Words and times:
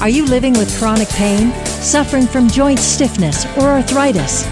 Are 0.00 0.08
you 0.08 0.24
living 0.24 0.52
with 0.52 0.78
chronic 0.78 1.08
pain? 1.08 1.52
suffering 1.80 2.26
from 2.26 2.48
joint 2.48 2.78
stiffness 2.78 3.46
or 3.56 3.68
arthritis. 3.68 4.44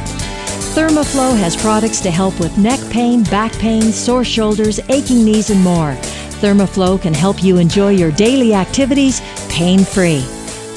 Thermoflow 0.74 1.36
has 1.36 1.56
products 1.56 2.00
to 2.00 2.10
help 2.10 2.38
with 2.38 2.56
neck 2.56 2.80
pain, 2.90 3.24
back 3.24 3.52
pain, 3.54 3.82
sore 3.92 4.24
shoulders, 4.24 4.78
aching 4.88 5.24
knees, 5.24 5.50
and 5.50 5.60
more. 5.62 5.92
Thermoflow 6.40 7.00
can 7.00 7.14
help 7.14 7.42
you 7.42 7.58
enjoy 7.58 7.90
your 7.90 8.12
daily 8.12 8.54
activities 8.54 9.20
pain 9.48 9.84
free. 9.84 10.20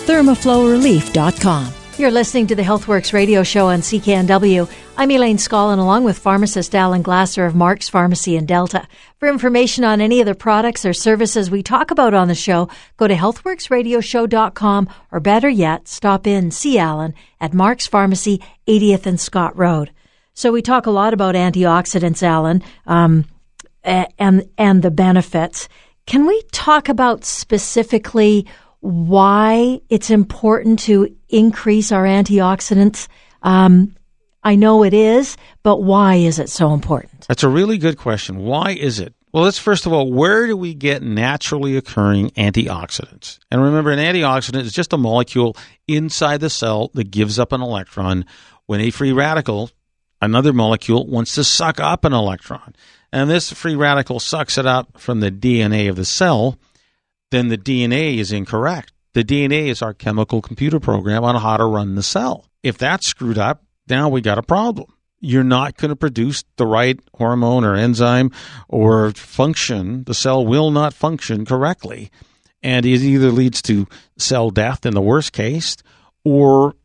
ThermoflowRelief.com. 0.08 1.74
You're 1.98 2.12
listening 2.12 2.48
to 2.48 2.56
the 2.56 2.62
HealthWorks 2.62 3.14
radio 3.14 3.44
show 3.44 3.68
on 3.68 3.82
CKNW. 3.82 4.70
I'm 5.00 5.12
Elaine 5.12 5.38
Scollin, 5.38 5.80
along 5.80 6.04
with 6.04 6.20
pharmacist 6.20 6.76
Alan 6.76 7.02
Glasser 7.02 7.46
of 7.46 7.56
Mark's 7.56 7.88
Pharmacy 7.88 8.36
in 8.36 8.46
Delta. 8.46 8.86
For 9.18 9.30
information 9.30 9.86
on 9.86 10.02
any 10.02 10.20
of 10.20 10.26
the 10.26 10.36
products 10.36 10.86
or 10.86 10.92
services 10.92 11.50
we 11.50 11.64
talk 11.64 11.90
about 11.90 12.14
on 12.14 12.28
the 12.28 12.36
show, 12.36 12.68
go 12.98 13.08
to 13.08 13.16
healthworksradioshow.com 13.16 14.90
or 15.14 15.20
better 15.22 15.48
yet, 15.48 15.88
stop 15.88 16.28
in, 16.28 16.52
see 16.52 16.78
Alan 16.78 17.14
at 17.40 17.54
Mark's 17.54 17.88
Pharmacy, 17.88 18.42
80th 18.68 19.06
and 19.06 19.18
Scott 19.18 19.58
Road. 19.58 19.90
So 20.34 20.52
we 20.52 20.62
talk 20.62 20.86
a 20.86 20.92
lot 20.92 21.14
about 21.14 21.34
antioxidants, 21.34 22.22
Alan, 22.22 22.62
um, 22.86 23.24
and, 23.86 24.50
and 24.58 24.82
the 24.82 24.92
benefits. 24.92 25.70
Can 26.08 26.28
we 26.28 26.42
talk 26.52 26.90
about 26.90 27.24
specifically 27.24 28.46
why 28.82 29.80
it's 29.88 30.10
important 30.10 30.80
to 30.80 31.16
increase 31.30 31.94
our 31.94 32.04
antioxidants? 32.04 33.08
Um, 33.44 33.96
I 34.44 34.56
know 34.56 34.84
it 34.84 34.94
is, 34.94 35.38
but 35.64 35.84
why 35.84 36.16
is 36.16 36.40
it 36.40 36.50
so 36.50 36.74
important? 36.74 37.28
That's 37.28 37.44
a 37.44 37.50
really 37.50 37.78
good 37.78 37.98
question. 37.98 38.40
Why 38.40 38.72
is 38.72 39.00
it? 39.00 39.14
Well, 39.32 39.44
let's 39.44 39.60
first 39.60 39.86
of 39.86 39.94
all, 39.94 40.12
where 40.12 40.48
do 40.48 40.58
we 40.58 40.74
get 40.74 41.04
naturally 41.04 41.78
occurring 41.78 42.32
antioxidants? 42.32 43.38
And 43.52 43.62
remember, 43.62 43.92
an 43.92 44.00
antioxidant 44.00 44.62
is 44.64 44.74
just 44.74 44.94
a 44.94 44.98
molecule 44.98 45.56
inside 45.88 46.40
the 46.40 46.50
cell 46.50 46.90
that 46.96 47.12
gives 47.12 47.38
up 47.38 47.52
an 47.52 47.62
electron 47.62 48.26
when 48.66 48.82
a 48.82 48.90
free 48.90 49.12
radical, 49.12 49.70
another 50.22 50.54
molecule, 50.54 51.06
wants 51.06 51.36
to 51.36 51.44
suck 51.44 51.80
up 51.80 52.06
an 52.06 52.14
electron. 52.14 52.76
And 53.12 53.30
this 53.30 53.52
free 53.52 53.76
radical 53.76 54.20
sucks 54.20 54.58
it 54.58 54.66
up 54.66 55.00
from 55.00 55.20
the 55.20 55.32
DNA 55.32 55.90
of 55.90 55.96
the 55.96 56.06
cell 56.06 56.58
then 57.32 57.50
the 57.50 57.58
DNA 57.58 58.18
is 58.18 58.32
incorrect. 58.32 58.92
The 59.14 59.24
DNA 59.24 59.68
is 59.68 59.82
our 59.82 59.94
chemical 59.94 60.42
computer 60.42 60.80
program 60.80 61.24
on 61.24 61.36
how 61.36 61.58
to 61.58 61.66
run 61.66 61.96
the 61.96 62.04
cell. 62.04 62.46
If 62.64 62.78
that's 62.78 63.08
screwed 63.08 63.38
up, 63.38 63.64
now 63.90 64.10
we 64.10 64.22
got 64.22 64.38
a 64.38 64.44
problem. 64.44 64.94
You're 65.20 65.44
not 65.44 65.76
going 65.78 65.90
to 65.90 65.96
produce 65.96 66.44
the 66.56 66.66
right 66.66 67.00
hormone 67.16 67.66
or 67.66 67.76
enzyme 67.76 68.32
or 68.70 69.12
function. 69.12 70.06
The 70.06 70.14
cell 70.14 70.46
will 70.46 70.72
not 70.72 70.94
function 70.94 71.46
correctly. 71.46 72.10
And 72.64 72.86
it 72.86 73.02
either 73.02 73.32
leads 73.32 73.62
to 73.64 73.88
cell 74.18 74.50
death 74.50 74.86
in 74.86 74.94
the 74.94 75.02
worst 75.02 75.34
case 75.34 75.78
or 76.24 76.76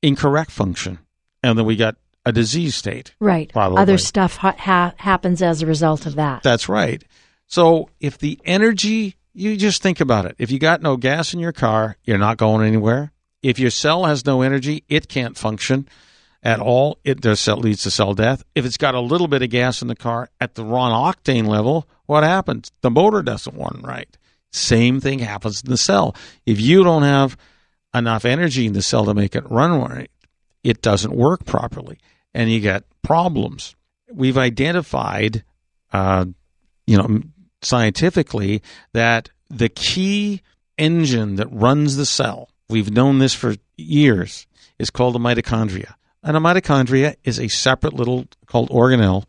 incorrect 0.00 0.50
function. 0.50 0.98
And 1.42 1.58
then 1.58 1.64
we 1.64 1.76
got 1.76 1.96
a 2.24 2.32
disease 2.32 2.76
state. 2.76 3.14
Right. 3.18 3.52
Probably. 3.52 3.78
Other 3.78 3.98
stuff 3.98 4.36
ha- 4.36 4.94
happens 4.96 5.42
as 5.42 5.62
a 5.62 5.66
result 5.66 6.06
of 6.06 6.14
that. 6.16 6.42
That's 6.42 6.68
right. 6.68 7.02
So 7.48 7.90
if 8.00 8.18
the 8.18 8.40
energy 8.44 9.16
you 9.34 9.56
just 9.56 9.82
think 9.82 10.00
about 10.00 10.26
it. 10.26 10.36
If 10.38 10.50
you 10.50 10.58
got 10.58 10.82
no 10.82 10.96
gas 10.96 11.32
in 11.32 11.40
your 11.40 11.52
car, 11.52 11.96
you're 12.04 12.18
not 12.18 12.36
going 12.36 12.66
anywhere. 12.66 13.12
If 13.42 13.58
your 13.58 13.70
cell 13.70 14.04
has 14.04 14.24
no 14.24 14.42
energy, 14.42 14.84
it 14.88 15.08
can't 15.08 15.36
function 15.36 15.88
at 16.42 16.60
all. 16.60 16.98
It 17.04 17.20
does 17.20 17.46
leads 17.46 17.82
to 17.82 17.90
cell 17.90 18.14
death. 18.14 18.42
If 18.54 18.64
it's 18.64 18.76
got 18.76 18.94
a 18.94 19.00
little 19.00 19.28
bit 19.28 19.42
of 19.42 19.50
gas 19.50 19.82
in 19.82 19.88
the 19.88 19.96
car 19.96 20.28
at 20.40 20.54
the 20.54 20.64
wrong 20.64 20.92
octane 20.92 21.46
level, 21.46 21.88
what 22.06 22.24
happens? 22.24 22.70
The 22.80 22.90
motor 22.90 23.22
doesn't 23.22 23.56
run 23.56 23.80
right. 23.82 24.16
Same 24.52 25.00
thing 25.00 25.20
happens 25.20 25.62
in 25.62 25.70
the 25.70 25.76
cell. 25.76 26.14
If 26.44 26.60
you 26.60 26.84
don't 26.84 27.04
have 27.04 27.36
enough 27.94 28.24
energy 28.24 28.66
in 28.66 28.72
the 28.72 28.82
cell 28.82 29.04
to 29.04 29.14
make 29.14 29.34
it 29.34 29.50
run 29.50 29.80
right, 29.80 30.10
it 30.62 30.82
doesn't 30.82 31.14
work 31.14 31.44
properly, 31.44 31.98
and 32.34 32.50
you 32.50 32.60
get 32.60 32.84
problems. 33.02 33.74
We've 34.12 34.38
identified, 34.38 35.44
uh, 35.92 36.26
you 36.86 36.96
know, 36.96 37.22
scientifically 37.62 38.62
that 38.92 39.30
the 39.48 39.68
key 39.68 40.42
engine 40.76 41.36
that 41.36 41.52
runs 41.52 41.96
the 41.96 42.06
cell, 42.06 42.50
we've 42.68 42.90
known 42.90 43.18
this 43.18 43.34
for 43.34 43.56
years, 43.76 44.46
is 44.78 44.90
called 44.90 45.14
the 45.14 45.18
mitochondria. 45.18 45.94
And 46.22 46.36
a 46.36 46.40
mitochondria 46.40 47.16
is 47.24 47.38
a 47.40 47.48
separate 47.48 47.94
little, 47.94 48.26
called 48.46 48.70
organelle, 48.70 49.24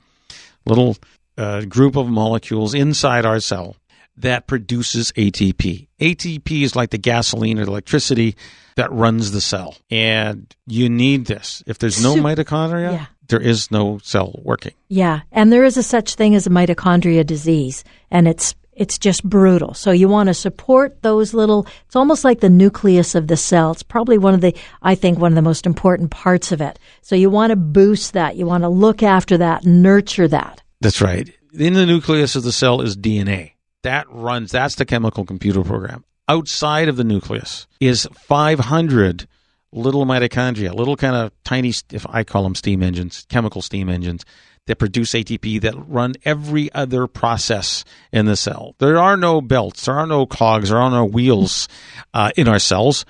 little 0.66 0.96
uh, 1.38 1.62
group 1.66 1.96
of 1.96 2.08
molecules 2.08 2.74
inside 2.74 3.26
our 3.26 3.40
cell 3.40 3.76
that 4.18 4.48
produces 4.48 5.12
ATP. 5.14 5.88
ATP 6.00 6.62
is 6.62 6.76
like 6.76 6.92
the 6.92 6.98
gasoline 6.98 7.60
or 7.60 7.66
the 7.66 7.72
electricity 7.72 8.36
that 8.76 8.92
runs 8.92 9.32
the 9.32 9.42
cell. 9.42 9.76
And 9.90 10.54
you 10.68 10.90
need 10.90 11.26
this. 11.26 11.64
If 11.66 11.80
there's 11.80 12.02
no 12.02 12.16
mitochondria, 12.16 12.92
yeah. 12.94 13.06
there 13.28 13.42
is 13.42 13.72
no 13.72 13.98
cell 14.00 14.40
working. 14.44 14.74
Yeah. 14.88 15.22
And 15.32 15.52
there 15.52 15.64
is 15.64 15.78
a 15.78 15.84
such 15.84 16.16
thing 16.16 16.36
as 16.36 16.46
a 16.46 16.52
mitochondria 16.52 17.26
disease. 17.26 17.84
And 18.12 18.28
it's 18.28 18.56
it's 18.76 18.98
just 18.98 19.24
brutal. 19.24 19.74
So 19.74 19.92
you 19.92 20.08
want 20.08 20.28
to 20.28 20.34
support 20.34 21.02
those 21.02 21.34
little 21.34 21.68
it's 21.86 21.96
almost 21.96 22.24
like 22.24 22.40
the 22.40 22.50
nucleus 22.50 23.16
of 23.16 23.28
the 23.28 23.38
cell. 23.38 23.72
It's 23.72 23.84
probably 23.84 24.18
one 24.18 24.34
of 24.34 24.42
the 24.42 24.56
I 24.82 24.96
think 24.96 25.20
one 25.20 25.32
of 25.32 25.36
the 25.36 25.42
most 25.42 25.66
important 25.66 26.12
parts 26.12 26.52
of 26.52 26.62
it. 26.62 26.80
So 27.02 27.16
you 27.16 27.30
want 27.30 27.52
to 27.52 27.56
boost 27.56 28.14
that. 28.14 28.36
You 28.36 28.46
want 28.46 28.64
to 28.64 28.70
look 28.70 29.04
after 29.04 29.38
that, 29.38 29.66
nurture 29.66 30.28
that. 30.28 30.62
That's 30.82 31.02
right. 31.02 31.32
In 31.54 31.74
the 31.74 31.86
nucleus 31.86 32.36
of 32.36 32.44
the 32.44 32.52
cell 32.52 32.82
is 32.82 32.98
DNA. 32.98 33.52
That 33.84 34.08
runs 34.10 34.52
that's 34.52 34.76
the 34.76 34.86
chemical 34.86 35.26
computer 35.26 35.64
program 35.64 36.04
outside 36.28 36.88
of 36.88 36.98
the 36.98 37.04
nucleus 37.04 37.68
is 37.80 38.08
500 38.14 39.28
little 39.72 40.06
mitochondria, 40.06 40.74
little 40.74 40.96
kind 40.96 41.16
of 41.16 41.32
tiny, 41.44 41.74
if 41.92 42.06
I 42.10 42.24
call 42.24 42.44
them 42.44 42.56
steam 42.56 42.84
engines, 42.84 43.26
chemical 43.30 43.62
steam 43.62 43.90
engines 43.90 44.24
that 44.68 44.78
produce 44.78 45.12
ATP 45.12 45.62
that 45.62 45.76
run 45.88 46.14
every 46.24 46.72
other 46.74 47.08
process 47.08 47.84
in 48.12 48.26
the 48.26 48.36
cell. 48.36 48.76
There 48.80 48.98
are 48.98 49.18
no 49.18 49.42
belts, 49.42 49.86
there 49.86 49.96
are 49.96 50.08
no 50.08 50.26
cogs, 50.26 50.70
there 50.70 50.80
are 50.80 50.92
no 50.92 51.06
wheels 51.06 51.68
uh, 52.14 52.32
in 52.38 52.48
our 52.48 52.60
cells. 52.60 53.06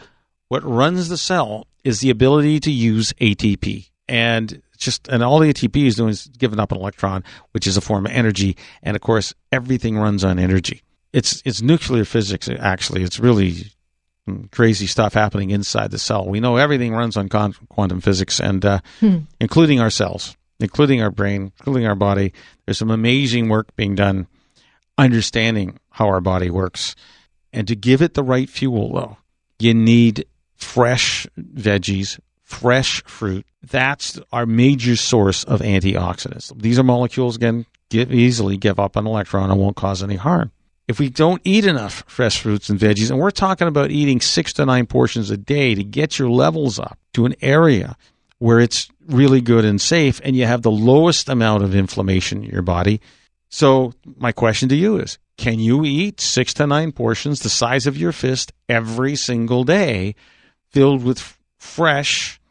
What 0.47 0.63
runs 0.63 1.09
the 1.09 1.17
cell 1.17 1.67
is 1.83 1.99
the 1.99 2.09
ability 2.09 2.59
to 2.61 2.71
use 2.71 3.13
ATP. 3.13 3.89
And 4.07 4.61
just 4.77 5.07
and 5.07 5.23
all 5.23 5.39
the 5.39 5.53
ATP 5.53 5.85
is 5.85 5.95
doing 5.95 6.09
is 6.09 6.27
giving 6.27 6.59
up 6.59 6.71
an 6.71 6.77
electron, 6.77 7.23
which 7.51 7.67
is 7.67 7.77
a 7.77 7.81
form 7.81 8.05
of 8.05 8.11
energy. 8.11 8.57
And 8.81 8.95
of 8.95 9.01
course, 9.01 9.33
everything 9.51 9.97
runs 9.97 10.23
on 10.23 10.39
energy 10.39 10.83
it's 11.13 11.41
it's 11.45 11.61
nuclear 11.61 12.03
physics. 12.03 12.49
Actually, 12.49 13.03
it's 13.03 13.19
really 13.19 13.71
crazy 14.51 14.87
stuff 14.87 15.13
happening 15.13 15.51
inside 15.51 15.91
the 15.91 15.99
cell. 15.99 16.27
We 16.27 16.39
know 16.39 16.57
everything 16.57 16.93
runs 16.93 17.15
on 17.15 17.29
quantum 17.29 18.01
physics, 18.01 18.39
and 18.39 18.65
uh, 18.65 18.79
hmm. 18.99 19.19
including 19.39 19.79
our 19.79 19.91
cells, 19.91 20.35
including 20.63 21.01
our 21.01 21.11
brain, 21.11 21.51
including 21.59 21.85
our 21.85 21.95
body. 21.95 22.33
There's 22.65 22.77
some 22.77 22.91
amazing 22.91 23.49
work 23.49 23.75
being 23.75 23.95
done 23.95 24.27
understanding 24.97 25.79
how 25.89 26.07
our 26.07 26.21
body 26.21 26.49
works, 26.49 26.95
and 27.51 27.67
to 27.67 27.75
give 27.75 28.01
it 28.01 28.13
the 28.13 28.23
right 28.23 28.49
fuel, 28.49 28.93
though, 28.93 29.17
you 29.59 29.73
need 29.73 30.25
fresh 30.55 31.27
veggies, 31.37 32.19
fresh 32.41 33.03
fruit. 33.03 33.45
That's 33.69 34.19
our 34.31 34.45
major 34.45 34.95
source 34.95 35.43
of 35.43 35.61
antioxidants. 35.61 36.55
These 36.59 36.79
are 36.79 36.83
molecules 36.83 37.35
again 37.35 37.65
give, 37.89 38.11
easily 38.11 38.57
give 38.57 38.79
up 38.79 38.95
an 38.95 39.05
electron 39.05 39.51
and 39.51 39.59
won't 39.59 39.75
cause 39.75 40.01
any 40.01 40.15
harm 40.15 40.51
if 40.87 40.99
we 40.99 41.09
don't 41.09 41.41
eat 41.43 41.65
enough 41.65 42.03
fresh 42.07 42.41
fruits 42.41 42.69
and 42.69 42.79
veggies, 42.79 43.09
and 43.09 43.19
we're 43.19 43.31
talking 43.31 43.67
about 43.67 43.91
eating 43.91 44.19
six 44.19 44.53
to 44.53 44.65
nine 44.65 44.85
portions 44.85 45.31
a 45.31 45.37
day 45.37 45.75
to 45.75 45.83
get 45.83 46.19
your 46.19 46.29
levels 46.29 46.79
up 46.79 46.97
to 47.13 47.25
an 47.25 47.35
area 47.41 47.95
where 48.43 48.59
it's 48.59 48.89
really 49.07 49.39
good 49.39 49.63
and 49.63 49.79
safe, 49.79 50.19
and 50.21 50.35
you 50.35 50.45
have 50.45 50.63
the 50.63 50.69
lowest 50.69 51.29
amount 51.29 51.63
of 51.63 51.73
inflammation 51.73 52.43
in 52.43 52.49
your 52.49 52.61
body. 52.61 52.99
So, 53.47 53.93
my 54.17 54.33
question 54.33 54.67
to 54.67 54.75
you 54.75 54.97
is 54.97 55.17
can 55.37 55.59
you 55.59 55.85
eat 55.85 56.19
six 56.19 56.53
to 56.55 56.67
nine 56.67 56.91
portions 56.91 57.39
the 57.39 57.47
size 57.47 57.87
of 57.87 57.95
your 57.95 58.11
fist 58.11 58.51
every 58.67 59.15
single 59.15 59.63
day 59.63 60.15
filled 60.71 61.05
with 61.05 61.37
fresh 61.57 62.41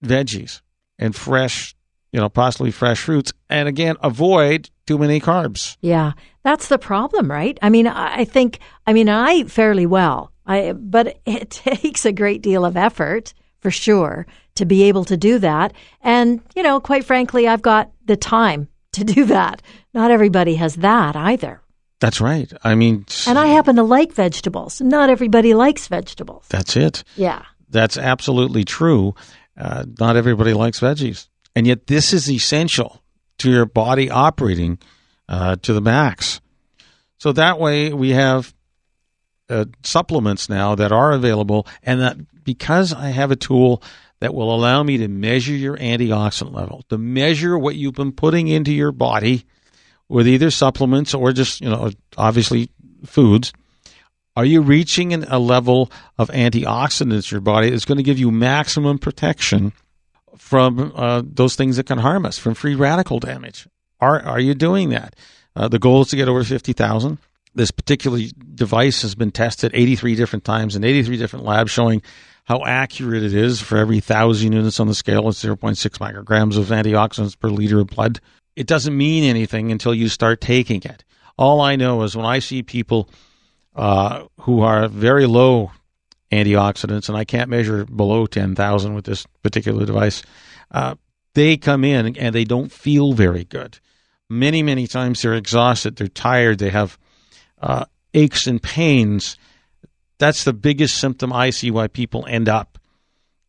veggies 0.00 0.60
and 0.96 1.16
fresh 1.16 1.74
you 2.12 2.20
know, 2.20 2.28
possibly 2.28 2.70
fresh 2.70 3.00
fruits, 3.00 3.32
and 3.48 3.68
again, 3.68 3.96
avoid 4.02 4.70
too 4.86 4.98
many 4.98 5.20
carbs. 5.20 5.76
Yeah, 5.80 6.12
that's 6.44 6.68
the 6.68 6.78
problem, 6.78 7.28
right? 7.28 7.58
I 7.62 7.68
mean, 7.68 7.88
I 7.88 8.24
think, 8.24 8.60
I 8.86 8.92
mean, 8.92 9.08
I 9.08 9.32
eat 9.34 9.50
fairly 9.50 9.86
well, 9.86 10.32
I, 10.46 10.72
but 10.72 11.18
it 11.26 11.50
takes 11.50 12.04
a 12.04 12.12
great 12.12 12.42
deal 12.42 12.64
of 12.64 12.76
effort 12.76 13.34
for 13.60 13.70
sure 13.70 14.26
to 14.54 14.64
be 14.64 14.84
able 14.84 15.04
to 15.06 15.16
do 15.16 15.38
that. 15.38 15.72
And, 16.02 16.40
you 16.54 16.62
know, 16.62 16.80
quite 16.80 17.04
frankly, 17.04 17.46
I've 17.48 17.62
got 17.62 17.90
the 18.04 18.16
time 18.16 18.68
to 18.92 19.04
do 19.04 19.24
that. 19.26 19.62
Not 19.94 20.10
everybody 20.10 20.54
has 20.56 20.76
that 20.76 21.16
either. 21.16 21.60
That's 22.00 22.20
right. 22.20 22.50
I 22.64 22.74
mean, 22.74 23.04
and 23.26 23.38
I 23.38 23.48
happen 23.48 23.76
to 23.76 23.82
like 23.82 24.12
vegetables. 24.12 24.80
Not 24.80 25.10
everybody 25.10 25.52
likes 25.52 25.86
vegetables. 25.86 26.46
That's 26.48 26.74
it. 26.76 27.04
Yeah. 27.14 27.44
That's 27.68 27.98
absolutely 27.98 28.64
true. 28.64 29.14
Uh, 29.56 29.84
not 29.98 30.16
everybody 30.16 30.54
likes 30.54 30.80
veggies. 30.80 31.28
And 31.54 31.66
yet, 31.66 31.88
this 31.88 32.14
is 32.14 32.30
essential 32.30 33.02
to 33.38 33.50
your 33.50 33.66
body 33.66 34.10
operating 34.10 34.78
uh, 35.28 35.56
to 35.56 35.74
the 35.74 35.80
max. 35.82 36.40
So 37.18 37.32
that 37.32 37.58
way, 37.58 37.92
we 37.92 38.10
have 38.10 38.54
uh, 39.50 39.66
supplements 39.82 40.48
now 40.48 40.74
that 40.76 40.92
are 40.92 41.12
available, 41.12 41.66
and 41.82 42.00
that 42.00 42.44
because 42.44 42.94
I 42.94 43.08
have 43.08 43.30
a 43.30 43.36
tool 43.36 43.82
that 44.20 44.34
will 44.34 44.54
allow 44.54 44.82
me 44.82 44.98
to 44.98 45.08
measure 45.08 45.54
your 45.54 45.76
antioxidant 45.76 46.54
level, 46.54 46.84
to 46.88 46.98
measure 46.98 47.58
what 47.58 47.76
you've 47.76 47.94
been 47.94 48.12
putting 48.12 48.48
into 48.48 48.72
your 48.72 48.92
body 48.92 49.44
with 50.08 50.28
either 50.28 50.50
supplements 50.50 51.14
or 51.14 51.32
just, 51.32 51.60
you 51.60 51.70
know, 51.70 51.90
obviously 52.16 52.70
foods. 53.04 53.52
Are 54.36 54.44
you 54.44 54.60
reaching 54.60 55.12
a 55.14 55.38
level 55.38 55.90
of 56.18 56.28
antioxidants 56.30 57.30
in 57.30 57.36
your 57.36 57.40
body 57.40 57.70
that's 57.70 57.84
going 57.84 57.98
to 57.98 58.04
give 58.04 58.18
you 58.18 58.30
maximum 58.30 58.98
protection 58.98 59.72
from 60.36 60.92
uh, 60.94 61.22
those 61.24 61.56
things 61.56 61.76
that 61.76 61.86
can 61.86 61.98
harm 61.98 62.26
us, 62.26 62.38
from 62.38 62.54
free 62.54 62.74
radical 62.74 63.18
damage? 63.20 63.66
Are, 64.00 64.20
are 64.20 64.40
you 64.40 64.54
doing 64.54 64.90
that? 64.90 65.16
Uh, 65.56 65.68
the 65.68 65.78
goal 65.78 66.02
is 66.02 66.08
to 66.08 66.16
get 66.16 66.28
over 66.28 66.44
50,000. 66.44 67.18
This 67.54 67.70
particular 67.70 68.20
device 68.54 69.02
has 69.02 69.14
been 69.14 69.32
tested 69.32 69.72
83 69.74 70.14
different 70.14 70.44
times 70.44 70.76
in 70.76 70.84
83 70.84 71.16
different 71.16 71.44
labs 71.44 71.70
showing 71.70 72.02
how 72.50 72.64
accurate 72.64 73.22
it 73.22 73.32
is 73.32 73.60
for 73.60 73.78
every 73.78 74.00
thousand 74.00 74.52
units 74.52 74.80
on 74.80 74.88
the 74.88 74.94
scale. 74.94 75.28
It's 75.28 75.40
0.6 75.40 75.76
micrograms 75.98 76.58
of 76.58 76.66
antioxidants 76.66 77.38
per 77.38 77.48
liter 77.48 77.78
of 77.78 77.86
blood. 77.86 78.18
It 78.56 78.66
doesn't 78.66 78.96
mean 78.96 79.22
anything 79.22 79.70
until 79.70 79.94
you 79.94 80.08
start 80.08 80.40
taking 80.40 80.82
it. 80.82 81.04
All 81.38 81.60
I 81.60 81.76
know 81.76 82.02
is 82.02 82.16
when 82.16 82.26
I 82.26 82.40
see 82.40 82.64
people 82.64 83.08
uh, 83.76 84.24
who 84.40 84.62
are 84.62 84.88
very 84.88 85.26
low 85.26 85.70
antioxidants, 86.32 87.08
and 87.08 87.16
I 87.16 87.24
can't 87.24 87.50
measure 87.50 87.84
below 87.84 88.26
10,000 88.26 88.94
with 88.94 89.04
this 89.04 89.24
particular 89.44 89.86
device, 89.86 90.24
uh, 90.72 90.96
they 91.34 91.56
come 91.56 91.84
in 91.84 92.16
and 92.16 92.34
they 92.34 92.44
don't 92.44 92.72
feel 92.72 93.12
very 93.12 93.44
good. 93.44 93.78
Many, 94.28 94.64
many 94.64 94.88
times 94.88 95.22
they're 95.22 95.34
exhausted, 95.34 95.94
they're 95.94 96.08
tired, 96.08 96.58
they 96.58 96.70
have 96.70 96.98
uh, 97.62 97.84
aches 98.12 98.48
and 98.48 98.60
pains 98.60 99.36
that's 100.20 100.44
the 100.44 100.52
biggest 100.52 100.98
symptom 100.98 101.32
I 101.32 101.50
see 101.50 101.70
why 101.70 101.88
people 101.88 102.24
end 102.28 102.48
up 102.48 102.78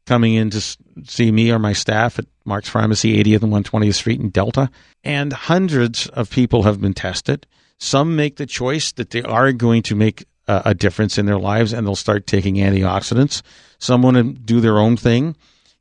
coming 0.07 0.33
in 0.33 0.49
to 0.49 0.77
see 1.03 1.31
me 1.31 1.51
or 1.51 1.59
my 1.59 1.73
staff 1.73 2.17
at 2.17 2.25
Mark's 2.45 2.69
Pharmacy, 2.69 3.21
80th 3.23 3.43
and 3.43 3.53
120th 3.53 3.93
Street 3.93 4.19
in 4.19 4.29
Delta. 4.29 4.71
And 5.03 5.31
hundreds 5.31 6.07
of 6.07 6.31
people 6.31 6.63
have 6.63 6.81
been 6.81 6.93
tested. 6.93 7.45
Some 7.77 8.15
make 8.15 8.37
the 8.37 8.45
choice 8.45 8.91
that 8.93 9.11
they 9.11 9.21
are 9.21 9.51
going 9.51 9.83
to 9.83 9.95
make 9.95 10.25
a, 10.47 10.61
a 10.65 10.73
difference 10.73 11.17
in 11.17 11.25
their 11.25 11.37
lives 11.37 11.73
and 11.73 11.85
they'll 11.85 11.95
start 11.95 12.25
taking 12.25 12.55
antioxidants. 12.55 13.41
Some 13.77 14.01
want 14.01 14.17
to 14.17 14.23
do 14.23 14.59
their 14.59 14.79
own 14.79 14.97
thing. 14.97 15.35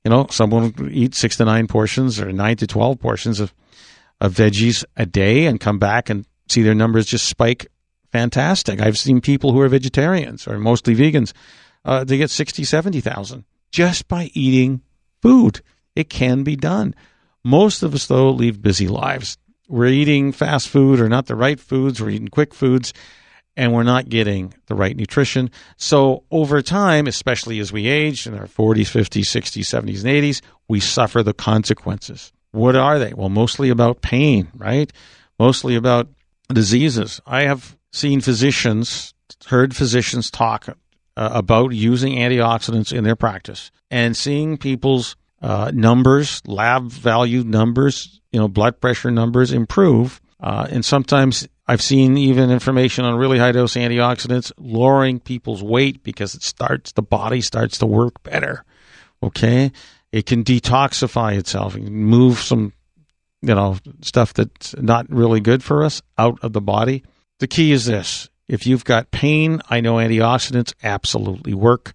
You 0.05 0.11
know, 0.11 0.27
some 0.31 0.51
someone 0.51 0.91
eat 0.93 1.15
six 1.15 1.37
to 1.37 1.45
nine 1.45 1.67
portions 1.67 2.21
or 2.21 2.33
nine 2.33 2.57
to 2.57 2.67
12 2.67 2.99
portions 2.99 3.39
of, 3.39 3.55
of 4.21 4.35
veggies 4.35 4.85
a 4.97 5.07
day 5.07 5.47
and 5.47 5.61
come 5.61 5.79
back 5.79 6.11
and 6.11 6.27
see 6.49 6.63
their 6.63 6.75
numbers 6.75 7.07
just 7.07 7.27
spike 7.27 7.67
fantastic. 8.13 8.81
I've 8.81 8.99
seen 8.99 9.21
people 9.21 9.53
who 9.53 9.61
are 9.61 9.69
vegetarians 9.69 10.47
or 10.47 10.59
mostly 10.59 10.95
vegans. 10.95 11.33
Uh, 11.85 12.05
they 12.05 12.19
get 12.19 12.31
60, 12.31 12.65
70,000 12.65 13.45
just 13.73 14.09
by 14.09 14.31
eating 14.35 14.83
food. 15.23 15.61
It 15.95 16.11
can 16.11 16.43
be 16.43 16.57
done. 16.57 16.95
Most 17.45 17.83
of 17.83 17.95
us, 17.95 18.07
though, 18.07 18.31
lead 18.31 18.63
busy 18.63 18.89
lives. 18.89 19.39
We're 19.69 19.87
eating 19.87 20.33
fast 20.33 20.69
food 20.69 21.01
or 21.01 21.09
not 21.09 21.27
the 21.27 21.37
right 21.37 21.59
foods. 21.59 22.01
We're 22.01 22.11
eating 22.11 22.29
quick 22.29 22.55
foods 22.55 22.93
and 23.57 23.73
we're 23.73 23.83
not 23.83 24.09
getting 24.09 24.55
the 24.67 24.75
right 24.75 24.97
nutrition. 24.97 25.51
So 25.77 26.25
over 26.31 26.63
time, 26.63 27.07
especially 27.07 27.59
as 27.59 27.73
we 27.73 27.87
age 27.87 28.27
in 28.27 28.35
our 28.35 28.47
40s, 28.47 28.91
50s, 28.91 29.25
60s, 29.25 29.65
70s, 29.65 30.05
and 30.05 30.11
80s, 30.11 30.41
we 30.69 30.81
suffer 30.81 31.23
the 31.23 31.35
consequences. 31.35 32.33
What 32.53 32.75
are 32.75 32.99
they? 32.99 33.13
Well, 33.13 33.29
mostly 33.29 33.71
about 33.71 34.03
pain, 34.03 34.49
right? 34.57 34.93
Mostly 35.39 35.77
about 35.77 36.09
diseases. 36.53 37.21
I 37.27 37.43
have 37.43 37.77
seen 37.93 38.21
physicians, 38.21 39.15
heard 39.47 39.75
physicians 39.75 40.31
talk 40.31 40.69
uh, 40.69 40.75
about 41.33 41.73
using 41.73 42.15
antioxidants 42.15 42.97
in 42.97 43.05
their 43.05 43.17
practice 43.17 43.71
and 43.91 44.17
seeing 44.17 44.57
people's 44.57 45.17
uh, 45.43 45.71
numbers, 45.75 46.43
lab 46.47 46.91
value 46.91 47.43
numbers, 47.43 48.21
you 48.33 48.39
know, 48.39 48.49
blood 48.49 48.81
pressure 48.81 49.11
numbers 49.11 49.53
improve. 49.53 50.21
Uh, 50.39 50.67
and 50.71 50.85
sometimes 50.85 51.49
I've 51.67 51.83
seen 51.83 52.17
even 52.17 52.51
information 52.51 53.05
on 53.05 53.17
really 53.17 53.39
high 53.39 53.53
dose 53.53 53.75
antioxidants 53.75 54.53
lowering 54.59 55.21
people's 55.21 55.63
weight 55.63 56.03
because 56.03 56.35
it 56.35 56.43
starts, 56.43 56.93
the 56.93 57.03
body 57.03 57.41
starts 57.41 57.79
to 57.79 57.87
work 57.87 58.23
better. 58.23 58.65
Okay. 59.23 59.73
It 60.13 60.27
can 60.27 60.43
detoxify 60.43 61.39
itself, 61.39 61.77
and 61.77 61.89
move 61.89 62.39
some, 62.39 62.73
you 63.43 63.55
know, 63.55 63.77
stuff 64.01 64.35
that's 64.35 64.75
not 64.77 65.09
really 65.09 65.41
good 65.41 65.63
for 65.63 65.85
us 65.85 66.03
out 66.19 66.41
of 66.43 66.53
the 66.53 66.61
body. 66.61 67.05
The 67.41 67.49
key 67.49 67.73
is 67.73 67.87
this 67.87 68.29
if 68.49 68.67
you've 68.67 68.85
got 68.85 69.11
pain, 69.11 69.63
I 69.69 69.81
know 69.81 69.95
antioxidants 69.95 70.75
absolutely 70.83 71.55
work. 71.55 71.93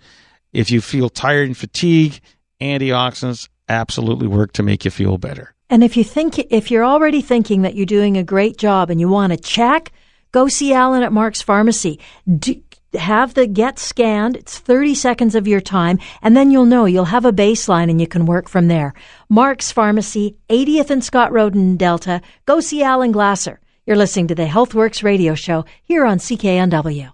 If 0.52 0.72
you 0.72 0.82
feel 0.82 1.10
tired 1.10 1.48
and 1.48 1.58
fatigue, 1.58 2.20
antioxidants 2.60 3.48
absolutely 3.70 4.28
work 4.28 4.54
to 4.54 4.64
make 4.64 4.86
you 4.86 4.92
feel 4.92 5.18
better. 5.18 5.54
And 5.70 5.84
if 5.84 5.98
you 5.98 6.04
think 6.04 6.40
if 6.40 6.72
you're 6.72 6.86
already 6.86 7.22
thinking 7.22 7.62
that 7.62 7.76
you're 7.76 7.86
doing 7.86 8.18
a 8.18 8.24
great 8.24 8.58
job 8.58 8.90
and 8.90 9.00
you 9.00 9.08
want 9.08 9.34
to 9.34 9.38
check, 9.38 9.92
go 10.32 10.48
see 10.48 10.74
Alan 10.74 11.04
at 11.04 11.14
Mark's 11.14 11.44
Pharmacy. 11.44 12.00
Do, 12.28 12.60
have 12.96 13.36
the 13.36 13.46
get 13.46 13.78
scanned. 13.78 14.38
It's 14.38 14.58
30 14.58 14.96
seconds 14.96 15.36
of 15.36 15.48
your 15.48 15.62
time, 15.62 16.00
and 16.24 16.36
then 16.36 16.50
you'll 16.50 16.66
know 16.66 16.86
you'll 16.86 17.06
have 17.06 17.26
a 17.26 17.34
baseline 17.34 17.90
and 17.92 18.02
you 18.02 18.08
can 18.08 18.26
work 18.26 18.50
from 18.50 18.68
there. 18.68 18.96
Mark's 19.30 19.72
Pharmacy, 19.72 20.38
80th 20.50 20.90
and 20.90 21.04
Scott 21.04 21.32
Road 21.32 21.54
in 21.54 21.78
Delta. 21.78 22.22
Go 22.46 22.62
see 22.62 22.82
Alan 22.82 23.12
Glasser. 23.12 23.60
You're 23.88 23.98
listening 23.98 24.26
to 24.30 24.36
the 24.36 24.48
HealthWorks 24.48 25.04
radio 25.04 25.36
show 25.36 25.64
here 25.84 26.08
on 26.08 26.18
CKNW. 26.18 27.12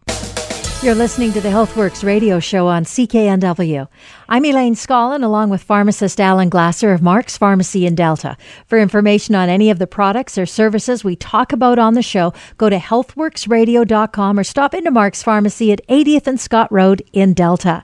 You're 0.81 0.95
listening 0.95 1.33
to 1.33 1.41
the 1.41 1.49
HealthWorks 1.49 2.01
radio 2.01 2.39
show 2.39 2.67
on 2.67 2.85
CKNW. 2.85 3.89
I'm 4.29 4.45
Elaine 4.45 4.75
Scollin, 4.75 5.21
along 5.21 5.49
with 5.49 5.61
pharmacist 5.61 6.21
Alan 6.21 6.47
Glasser 6.47 6.93
of 6.93 7.01
Mark's 7.01 7.37
Pharmacy 7.37 7.85
in 7.85 7.93
Delta. 7.93 8.37
For 8.67 8.79
information 8.79 9.35
on 9.35 9.49
any 9.49 9.69
of 9.69 9.79
the 9.79 9.85
products 9.85 10.37
or 10.37 10.45
services 10.45 11.03
we 11.03 11.17
talk 11.17 11.51
about 11.51 11.77
on 11.77 11.95
the 11.95 12.01
show, 12.01 12.33
go 12.57 12.69
to 12.69 12.77
healthworksradio.com 12.77 14.39
or 14.39 14.43
stop 14.45 14.73
into 14.73 14.91
Mark's 14.91 15.21
Pharmacy 15.21 15.73
at 15.73 15.85
80th 15.89 16.25
and 16.25 16.39
Scott 16.39 16.71
Road 16.71 17.03
in 17.11 17.33
Delta. 17.33 17.83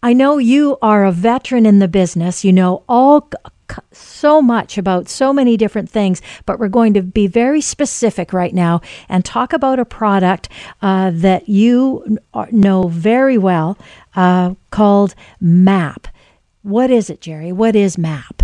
I 0.02 0.14
know 0.14 0.38
you 0.38 0.78
are 0.82 1.04
a 1.04 1.12
veteran 1.12 1.64
in 1.64 1.78
the 1.78 1.86
business. 1.86 2.44
You 2.44 2.52
know 2.52 2.82
all 2.88 3.30
so 3.92 4.40
much 4.40 4.78
about 4.78 5.08
so 5.08 5.32
many 5.32 5.56
different 5.56 5.90
things, 5.90 6.22
but 6.46 6.58
we're 6.58 6.68
going 6.68 6.94
to 6.94 7.02
be 7.02 7.26
very 7.26 7.60
specific 7.60 8.32
right 8.32 8.54
now 8.54 8.80
and 9.08 9.24
talk 9.24 9.52
about 9.52 9.78
a 9.78 9.84
product 9.84 10.48
uh, 10.82 11.10
that 11.14 11.48
you 11.48 12.18
know 12.52 12.88
very 12.88 13.38
well 13.38 13.78
uh, 14.14 14.54
called 14.70 15.14
MAP. 15.40 16.08
What 16.62 16.90
is 16.90 17.10
it, 17.10 17.20
Jerry? 17.20 17.52
What 17.52 17.74
is 17.74 17.96
MAP? 17.96 18.42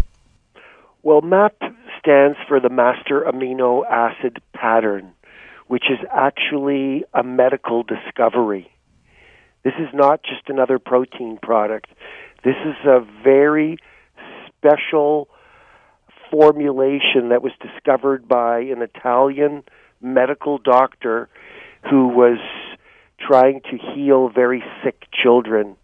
Well, 1.03 1.21
MAP 1.21 1.55
stands 1.99 2.39
for 2.49 2.61
the 2.61 2.71
Master 2.71 3.21
Amino 3.23 3.85
Acid 3.89 4.41
Pattern, 4.55 5.13
which 5.67 5.85
is 5.91 5.99
actually 6.13 7.05
a 7.13 7.23
medical 7.23 7.83
discovery. 7.83 8.71
This 9.65 9.75
is 9.79 9.89
not 9.93 10.23
just 10.23 10.49
another 10.49 10.79
protein 10.79 11.39
product. 11.43 11.89
This 12.45 12.55
is 12.65 12.77
a 12.87 13.01
very 13.25 13.79
special 14.67 15.29
formulation 16.31 17.29
that 17.31 17.43
was 17.43 17.53
discovered 17.61 18.27
by 18.27 18.61
an 18.61 18.83
Italian 18.83 19.63
medical 20.01 20.59
doctor 20.59 21.29
who 21.89 22.09
was 22.09 22.39
trying 23.21 23.61
to 23.63 23.79
heal 23.95 24.29
very 24.29 24.63
sick 24.85 25.05
children. 25.13 25.77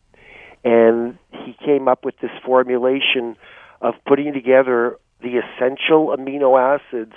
And 0.65 1.19
he 1.31 1.57
came 1.65 1.89
up 1.89 2.05
with 2.05 2.19
this 2.21 2.31
formulation 2.45 3.37
of 3.81 3.95
putting 4.07 4.33
together 4.33 4.99
the 5.21 5.39
essential 5.39 6.15
amino 6.17 6.59
acids 6.59 7.15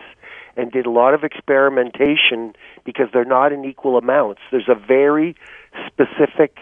and 0.57 0.71
did 0.71 0.85
a 0.85 0.89
lot 0.89 1.13
of 1.13 1.23
experimentation 1.23 2.53
because 2.85 3.07
they're 3.11 3.25
not 3.25 3.51
in 3.51 3.65
equal 3.65 3.97
amounts. 3.97 4.41
There's 4.51 4.69
a 4.69 4.75
very 4.75 5.35
specific 5.87 6.57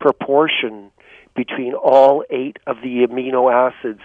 proportion 0.00 0.90
between 1.34 1.74
all 1.74 2.24
eight 2.30 2.58
of 2.66 2.76
the 2.82 3.06
amino 3.06 3.50
acids. 3.52 4.00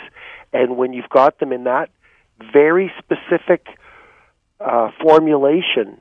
And 0.56 0.78
when 0.78 0.94
you've 0.94 1.10
got 1.10 1.40
them 1.40 1.52
in 1.52 1.66
that 1.66 1.90
very 2.54 2.90
specific 2.98 3.68
uh, 4.62 4.90
formulation, 5.02 5.98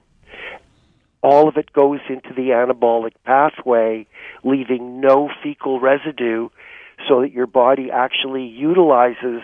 all 1.25 1.49
of 1.49 1.57
it 1.57 1.73
goes 1.73 1.99
into 2.09 2.33
the 2.35 2.51
anabolic 2.51 3.15
pathway, 3.25 4.07
leaving 4.45 5.01
no 5.01 5.29
fecal 5.43 5.81
residue 5.81 6.51
so 7.09 7.23
that 7.23 7.33
your 7.33 7.49
body 7.49 7.91
actually 7.91 8.45
utilizes 8.45 9.43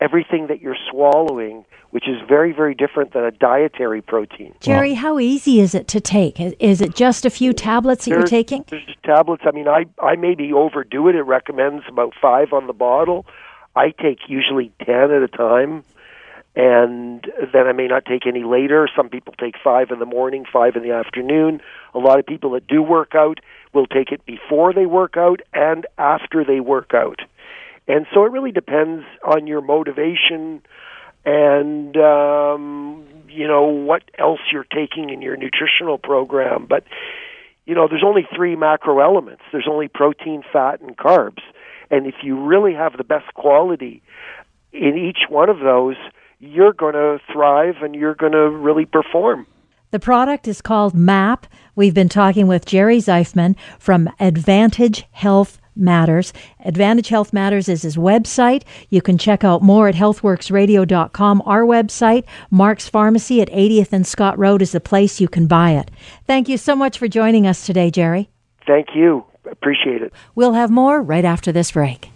everything 0.00 0.46
that 0.46 0.60
you're 0.60 0.76
swallowing, 0.88 1.64
which 1.90 2.06
is 2.06 2.16
very, 2.28 2.52
very 2.52 2.76
different 2.76 3.12
than 3.14 3.24
a 3.24 3.32
dietary 3.32 4.00
protein. 4.00 4.54
Jerry, 4.60 4.94
how 4.94 5.18
easy 5.18 5.58
is 5.58 5.74
it 5.74 5.88
to 5.88 6.00
take? 6.00 6.38
Is 6.38 6.80
it 6.80 6.94
just 6.94 7.26
a 7.26 7.30
few 7.30 7.52
tablets 7.52 8.04
that 8.04 8.12
there's, 8.12 8.20
you're 8.20 8.28
taking? 8.28 8.64
There's 8.68 8.86
tablets. 9.02 9.42
I 9.44 9.50
mean, 9.50 9.66
I, 9.66 9.86
I 10.00 10.14
maybe 10.14 10.52
overdo 10.52 11.08
it. 11.08 11.16
It 11.16 11.22
recommends 11.22 11.82
about 11.88 12.12
five 12.22 12.52
on 12.52 12.68
the 12.68 12.72
bottle. 12.72 13.26
I 13.78 13.90
take 13.90 14.28
usually 14.28 14.72
10 14.84 14.94
at 14.94 15.22
a 15.22 15.28
time 15.28 15.84
and 16.56 17.24
then 17.52 17.68
I 17.68 17.72
may 17.72 17.86
not 17.86 18.04
take 18.04 18.26
any 18.26 18.42
later. 18.42 18.88
Some 18.96 19.08
people 19.08 19.32
take 19.38 19.54
five 19.62 19.92
in 19.92 20.00
the 20.00 20.06
morning, 20.06 20.44
five 20.52 20.74
in 20.74 20.82
the 20.82 20.90
afternoon. 20.90 21.60
A 21.94 21.98
lot 21.98 22.18
of 22.18 22.26
people 22.26 22.50
that 22.52 22.66
do 22.66 22.82
work 22.82 23.14
out 23.14 23.38
will 23.72 23.86
take 23.86 24.10
it 24.10 24.26
before 24.26 24.72
they 24.72 24.84
work 24.84 25.16
out 25.16 25.40
and 25.54 25.86
after 25.96 26.44
they 26.44 26.58
work 26.58 26.94
out. 26.94 27.20
And 27.86 28.06
so 28.12 28.24
it 28.24 28.32
really 28.32 28.50
depends 28.50 29.04
on 29.22 29.46
your 29.46 29.60
motivation 29.60 30.60
and 31.24 31.96
um, 31.96 33.04
you 33.28 33.46
know 33.46 33.64
what 33.64 34.02
else 34.18 34.40
you're 34.52 34.64
taking 34.64 35.10
in 35.10 35.22
your 35.22 35.36
nutritional 35.36 35.98
program. 35.98 36.66
But 36.68 36.84
you 37.66 37.74
know, 37.74 37.86
there's 37.86 38.04
only 38.04 38.26
three 38.34 38.56
macro 38.56 38.98
elements. 39.00 39.42
There's 39.52 39.68
only 39.70 39.88
protein, 39.88 40.42
fat, 40.52 40.80
and 40.80 40.96
carbs. 40.96 41.42
And 41.90 42.06
if 42.06 42.16
you 42.22 42.38
really 42.38 42.74
have 42.74 42.96
the 42.96 43.04
best 43.04 43.32
quality 43.34 44.02
in 44.72 44.96
each 44.98 45.28
one 45.28 45.48
of 45.48 45.60
those, 45.60 45.96
you're 46.38 46.72
going 46.72 46.94
to 46.94 47.18
thrive 47.32 47.76
and 47.82 47.94
you're 47.94 48.14
going 48.14 48.32
to 48.32 48.50
really 48.50 48.84
perform. 48.84 49.46
The 49.90 49.98
product 49.98 50.46
is 50.46 50.60
called 50.60 50.94
MAP. 50.94 51.46
We've 51.74 51.94
been 51.94 52.10
talking 52.10 52.46
with 52.46 52.66
Jerry 52.66 52.98
Zeifman 52.98 53.56
from 53.78 54.10
Advantage 54.20 55.06
Health 55.12 55.58
Matters. 55.74 56.32
Advantage 56.64 57.08
Health 57.08 57.32
Matters 57.32 57.68
is 57.68 57.82
his 57.82 57.96
website. 57.96 58.64
You 58.90 59.00
can 59.00 59.16
check 59.16 59.44
out 59.44 59.62
more 59.62 59.88
at 59.88 59.94
healthworksradio.com. 59.94 61.42
Our 61.46 61.62
website, 61.62 62.24
Mark's 62.50 62.88
Pharmacy 62.88 63.40
at 63.40 63.50
80th 63.50 63.92
and 63.92 64.06
Scott 64.06 64.38
Road, 64.38 64.60
is 64.60 64.72
the 64.72 64.80
place 64.80 65.20
you 65.20 65.28
can 65.28 65.46
buy 65.46 65.70
it. 65.70 65.90
Thank 66.26 66.48
you 66.48 66.58
so 66.58 66.76
much 66.76 66.98
for 66.98 67.08
joining 67.08 67.46
us 67.46 67.64
today, 67.64 67.90
Jerry. 67.90 68.28
Thank 68.66 68.88
you. 68.94 69.24
Appreciate 69.50 70.02
it. 70.02 70.12
We'll 70.34 70.52
have 70.52 70.70
more 70.70 71.02
right 71.02 71.24
after 71.24 71.52
this 71.52 71.72
break. 71.72 72.10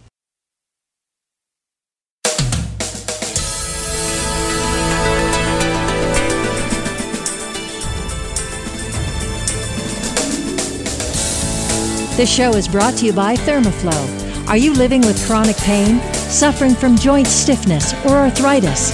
This 12.15 12.33
show 12.33 12.51
is 12.51 12.69
brought 12.69 12.95
to 12.99 13.07
you 13.07 13.13
by 13.15 13.37
Thermoflow. 13.37 14.49
Are 14.49 14.57
you 14.57 14.75
living 14.75 15.01
with 15.01 15.25
chronic 15.27 15.57
pain, 15.57 15.99
suffering 16.13 16.75
from 16.75 16.95
joint 16.95 17.27
stiffness, 17.27 17.95
or 18.05 18.19
arthritis? 18.19 18.93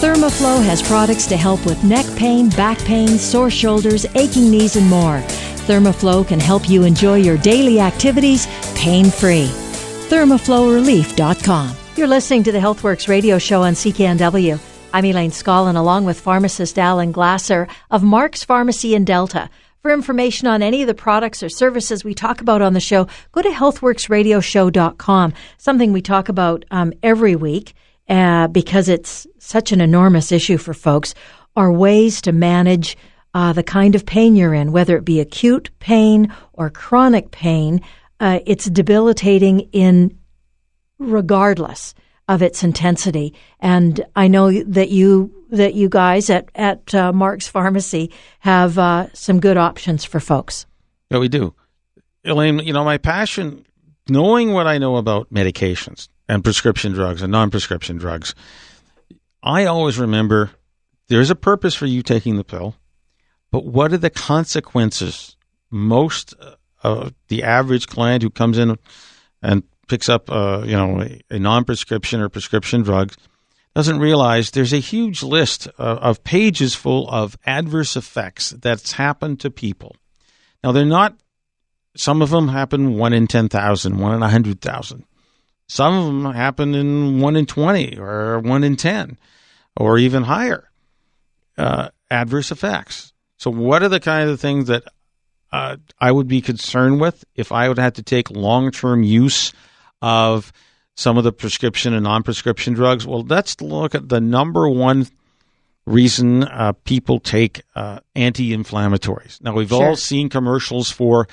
Thermoflow 0.00 0.64
has 0.64 0.80
products 0.80 1.26
to 1.26 1.36
help 1.36 1.66
with 1.66 1.82
neck 1.82 2.06
pain, 2.16 2.48
back 2.50 2.78
pain, 2.78 3.08
sore 3.18 3.50
shoulders, 3.50 4.06
aching 4.14 4.50
knees, 4.50 4.76
and 4.76 4.88
more. 4.88 5.20
Thermoflow 5.68 6.26
can 6.26 6.40
help 6.40 6.66
you 6.70 6.84
enjoy 6.84 7.16
your 7.16 7.36
daily 7.36 7.78
activities 7.78 8.46
pain 8.74 9.10
free. 9.10 9.48
ThermoflowRelief.com. 10.08 11.76
You're 11.94 12.06
listening 12.06 12.42
to 12.44 12.52
the 12.52 12.58
HealthWorks 12.58 13.06
radio 13.06 13.36
show 13.38 13.62
on 13.62 13.74
CKNW. 13.74 14.58
I'm 14.94 15.04
Elaine 15.04 15.30
Scollin, 15.30 15.76
along 15.76 16.06
with 16.06 16.18
pharmacist 16.18 16.78
Alan 16.78 17.12
Glasser 17.12 17.68
of 17.90 18.02
Mark's 18.02 18.42
Pharmacy 18.42 18.94
in 18.94 19.04
Delta. 19.04 19.50
For 19.82 19.92
information 19.92 20.48
on 20.48 20.62
any 20.62 20.80
of 20.80 20.86
the 20.86 20.94
products 20.94 21.42
or 21.42 21.50
services 21.50 22.02
we 22.02 22.14
talk 22.14 22.40
about 22.40 22.62
on 22.62 22.72
the 22.72 22.80
show, 22.80 23.06
go 23.32 23.42
to 23.42 23.50
healthworksradioshow.com, 23.50 25.34
something 25.58 25.92
we 25.92 26.00
talk 26.00 26.30
about 26.30 26.64
um, 26.70 26.94
every 27.02 27.36
week 27.36 27.74
uh, 28.08 28.48
because 28.48 28.88
it's 28.88 29.26
such 29.38 29.72
an 29.72 29.82
enormous 29.82 30.32
issue 30.32 30.56
for 30.56 30.72
folks, 30.72 31.14
are 31.56 31.70
ways 31.70 32.22
to 32.22 32.32
manage 32.32 32.96
uh, 33.38 33.52
the 33.52 33.62
kind 33.62 33.94
of 33.94 34.04
pain 34.04 34.34
you're 34.34 34.52
in, 34.52 34.72
whether 34.72 34.96
it 34.96 35.04
be 35.04 35.20
acute 35.20 35.70
pain 35.78 36.34
or 36.54 36.68
chronic 36.70 37.30
pain. 37.30 37.80
Uh, 38.18 38.40
it's 38.46 38.64
debilitating 38.64 39.60
in 39.70 40.18
regardless 40.98 41.94
of 42.26 42.42
its 42.42 42.64
intensity. 42.64 43.32
And 43.60 44.04
I 44.16 44.26
know 44.26 44.50
that 44.64 44.90
you 44.90 45.32
that 45.50 45.74
you 45.74 45.88
guys 45.88 46.30
at 46.30 46.50
at 46.56 46.92
uh, 46.92 47.12
Mark's 47.12 47.46
Pharmacy 47.46 48.10
have 48.40 48.76
uh, 48.76 49.06
some 49.12 49.38
good 49.38 49.56
options 49.56 50.04
for 50.04 50.18
folks. 50.18 50.66
Yeah, 51.08 51.18
we 51.18 51.28
do. 51.28 51.54
Elaine, 52.24 52.58
you 52.58 52.72
know 52.72 52.84
my 52.84 52.98
passion, 52.98 53.64
knowing 54.08 54.52
what 54.52 54.66
I 54.66 54.78
know 54.78 54.96
about 54.96 55.32
medications 55.32 56.08
and 56.28 56.42
prescription 56.42 56.90
drugs 56.90 57.22
and 57.22 57.30
non-prescription 57.30 57.98
drugs. 57.98 58.34
I 59.44 59.66
always 59.66 59.96
remember 59.96 60.50
there's 61.06 61.30
a 61.30 61.36
purpose 61.36 61.76
for 61.76 61.86
you 61.86 62.02
taking 62.02 62.36
the 62.36 62.42
pill, 62.42 62.74
but 63.50 63.64
what 63.64 63.92
are 63.92 63.98
the 63.98 64.10
consequences? 64.10 65.36
Most 65.70 66.34
of 66.82 67.14
the 67.28 67.42
average 67.42 67.86
client 67.86 68.22
who 68.22 68.30
comes 68.30 68.58
in 68.58 68.78
and 69.42 69.62
picks 69.88 70.08
up, 70.08 70.30
uh, 70.30 70.62
you 70.64 70.76
know, 70.76 71.06
a, 71.30 71.38
non-prescription 71.38 72.20
or 72.20 72.28
prescription 72.28 72.82
drug 72.82 73.12
doesn't 73.74 73.98
realize 73.98 74.50
there's 74.50 74.72
a 74.72 74.78
huge 74.78 75.22
list 75.22 75.66
of, 75.78 75.98
of 75.98 76.24
pages 76.24 76.74
full 76.74 77.08
of 77.08 77.36
adverse 77.46 77.96
effects 77.96 78.50
that's 78.50 78.92
happened 78.92 79.40
to 79.40 79.50
people. 79.50 79.96
Now 80.62 80.72
they're 80.72 80.84
not. 80.84 81.16
Some 81.96 82.22
of 82.22 82.30
them 82.30 82.48
happen 82.48 82.96
one 82.96 83.12
in 83.12 83.26
10,000, 83.26 83.98
one 83.98 84.14
in 84.14 84.20
100,000. 84.20 85.04
Some 85.66 85.94
of 85.94 86.06
them 86.06 86.32
happen 86.32 86.74
in 86.74 87.20
one 87.20 87.34
in 87.34 87.46
20 87.46 87.98
or 87.98 88.38
one 88.38 88.62
in 88.62 88.76
10 88.76 89.18
or 89.76 89.98
even 89.98 90.24
higher 90.24 90.70
uh, 91.56 91.88
adverse 92.10 92.50
effects. 92.50 93.12
So, 93.38 93.50
what 93.50 93.82
are 93.82 93.88
the 93.88 94.00
kind 94.00 94.28
of 94.28 94.40
things 94.40 94.66
that 94.66 94.82
uh, 95.52 95.76
I 95.98 96.12
would 96.12 96.28
be 96.28 96.40
concerned 96.40 97.00
with 97.00 97.24
if 97.34 97.52
I 97.52 97.68
would 97.68 97.78
have 97.78 97.94
to 97.94 98.02
take 98.02 98.30
long 98.30 98.70
term 98.70 99.02
use 99.02 99.52
of 100.02 100.52
some 100.96 101.16
of 101.16 101.24
the 101.24 101.32
prescription 101.32 101.94
and 101.94 102.04
non 102.04 102.24
prescription 102.24 102.74
drugs? 102.74 103.06
Well, 103.06 103.22
let's 103.22 103.60
look 103.60 103.94
at 103.94 104.08
the 104.08 104.20
number 104.20 104.68
one 104.68 105.06
reason 105.86 106.44
uh, 106.44 106.72
people 106.84 107.20
take 107.20 107.62
uh, 107.74 108.00
anti 108.14 108.54
inflammatories. 108.54 109.40
Now, 109.40 109.54
we've 109.54 109.68
sure. 109.68 109.86
all 109.86 109.96
seen 109.96 110.28
commercials 110.28 110.90
for 110.90 111.28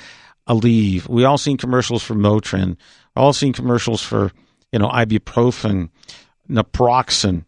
Aleve, 0.47 1.09
we 1.09 1.25
all 1.25 1.39
seen 1.39 1.57
commercials 1.57 2.03
for 2.03 2.13
Motrin, 2.13 2.77
all 3.15 3.33
seen 3.33 3.51
commercials 3.51 4.03
for 4.03 4.31
you 4.71 4.77
know 4.77 4.89
ibuprofen, 4.89 5.89
naproxen. 6.49 7.45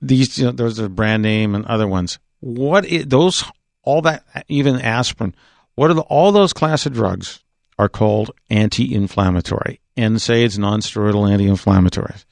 These 0.00 0.38
you 0.38 0.46
know, 0.46 0.52
those 0.52 0.80
are 0.80 0.88
brand 0.88 1.22
name 1.22 1.54
and 1.54 1.66
other 1.66 1.86
ones. 1.86 2.18
What 2.40 2.86
is, 2.86 3.06
those 3.06 3.44
all 3.82 4.02
that 4.02 4.24
even 4.48 4.80
aspirin? 4.80 5.34
What 5.74 5.90
are 5.90 5.94
the, 5.94 6.02
all 6.02 6.32
those 6.32 6.52
class 6.52 6.86
of 6.86 6.92
drugs 6.92 7.42
are 7.78 7.88
called 7.88 8.30
anti-inflammatory? 8.50 9.80
and 9.96 10.16
NSAIDs, 10.16 10.58
non-steroidal 10.58 11.30
anti-inflammatories, 11.30 12.24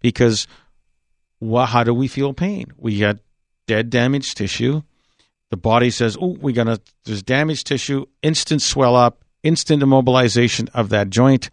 because 0.00 0.46
well, 1.40 1.66
how 1.66 1.82
do 1.82 1.92
we 1.92 2.06
feel 2.06 2.32
pain? 2.32 2.66
We 2.76 3.00
got 3.00 3.18
dead, 3.66 3.90
damaged 3.90 4.36
tissue. 4.36 4.82
The 5.50 5.56
body 5.56 5.90
says, 5.90 6.16
"Oh, 6.20 6.36
we 6.40 6.52
got 6.52 6.64
to." 6.64 6.80
There's 7.04 7.22
damaged 7.22 7.66
tissue. 7.66 8.06
Instant 8.22 8.62
swell 8.62 8.94
up. 8.94 9.24
Instant 9.42 9.82
immobilization 9.82 10.68
of 10.72 10.90
that 10.90 11.10
joint, 11.10 11.50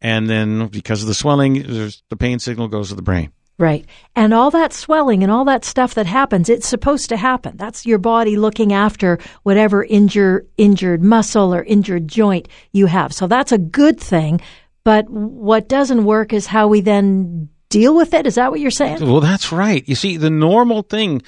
and 0.00 0.30
then 0.30 0.68
because 0.68 1.02
of 1.02 1.08
the 1.08 1.14
swelling, 1.14 1.54
the 1.54 2.16
pain 2.16 2.38
signal 2.38 2.68
goes 2.68 2.90
to 2.90 2.94
the 2.94 3.02
brain. 3.02 3.32
Right. 3.58 3.86
And 4.16 4.34
all 4.34 4.50
that 4.50 4.72
swelling 4.72 5.22
and 5.22 5.30
all 5.30 5.44
that 5.44 5.64
stuff 5.64 5.94
that 5.94 6.06
happens, 6.06 6.48
it's 6.48 6.66
supposed 6.66 7.10
to 7.10 7.16
happen. 7.16 7.56
That's 7.56 7.86
your 7.86 7.98
body 7.98 8.36
looking 8.36 8.72
after 8.72 9.18
whatever 9.42 9.84
injure, 9.84 10.46
injured 10.56 11.02
muscle 11.02 11.54
or 11.54 11.62
injured 11.62 12.08
joint 12.08 12.48
you 12.72 12.86
have. 12.86 13.12
So 13.12 13.26
that's 13.26 13.52
a 13.52 13.58
good 13.58 14.00
thing. 14.00 14.40
But 14.84 15.08
what 15.08 15.68
doesn't 15.68 16.04
work 16.04 16.32
is 16.32 16.46
how 16.46 16.66
we 16.66 16.80
then 16.80 17.50
deal 17.68 17.94
with 17.94 18.14
it. 18.14 18.26
Is 18.26 18.34
that 18.34 18.50
what 18.50 18.60
you're 18.60 18.70
saying? 18.70 19.00
Well, 19.00 19.20
that's 19.20 19.52
right. 19.52 19.86
You 19.88 19.94
see, 19.94 20.16
the 20.16 20.30
normal 20.30 20.82
thing, 20.82 21.22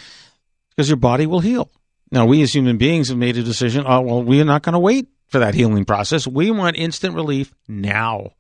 because 0.70 0.88
your 0.88 0.96
body 0.96 1.26
will 1.26 1.40
heal. 1.40 1.70
Now, 2.10 2.26
we 2.26 2.42
as 2.42 2.52
human 2.52 2.78
beings 2.78 3.08
have 3.08 3.18
made 3.18 3.36
a 3.36 3.42
decision. 3.42 3.84
Oh, 3.86 4.00
well, 4.00 4.22
we 4.22 4.40
are 4.40 4.44
not 4.44 4.62
going 4.62 4.72
to 4.72 4.78
wait 4.78 5.08
for 5.28 5.38
that 5.38 5.54
healing 5.54 5.84
process. 5.84 6.26
We 6.26 6.50
want 6.50 6.76
instant 6.76 7.14
relief 7.14 7.52
now, 7.68 8.32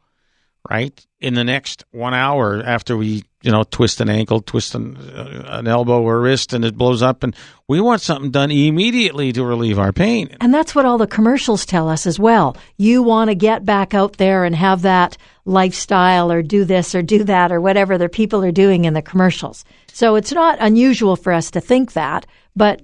right? 0.68 1.06
In 1.20 1.34
the 1.34 1.44
next 1.44 1.84
one 1.90 2.14
hour 2.14 2.62
after 2.62 2.96
we 2.96 3.24
you 3.44 3.52
know, 3.52 3.62
twist 3.62 4.00
an 4.00 4.08
ankle, 4.08 4.40
twist 4.40 4.74
an, 4.74 4.96
uh, 4.96 5.44
an 5.48 5.68
elbow 5.68 6.00
or 6.00 6.18
wrist, 6.18 6.54
and 6.54 6.64
it 6.64 6.78
blows 6.78 7.02
up. 7.02 7.22
And 7.22 7.36
we 7.68 7.78
want 7.78 8.00
something 8.00 8.30
done 8.30 8.50
immediately 8.50 9.32
to 9.32 9.44
relieve 9.44 9.78
our 9.78 9.92
pain. 9.92 10.34
And 10.40 10.52
that's 10.52 10.74
what 10.74 10.86
all 10.86 10.96
the 10.96 11.06
commercials 11.06 11.66
tell 11.66 11.90
us 11.90 12.06
as 12.06 12.18
well. 12.18 12.56
You 12.78 13.02
want 13.02 13.28
to 13.28 13.34
get 13.34 13.66
back 13.66 13.92
out 13.92 14.16
there 14.16 14.44
and 14.44 14.56
have 14.56 14.82
that 14.82 15.18
lifestyle 15.44 16.32
or 16.32 16.42
do 16.42 16.64
this 16.64 16.94
or 16.94 17.02
do 17.02 17.22
that 17.24 17.52
or 17.52 17.60
whatever 17.60 17.98
the 17.98 18.08
people 18.08 18.42
are 18.42 18.50
doing 18.50 18.86
in 18.86 18.94
the 18.94 19.02
commercials. 19.02 19.66
So 19.92 20.14
it's 20.14 20.32
not 20.32 20.56
unusual 20.58 21.14
for 21.14 21.32
us 21.32 21.50
to 21.50 21.60
think 21.60 21.92
that, 21.92 22.24
but 22.56 22.80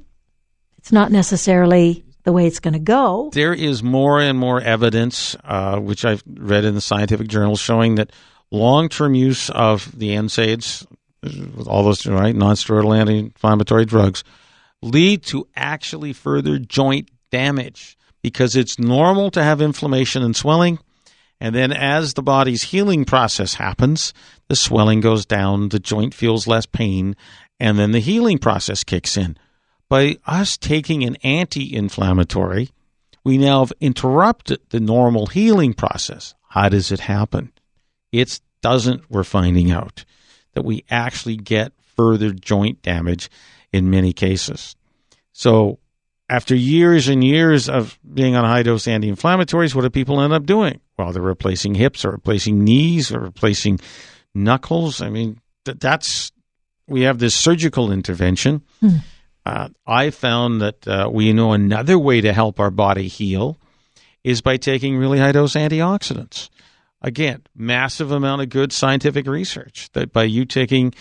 it's 0.76 0.92
not 0.92 1.10
necessarily 1.10 2.04
the 2.24 2.32
way 2.32 2.46
it's 2.46 2.60
going 2.60 2.74
to 2.74 2.78
go. 2.78 3.30
There 3.32 3.54
is 3.54 3.82
more 3.82 4.20
and 4.20 4.38
more 4.38 4.60
evidence, 4.60 5.36
uh, 5.42 5.78
which 5.78 6.04
I've 6.04 6.22
read 6.26 6.66
in 6.66 6.74
the 6.74 6.82
scientific 6.82 7.28
journals, 7.28 7.60
showing 7.60 7.94
that 7.94 8.12
long 8.50 8.88
term 8.88 9.14
use 9.14 9.50
of 9.50 9.98
the 9.98 10.10
NSAIDs, 10.10 10.86
with 11.22 11.68
all 11.68 11.84
those 11.84 12.06
right 12.06 12.34
non-steroidal 12.34 12.98
anti-inflammatory 12.98 13.84
drugs, 13.84 14.24
lead 14.82 15.22
to 15.24 15.46
actually 15.54 16.12
further 16.12 16.58
joint 16.58 17.10
damage 17.30 17.96
because 18.22 18.56
it's 18.56 18.78
normal 18.78 19.30
to 19.30 19.42
have 19.42 19.60
inflammation 19.60 20.22
and 20.22 20.36
swelling. 20.36 20.78
And 21.40 21.54
then 21.54 21.72
as 21.72 22.14
the 22.14 22.22
body's 22.22 22.64
healing 22.64 23.06
process 23.06 23.54
happens, 23.54 24.12
the 24.48 24.56
swelling 24.56 25.00
goes 25.00 25.24
down, 25.24 25.70
the 25.70 25.78
joint 25.78 26.12
feels 26.12 26.46
less 26.46 26.66
pain, 26.66 27.16
and 27.58 27.78
then 27.78 27.92
the 27.92 28.00
healing 28.00 28.38
process 28.38 28.84
kicks 28.84 29.16
in 29.16 29.38
by 29.90 30.16
us 30.24 30.56
taking 30.56 31.02
an 31.02 31.16
anti 31.16 31.74
inflammatory, 31.76 32.70
we 33.24 33.36
now 33.36 33.60
have 33.60 33.72
interrupted 33.80 34.60
the 34.70 34.80
normal 34.80 35.26
healing 35.26 35.74
process. 35.74 36.34
How 36.48 36.70
does 36.70 36.90
it 36.90 37.00
happen? 37.00 37.52
It 38.12 38.40
doesn't, 38.62 39.10
we're 39.10 39.24
finding 39.24 39.70
out 39.70 40.04
that 40.52 40.64
we 40.64 40.84
actually 40.90 41.36
get 41.36 41.72
further 41.96 42.32
joint 42.32 42.82
damage 42.82 43.30
in 43.72 43.90
many 43.90 44.12
cases. 44.12 44.74
So, 45.32 45.78
after 46.28 46.54
years 46.54 47.08
and 47.08 47.24
years 47.24 47.68
of 47.68 47.98
being 48.14 48.36
on 48.36 48.44
high 48.44 48.62
dose 48.62 48.86
anti 48.86 49.10
inflammatories, 49.10 49.74
what 49.74 49.82
do 49.82 49.90
people 49.90 50.20
end 50.20 50.32
up 50.32 50.46
doing? 50.46 50.80
Well, 50.96 51.12
they're 51.12 51.22
replacing 51.22 51.74
hips 51.74 52.04
or 52.04 52.12
replacing 52.12 52.62
knees 52.62 53.12
or 53.12 53.18
replacing 53.20 53.80
knuckles. 54.34 55.00
I 55.00 55.10
mean, 55.10 55.40
that's, 55.64 56.30
we 56.86 57.02
have 57.02 57.18
this 57.18 57.34
surgical 57.34 57.90
intervention. 57.90 58.62
Hmm 58.80 58.98
uh, 59.46 59.68
I 59.86 60.10
found 60.10 60.60
that 60.60 60.86
uh, 60.86 61.08
we 61.12 61.32
know 61.32 61.52
another 61.52 61.98
way 61.98 62.20
to 62.20 62.32
help 62.32 62.60
our 62.60 62.70
body 62.70 63.08
heal 63.08 63.58
is 64.22 64.42
by 64.42 64.56
taking 64.56 64.96
really 64.96 65.18
high 65.18 65.32
dose 65.32 65.54
antioxidants. 65.54 66.50
Again, 67.02 67.42
massive 67.54 68.10
amount 68.10 68.42
of 68.42 68.50
good 68.50 68.72
scientific 68.72 69.26
research 69.26 69.88
that 69.92 70.12
by 70.12 70.24
you 70.24 70.44
taking 70.44 70.94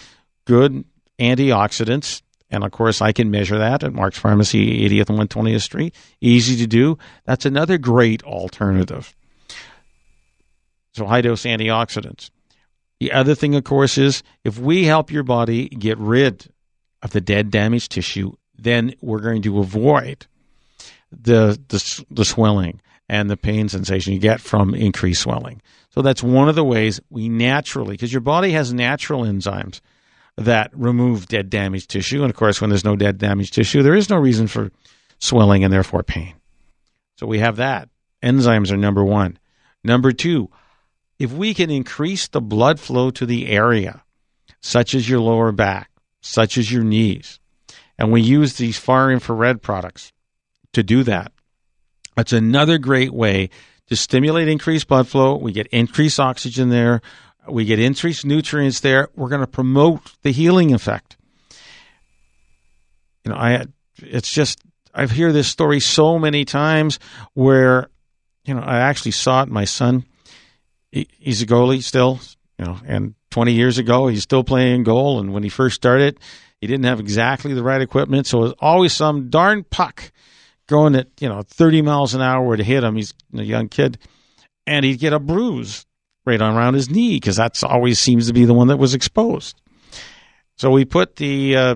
good 0.45 0.85
antioxidants, 1.19 2.21
and 2.49 2.63
of 2.63 2.71
course 2.71 3.01
I 3.01 3.11
can 3.11 3.29
measure 3.29 3.57
that 3.57 3.83
at 3.83 3.93
Mark's 3.93 4.17
Pharmacy, 4.17 4.87
80th 4.89 5.09
and 5.09 5.29
120th 5.29 5.61
Street, 5.61 5.95
easy 6.21 6.55
to 6.57 6.67
do. 6.67 6.97
That's 7.25 7.45
another 7.45 7.77
great 7.77 8.23
alternative. 8.23 9.13
So 10.93 11.05
high 11.05 11.21
dose 11.21 11.43
antioxidants. 11.43 12.29
The 12.99 13.11
other 13.11 13.35
thing, 13.35 13.55
of 13.55 13.63
course, 13.63 13.97
is 13.97 14.23
if 14.43 14.57
we 14.57 14.85
help 14.85 15.11
your 15.11 15.23
body 15.23 15.69
get 15.69 15.97
rid 15.97 16.51
of 17.01 17.11
the 17.11 17.21
dead 17.21 17.51
damaged 17.51 17.91
tissue, 17.91 18.33
then 18.57 18.93
we're 19.01 19.21
going 19.21 19.41
to 19.43 19.59
avoid 19.59 20.27
the, 21.11 21.59
the, 21.69 22.05
the 22.11 22.25
swelling 22.25 22.81
and 23.09 23.29
the 23.29 23.37
pain 23.37 23.67
sensation 23.67 24.13
you 24.13 24.19
get 24.19 24.39
from 24.39 24.75
increased 24.75 25.23
swelling. 25.23 25.61
So 25.89 26.01
that's 26.01 26.21
one 26.21 26.47
of 26.47 26.55
the 26.55 26.63
ways 26.63 27.01
we 27.09 27.27
naturally, 27.27 27.93
because 27.93 28.13
your 28.13 28.21
body 28.21 28.51
has 28.51 28.71
natural 28.71 29.23
enzymes 29.23 29.81
that 30.37 30.69
remove 30.73 31.27
dead 31.27 31.49
damaged 31.49 31.89
tissue. 31.89 32.21
And 32.21 32.29
of 32.29 32.37
course, 32.37 32.61
when 32.61 32.69
there's 32.69 32.85
no 32.85 32.95
dead 32.95 33.17
damaged 33.17 33.53
tissue, 33.53 33.81
there 33.81 33.95
is 33.95 34.09
no 34.09 34.17
reason 34.17 34.47
for 34.47 34.71
swelling 35.17 35.63
and 35.63 35.73
therefore 35.73 36.03
pain. 36.03 36.35
So 37.17 37.25
we 37.25 37.39
have 37.39 37.57
that. 37.57 37.89
Enzymes 38.23 38.71
are 38.71 38.77
number 38.77 39.03
one. 39.03 39.39
Number 39.83 40.11
two, 40.11 40.49
if 41.17 41.33
we 41.33 41.53
can 41.53 41.69
increase 41.69 42.27
the 42.27 42.41
blood 42.41 42.79
flow 42.79 43.09
to 43.11 43.25
the 43.25 43.47
area, 43.47 44.03
such 44.61 44.93
as 44.93 45.09
your 45.09 45.19
lower 45.19 45.51
back, 45.51 45.89
such 46.21 46.57
as 46.57 46.71
your 46.71 46.83
knees. 46.83 47.39
And 47.97 48.11
we 48.11 48.21
use 48.21 48.53
these 48.53 48.77
far 48.77 49.11
infrared 49.11 49.61
products 49.61 50.13
to 50.73 50.83
do 50.83 51.03
that. 51.03 51.33
That's 52.19 52.33
another 52.33 52.77
great 52.79 53.13
way 53.13 53.49
to 53.87 53.95
stimulate 53.95 54.49
increased 54.49 54.89
blood 54.89 55.07
flow. 55.07 55.37
We 55.37 55.53
get 55.53 55.67
increased 55.67 56.19
oxygen 56.19 56.67
there. 56.67 56.99
We 57.47 57.63
get 57.63 57.79
increased 57.79 58.25
nutrients 58.25 58.81
there. 58.81 59.07
We're 59.15 59.29
going 59.29 59.39
to 59.39 59.47
promote 59.47 60.01
the 60.21 60.31
healing 60.33 60.73
effect. 60.73 61.15
You 63.23 63.31
know, 63.31 63.37
I 63.37 63.67
it's 63.99 64.33
just 64.33 64.59
I've 64.93 65.11
heard 65.11 65.31
this 65.31 65.47
story 65.47 65.79
so 65.79 66.19
many 66.19 66.43
times 66.43 66.99
where 67.35 67.87
you 68.43 68.53
know 68.53 68.63
I 68.63 68.79
actually 68.79 69.11
saw 69.11 69.43
it. 69.43 69.47
My 69.47 69.63
son, 69.63 70.03
he, 70.91 71.07
he's 71.19 71.41
a 71.41 71.45
goalie 71.45 71.81
still, 71.81 72.19
you 72.57 72.65
know, 72.65 72.79
and 72.85 73.15
20 73.31 73.53
years 73.53 73.77
ago. 73.77 74.07
He's 74.07 74.23
still 74.23 74.43
playing 74.43 74.83
goal, 74.83 75.21
and 75.21 75.31
when 75.31 75.43
he 75.43 75.49
first 75.49 75.77
started, 75.77 76.19
he 76.59 76.67
didn't 76.67 76.83
have 76.83 76.99
exactly 76.99 77.53
the 77.53 77.63
right 77.63 77.81
equipment, 77.81 78.27
so 78.27 78.39
it 78.39 78.41
was 78.41 78.53
always 78.59 78.91
some 78.91 79.29
darn 79.29 79.63
puck 79.63 80.11
going 80.69 80.95
at 80.95 81.07
you 81.19 81.27
know 81.27 81.41
30 81.41 81.81
miles 81.81 82.13
an 82.13 82.21
hour 82.21 82.55
to 82.55 82.63
hit 82.63 82.83
him. 82.83 82.95
He's 82.95 83.13
a 83.35 83.43
young 83.43 83.67
kid, 83.67 83.97
and 84.65 84.85
he'd 84.85 84.99
get 84.99 85.11
a 85.11 85.19
bruise 85.19 85.85
right 86.25 86.39
around 86.39 86.75
his 86.75 86.89
knee 86.89 87.17
because 87.17 87.35
that's 87.35 87.63
always 87.63 87.99
seems 87.99 88.27
to 88.27 88.33
be 88.33 88.45
the 88.45 88.53
one 88.53 88.67
that 88.67 88.77
was 88.77 88.93
exposed. 88.93 89.59
So 90.55 90.71
we 90.71 90.85
put 90.85 91.17
the 91.17 91.57
uh, 91.57 91.75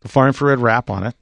the 0.00 0.08
far 0.08 0.26
infrared 0.28 0.60
wrap 0.60 0.88
on 0.88 1.04
it, 1.04 1.14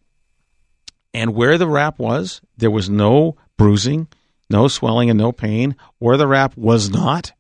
and 1.13 1.35
where 1.35 1.59
the 1.59 1.67
wrap 1.67 1.99
was, 1.99 2.41
there 2.57 2.71
was 2.71 2.89
no 2.89 3.37
bruising, 3.57 4.07
no 4.49 4.69
swelling, 4.69 5.11
and 5.11 5.19
no 5.19 5.33
pain. 5.33 5.75
Where 5.99 6.17
the 6.17 6.29
wrap 6.29 6.57
was 6.57 6.91
not, 6.91 7.33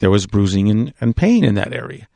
there 0.00 0.10
was 0.10 0.26
bruising 0.26 0.68
and, 0.68 0.92
and 1.00 1.16
pain 1.16 1.44
in 1.44 1.54
that 1.54 1.72
area. 1.72 2.08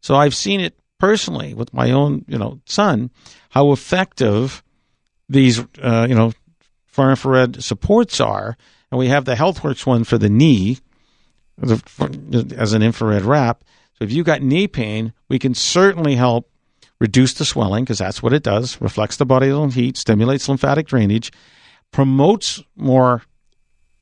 So 0.00 0.16
I've 0.16 0.34
seen 0.34 0.60
it 0.60 0.76
personally 0.98 1.54
with 1.54 1.72
my 1.72 1.90
own, 1.92 2.24
you 2.26 2.38
know, 2.38 2.60
son, 2.66 3.10
how 3.50 3.70
effective 3.70 4.62
these, 5.32 5.60
uh, 5.82 6.06
you 6.08 6.14
know, 6.14 6.32
far 6.86 7.10
infrared 7.10 7.62
supports 7.62 8.20
are. 8.20 8.56
And 8.90 8.98
we 8.98 9.08
have 9.08 9.24
the 9.24 9.34
HealthWorks 9.34 9.86
one 9.86 10.04
for 10.04 10.18
the 10.18 10.28
knee 10.28 10.78
as 11.60 12.72
an 12.72 12.82
infrared 12.82 13.22
wrap. 13.22 13.64
So 13.94 14.04
if 14.04 14.12
you've 14.12 14.26
got 14.26 14.42
knee 14.42 14.68
pain, 14.68 15.12
we 15.28 15.38
can 15.38 15.54
certainly 15.54 16.14
help 16.14 16.50
reduce 17.00 17.34
the 17.34 17.44
swelling 17.44 17.84
because 17.84 17.98
that's 17.98 18.22
what 18.22 18.32
it 18.32 18.42
does, 18.42 18.80
reflects 18.80 19.16
the 19.16 19.26
body's 19.26 19.52
own 19.52 19.70
heat, 19.70 19.96
stimulates 19.96 20.48
lymphatic 20.48 20.86
drainage, 20.86 21.32
promotes 21.90 22.62
more 22.76 23.22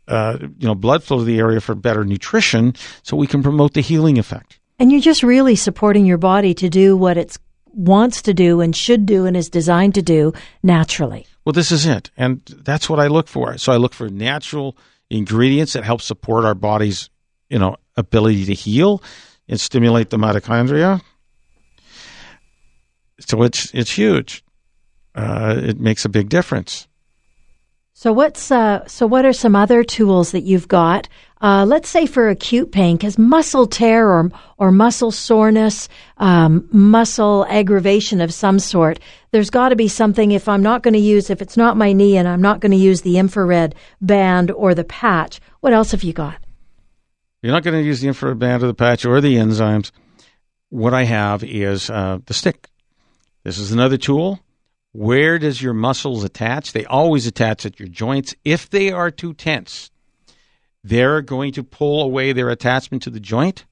uh, 0.09 0.39
you 0.41 0.67
know 0.67 0.75
blood 0.75 1.05
flow 1.05 1.19
to 1.19 1.25
the 1.25 1.39
area 1.39 1.61
for 1.61 1.75
better 1.75 2.05
nutrition, 2.05 2.75
so 3.03 3.17
we 3.17 3.27
can 3.27 3.43
promote 3.43 3.75
the 3.75 3.81
healing 3.81 4.19
effect. 4.19 4.59
And 4.79 4.91
you're 4.91 5.01
just 5.01 5.23
really 5.23 5.57
supporting 5.57 6.05
your 6.05 6.19
body 6.19 6.55
to 6.55 6.69
do 6.69 6.97
what 6.97 7.17
it 7.17 7.39
wants 7.75 8.23
to 8.23 8.35
do 8.35 8.61
and 8.61 8.75
should 8.75 9.07
do 9.07 9.27
and 9.27 9.37
is 9.37 9.49
designed 9.49 9.95
to 9.95 10.03
do 10.03 10.33
naturally. 10.63 11.27
Well, 11.45 11.53
this 11.53 11.73
is 11.73 11.87
it, 11.87 12.11
and 12.17 12.43
that's 12.47 12.89
what 12.89 13.01
I 13.01 13.07
look 13.07 13.29
for. 13.29 13.57
So 13.59 13.73
I 13.73 13.77
look 13.77 13.95
for 13.95 14.09
natural 14.09 14.77
ingredients 15.09 15.73
that 15.73 15.85
help 15.85 16.03
support 16.03 16.45
our 16.45 16.55
body's 16.55 17.11
you 17.49 17.59
know 17.59 17.77
ability 17.97 18.47
to 18.47 18.55
heal 18.55 19.03
and 19.49 19.61
stimulate 19.61 20.11
the 20.11 20.17
mitochondria. 20.17 21.03
So 23.21 23.43
it's 23.43 23.73
it's 23.75 23.91
huge. 23.91 24.45
Uh, 25.15 25.57
it 25.59 25.81
makes 25.81 26.05
a 26.05 26.09
big 26.09 26.29
difference. 26.29 26.87
So 27.93 28.13
what's 28.13 28.51
uh, 28.51 28.87
so 28.87 29.07
what 29.07 29.27
are 29.27 29.33
some 29.33 29.55
other 29.55 29.85
tools 29.85 30.33
that 30.33 30.43
you've 30.43 30.69
got? 30.69 31.09
Uh, 31.41 31.65
let's 31.65 31.89
say 31.89 32.05
for 32.07 32.29
acute 32.29 32.71
pain, 32.71 32.97
because 32.97 33.19
muscle 33.19 33.67
tear 33.67 34.11
or 34.11 34.31
or 34.59 34.71
muscle 34.71 35.11
soreness, 35.11 35.89
um, 36.19 36.69
muscle 36.71 37.47
aggravation 37.49 38.21
of 38.21 38.33
some 38.33 38.59
sort. 38.59 39.01
There's 39.31 39.49
got 39.49 39.71
to 39.71 39.77
be 39.77 39.89
something. 39.89 40.33
If 40.33 40.49
I'm 40.49 40.63
not 40.63 40.83
going 40.83 40.95
to 40.95 41.01
use, 41.01 41.31
if 41.31 41.41
it's 41.41 41.57
not 41.57 41.77
my 41.77 41.93
knee, 41.93 42.17
and 42.17 42.29
I'm 42.29 42.43
not 42.43 42.61
going 42.61 42.73
to 42.73 42.77
use 42.77 43.01
the 43.03 43.19
infrared 43.19 43.75
band 44.01 44.51
or 44.51 44.75
the 44.75 44.85
patch, 44.85 45.41
what 45.61 45.73
else 45.73 45.93
have 45.93 46.03
you 46.03 46.13
got? 46.13 46.37
You're 47.43 47.53
not 47.53 47.63
going 47.63 47.81
to 47.81 47.87
use 47.87 48.01
the 48.01 48.09
infrared 48.09 48.39
band 48.39 48.63
or 48.63 48.67
the 48.67 48.75
patch 48.75 49.07
or 49.07 49.21
the 49.21 49.37
enzymes. 49.37 49.93
What 50.69 50.93
I 50.93 51.05
have 51.05 51.43
is 51.43 51.89
uh, 51.89 52.19
the 52.27 52.35
stick. 52.35 52.69
This 53.45 53.59
is 53.59 53.73
another 53.73 53.97
tool 53.97 54.41
where 54.93 55.39
does 55.39 55.63
your 55.63 55.73
muscles 55.73 56.25
attach? 56.25 56.73
They 56.73 56.85
always 56.85 57.27
attach 57.27 57.65
at 57.65 57.79
your 57.79 57.89
joints. 57.89 58.35
If 58.45 58.71
they 58.71 58.91
are 58.91 59.11
too 59.11 59.35
tense, 59.35 59.91
they're 60.85 61.21
going 61.23 61.53
to 61.53 61.63
pull 61.63 62.03
away 62.03 62.33
their 62.33 62.49
attachment 62.51 63.03
to 63.05 63.11
the 63.11 63.21
joint 63.21 63.65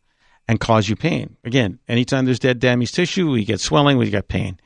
and 0.46 0.60
cause 0.60 0.88
you 0.88 0.96
pain. 0.96 1.36
Again, 1.44 1.78
anytime 1.88 2.24
there's 2.24 2.38
dead 2.38 2.58
damaged 2.58 2.94
tissue, 2.94 3.30
we 3.30 3.44
get 3.44 3.60
swelling, 3.60 3.98
we 3.98 4.10
get 4.10 4.28
pain. 4.28 4.58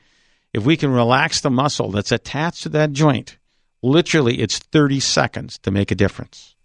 If 0.53 0.65
we 0.65 0.77
can 0.77 0.91
relax 0.91 1.41
the 1.41 1.49
muscle 1.49 1.91
that's 1.91 2.11
attached 2.11 2.63
to 2.63 2.69
that 2.69 2.91
joint, 2.91 3.37
literally 3.81 4.39
it's 4.39 4.59
30 4.59 4.99
seconds 4.99 5.57
to 5.59 5.71
make 5.71 5.91
a 5.91 5.95
difference. 5.95 6.55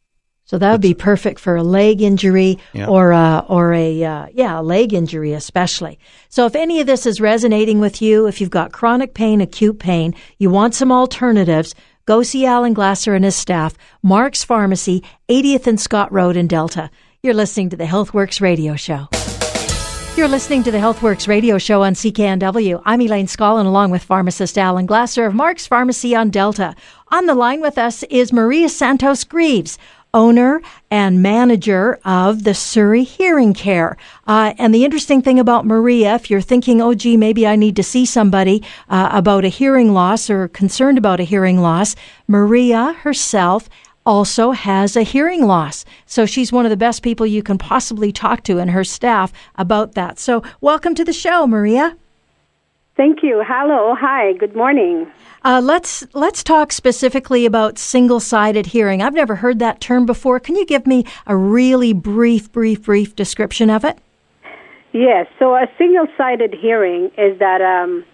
So 0.44 0.56
that 0.56 0.72
would 0.72 0.80
be 0.80 0.94
perfect 0.94 1.40
for 1.40 1.56
a 1.56 1.62
leg 1.62 2.00
injury 2.00 2.58
Yeah. 2.72 2.86
or 2.86 3.10
a, 3.12 3.44
or 3.48 3.74
a 3.74 4.02
uh, 4.02 4.26
yeah 4.32 4.58
a 4.58 4.62
leg 4.62 4.94
injury 4.94 5.34
especially. 5.34 5.98
So 6.30 6.46
if 6.46 6.56
any 6.56 6.80
of 6.80 6.86
this 6.86 7.04
is 7.04 7.20
resonating 7.20 7.80
with 7.80 8.00
you, 8.00 8.26
if 8.26 8.40
you've 8.40 8.48
got 8.48 8.72
chronic 8.72 9.12
pain, 9.12 9.42
acute 9.42 9.78
pain, 9.78 10.14
you 10.38 10.48
want 10.48 10.74
some 10.74 10.90
alternatives, 10.90 11.74
go 12.08 12.22
see 12.22 12.46
Alan 12.46 12.72
Glasser 12.72 13.14
and 13.14 13.22
his 13.22 13.36
staff, 13.36 13.76
Mark's 14.02 14.42
Pharmacy, 14.42 15.02
80th 15.28 15.66
and 15.66 15.78
Scott 15.78 16.10
Road 16.10 16.38
in 16.38 16.48
Delta. 16.48 16.90
You're 17.22 17.34
listening 17.34 17.68
to 17.68 17.76
the 17.76 17.84
HealthWorks 17.84 18.40
radio 18.40 18.76
show. 18.76 19.08
You're 20.16 20.26
listening 20.26 20.62
to 20.62 20.70
the 20.70 20.78
HealthWorks 20.78 21.28
radio 21.28 21.58
show 21.58 21.82
on 21.82 21.92
CKNW. 21.92 22.80
I'm 22.86 23.02
Elaine 23.02 23.26
Scollin 23.26 23.66
along 23.66 23.90
with 23.90 24.02
pharmacist 24.02 24.56
Alan 24.56 24.86
Glasser 24.86 25.26
of 25.26 25.34
Mark's 25.34 25.66
Pharmacy 25.66 26.16
on 26.16 26.30
Delta. 26.30 26.74
On 27.08 27.26
the 27.26 27.34
line 27.34 27.60
with 27.60 27.76
us 27.76 28.02
is 28.04 28.32
Maria 28.32 28.70
Santos 28.70 29.22
Greaves, 29.24 29.76
owner 30.14 30.60
and 30.90 31.22
manager 31.22 31.98
of 32.04 32.44
the 32.44 32.54
Surrey 32.54 33.04
Hearing 33.04 33.54
Care. 33.54 33.96
Uh, 34.26 34.54
and 34.58 34.74
the 34.74 34.84
interesting 34.84 35.22
thing 35.22 35.38
about 35.38 35.66
Maria, 35.66 36.14
if 36.14 36.30
you're 36.30 36.40
thinking, 36.40 36.80
oh, 36.80 36.94
gee, 36.94 37.16
maybe 37.16 37.46
I 37.46 37.56
need 37.56 37.76
to 37.76 37.82
see 37.82 38.06
somebody 38.06 38.62
uh, 38.88 39.10
about 39.12 39.44
a 39.44 39.48
hearing 39.48 39.92
loss 39.92 40.30
or 40.30 40.48
concerned 40.48 40.98
about 40.98 41.20
a 41.20 41.24
hearing 41.24 41.60
loss, 41.60 41.94
Maria 42.26 42.94
herself 43.00 43.68
also 44.06 44.52
has 44.52 44.96
a 44.96 45.02
hearing 45.02 45.46
loss. 45.46 45.84
So 46.06 46.24
she's 46.24 46.50
one 46.50 46.64
of 46.64 46.70
the 46.70 46.76
best 46.76 47.02
people 47.02 47.26
you 47.26 47.42
can 47.42 47.58
possibly 47.58 48.10
talk 48.10 48.42
to 48.44 48.58
and 48.58 48.70
her 48.70 48.84
staff 48.84 49.32
about 49.56 49.94
that. 49.94 50.18
So 50.18 50.42
welcome 50.62 50.94
to 50.94 51.04
the 51.04 51.12
show, 51.12 51.46
Maria. 51.46 51.96
Thank 52.96 53.22
you. 53.22 53.44
Hello. 53.46 53.94
Hi. 53.94 54.32
Good 54.32 54.56
morning. 54.56 55.06
Uh, 55.44 55.60
let's 55.62 56.04
let's 56.14 56.42
talk 56.42 56.72
specifically 56.72 57.46
about 57.46 57.78
single-sided 57.78 58.66
hearing. 58.66 59.02
I've 59.02 59.14
never 59.14 59.36
heard 59.36 59.58
that 59.60 59.80
term 59.80 60.06
before. 60.06 60.40
Can 60.40 60.56
you 60.56 60.66
give 60.66 60.86
me 60.86 61.04
a 61.26 61.36
really 61.36 61.92
brief, 61.92 62.50
brief, 62.50 62.82
brief 62.82 63.14
description 63.14 63.70
of 63.70 63.84
it? 63.84 63.98
Yes. 64.92 65.26
So 65.38 65.54
a 65.54 65.66
single-sided 65.78 66.54
hearing 66.54 67.10
is 67.16 67.38
that 67.38 67.60
um, 67.60 68.04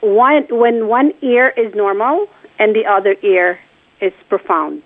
one 0.00 0.46
when 0.50 0.86
one 0.86 1.12
ear 1.22 1.52
is 1.56 1.74
normal 1.74 2.26
and 2.58 2.74
the 2.74 2.84
other 2.86 3.16
ear 3.22 3.58
is 4.00 4.12
profound. 4.28 4.82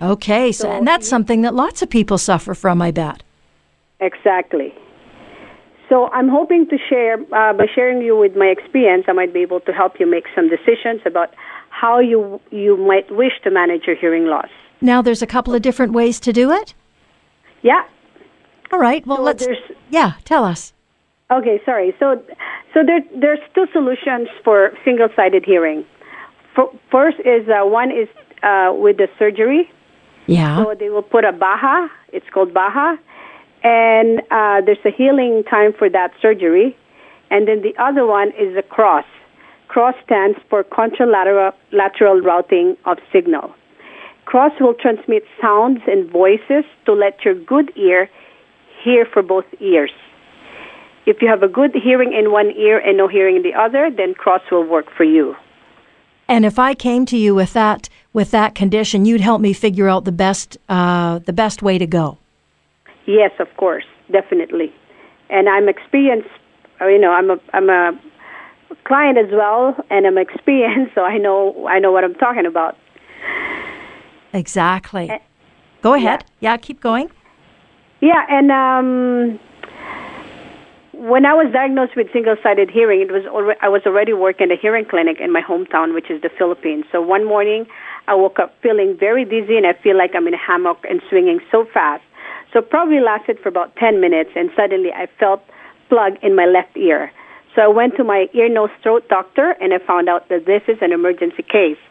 Okay, 0.00 0.50
so, 0.52 0.70
and 0.70 0.86
that's 0.86 1.08
something 1.08 1.42
that 1.42 1.54
lots 1.54 1.80
of 1.80 1.88
people 1.88 2.18
suffer 2.18 2.54
from, 2.54 2.82
I 2.82 2.90
bet. 2.90 3.22
Exactly. 4.00 4.74
So 5.88 6.08
I'm 6.08 6.28
hoping 6.28 6.66
to 6.68 6.78
share 6.88 7.14
uh, 7.14 7.52
by 7.52 7.66
sharing 7.74 8.00
you 8.02 8.16
with 8.16 8.36
my 8.36 8.46
experience, 8.46 9.04
I 9.06 9.12
might 9.12 9.32
be 9.34 9.40
able 9.40 9.60
to 9.60 9.72
help 9.72 10.00
you 10.00 10.06
make 10.10 10.24
some 10.34 10.48
decisions 10.48 11.00
about 11.04 11.34
how 11.70 11.98
you 11.98 12.40
you 12.50 12.76
might 12.76 13.10
wish 13.14 13.32
to 13.44 13.50
manage 13.50 13.82
your 13.86 13.96
hearing 13.96 14.26
loss. 14.26 14.48
Now, 14.80 15.02
there's 15.02 15.22
a 15.22 15.26
couple 15.26 15.54
of 15.54 15.62
different 15.62 15.92
ways 15.92 16.20
to 16.20 16.32
do 16.32 16.50
it. 16.50 16.74
Yeah. 17.62 17.82
All 18.72 18.78
right. 18.78 19.06
Well, 19.06 19.18
So 19.18 19.22
let's. 19.22 19.44
there's 19.44 19.58
Yeah, 19.90 20.12
tell 20.24 20.44
us. 20.44 20.72
Okay, 21.30 21.60
sorry. 21.64 21.94
So, 21.98 22.22
so 22.74 22.80
there, 22.84 23.00
there's 23.18 23.38
two 23.54 23.66
solutions 23.72 24.28
for 24.44 24.72
single-sided 24.84 25.44
hearing. 25.44 25.84
For, 26.54 26.70
first 26.90 27.18
is 27.20 27.48
uh, 27.48 27.66
one 27.66 27.90
is 27.90 28.08
uh, 28.42 28.72
with 28.74 28.98
the 28.98 29.08
surgery. 29.18 29.70
Yeah. 30.26 30.62
So 30.62 30.74
they 30.78 30.90
will 30.90 31.02
put 31.02 31.24
a 31.24 31.32
Baha. 31.32 31.88
It's 32.12 32.26
called 32.32 32.52
Baha, 32.54 32.98
and 33.64 34.20
uh, 34.30 34.60
there's 34.64 34.84
a 34.84 34.90
healing 34.90 35.42
time 35.50 35.72
for 35.72 35.88
that 35.88 36.12
surgery. 36.20 36.76
And 37.30 37.48
then 37.48 37.62
the 37.62 37.74
other 37.82 38.06
one 38.06 38.28
is 38.38 38.54
a 38.56 38.62
CROS. 38.62 39.04
CROS 39.68 39.94
stands 40.04 40.38
for 40.48 40.62
contralateral 40.62 41.52
lateral 41.72 42.20
routing 42.20 42.76
of 42.84 42.98
signal. 43.12 43.52
CROS 44.26 44.52
will 44.60 44.74
transmit 44.74 45.24
sounds 45.40 45.80
and 45.86 46.10
voices 46.10 46.64
to 46.84 46.92
let 46.92 47.24
your 47.24 47.34
good 47.34 47.72
ear 47.76 48.08
hear 48.84 49.06
for 49.10 49.22
both 49.22 49.46
ears. 49.60 49.92
If 51.06 51.20
you 51.20 51.28
have 51.28 51.42
a 51.42 51.48
good 51.48 51.74
hearing 51.74 52.12
in 52.12 52.30
one 52.30 52.50
ear 52.52 52.78
and 52.78 52.96
no 52.96 53.08
hearing 53.08 53.36
in 53.36 53.42
the 53.42 53.54
other, 53.54 53.90
then 53.90 54.14
CROS 54.14 54.42
will 54.50 54.64
work 54.64 54.86
for 54.94 55.04
you. 55.04 55.34
And 56.28 56.44
if 56.46 56.58
I 56.58 56.74
came 56.74 57.04
to 57.06 57.16
you 57.16 57.34
with 57.34 57.52
that 57.54 57.88
with 58.12 58.30
that 58.30 58.54
condition, 58.54 59.04
you'd 59.04 59.20
help 59.20 59.40
me 59.40 59.52
figure 59.52 59.88
out 59.88 60.04
the 60.04 60.12
best 60.12 60.58
uh, 60.68 61.18
the 61.20 61.32
best 61.32 61.62
way 61.62 61.78
to 61.78 61.86
go. 61.86 62.18
Yes, 63.06 63.32
of 63.38 63.48
course, 63.56 63.84
definitely. 64.10 64.72
And 65.30 65.48
I'm 65.48 65.68
experienced. 65.68 66.28
uh, 66.80 66.86
You 66.86 66.98
know, 66.98 67.12
I'm 67.12 67.30
a 67.30 67.38
I'm 67.52 67.68
a 67.70 67.92
client 68.84 69.18
as 69.18 69.30
well, 69.32 69.76
and 69.90 70.06
I'm 70.06 70.18
experienced, 70.28 70.94
so 70.94 71.02
I 71.02 71.18
know 71.18 71.66
I 71.68 71.78
know 71.78 71.92
what 71.92 72.04
I'm 72.04 72.14
talking 72.14 72.46
about. 72.46 72.76
Exactly. 74.32 75.10
Go 75.82 75.94
ahead. 75.94 76.24
Yeah, 76.40 76.56
keep 76.56 76.80
going. 76.80 77.10
Yeah, 78.00 78.24
and 78.28 78.50
um, 78.50 79.38
when 80.92 81.24
I 81.24 81.34
was 81.34 81.52
diagnosed 81.52 81.94
with 81.96 82.08
single-sided 82.12 82.70
hearing, 82.70 83.00
it 83.00 83.10
was 83.12 83.22
alre- 83.24 83.56
I 83.62 83.68
was 83.68 83.82
already 83.86 84.12
working 84.12 84.50
at 84.50 84.58
a 84.58 84.60
hearing 84.60 84.84
clinic 84.84 85.18
in 85.20 85.30
my 85.32 85.40
hometown, 85.40 85.94
which 85.94 86.10
is 86.10 86.20
the 86.22 86.30
Philippines. 86.36 86.84
So 86.90 87.00
one 87.00 87.24
morning, 87.24 87.66
I 88.08 88.14
woke 88.14 88.38
up 88.38 88.54
feeling 88.62 88.96
very 88.98 89.24
dizzy, 89.24 89.56
and 89.56 89.66
I 89.66 89.74
feel 89.74 89.96
like 89.96 90.14
I'm 90.14 90.26
in 90.26 90.34
a 90.34 90.38
hammock 90.38 90.78
and 90.88 91.00
swinging 91.08 91.40
so 91.52 91.66
fast. 91.72 92.02
So 92.54 92.62
probably 92.62 93.00
lasted 93.00 93.40
for 93.42 93.48
about 93.48 93.74
10 93.76 94.00
minutes, 94.00 94.30
and 94.36 94.48
suddenly 94.54 94.92
I 94.92 95.08
felt 95.18 95.42
plug 95.88 96.12
in 96.22 96.36
my 96.36 96.46
left 96.46 96.76
ear. 96.76 97.10
So 97.54 97.62
I 97.62 97.66
went 97.66 97.96
to 97.96 98.04
my 98.04 98.28
ear, 98.32 98.48
nose, 98.48 98.70
throat 98.80 99.08
doctor, 99.08 99.56
and 99.60 99.74
I 99.74 99.78
found 99.78 100.08
out 100.08 100.28
that 100.28 100.46
this 100.46 100.62
is 100.68 100.78
an 100.80 100.92
emergency 100.92 101.42
case. 101.42 101.82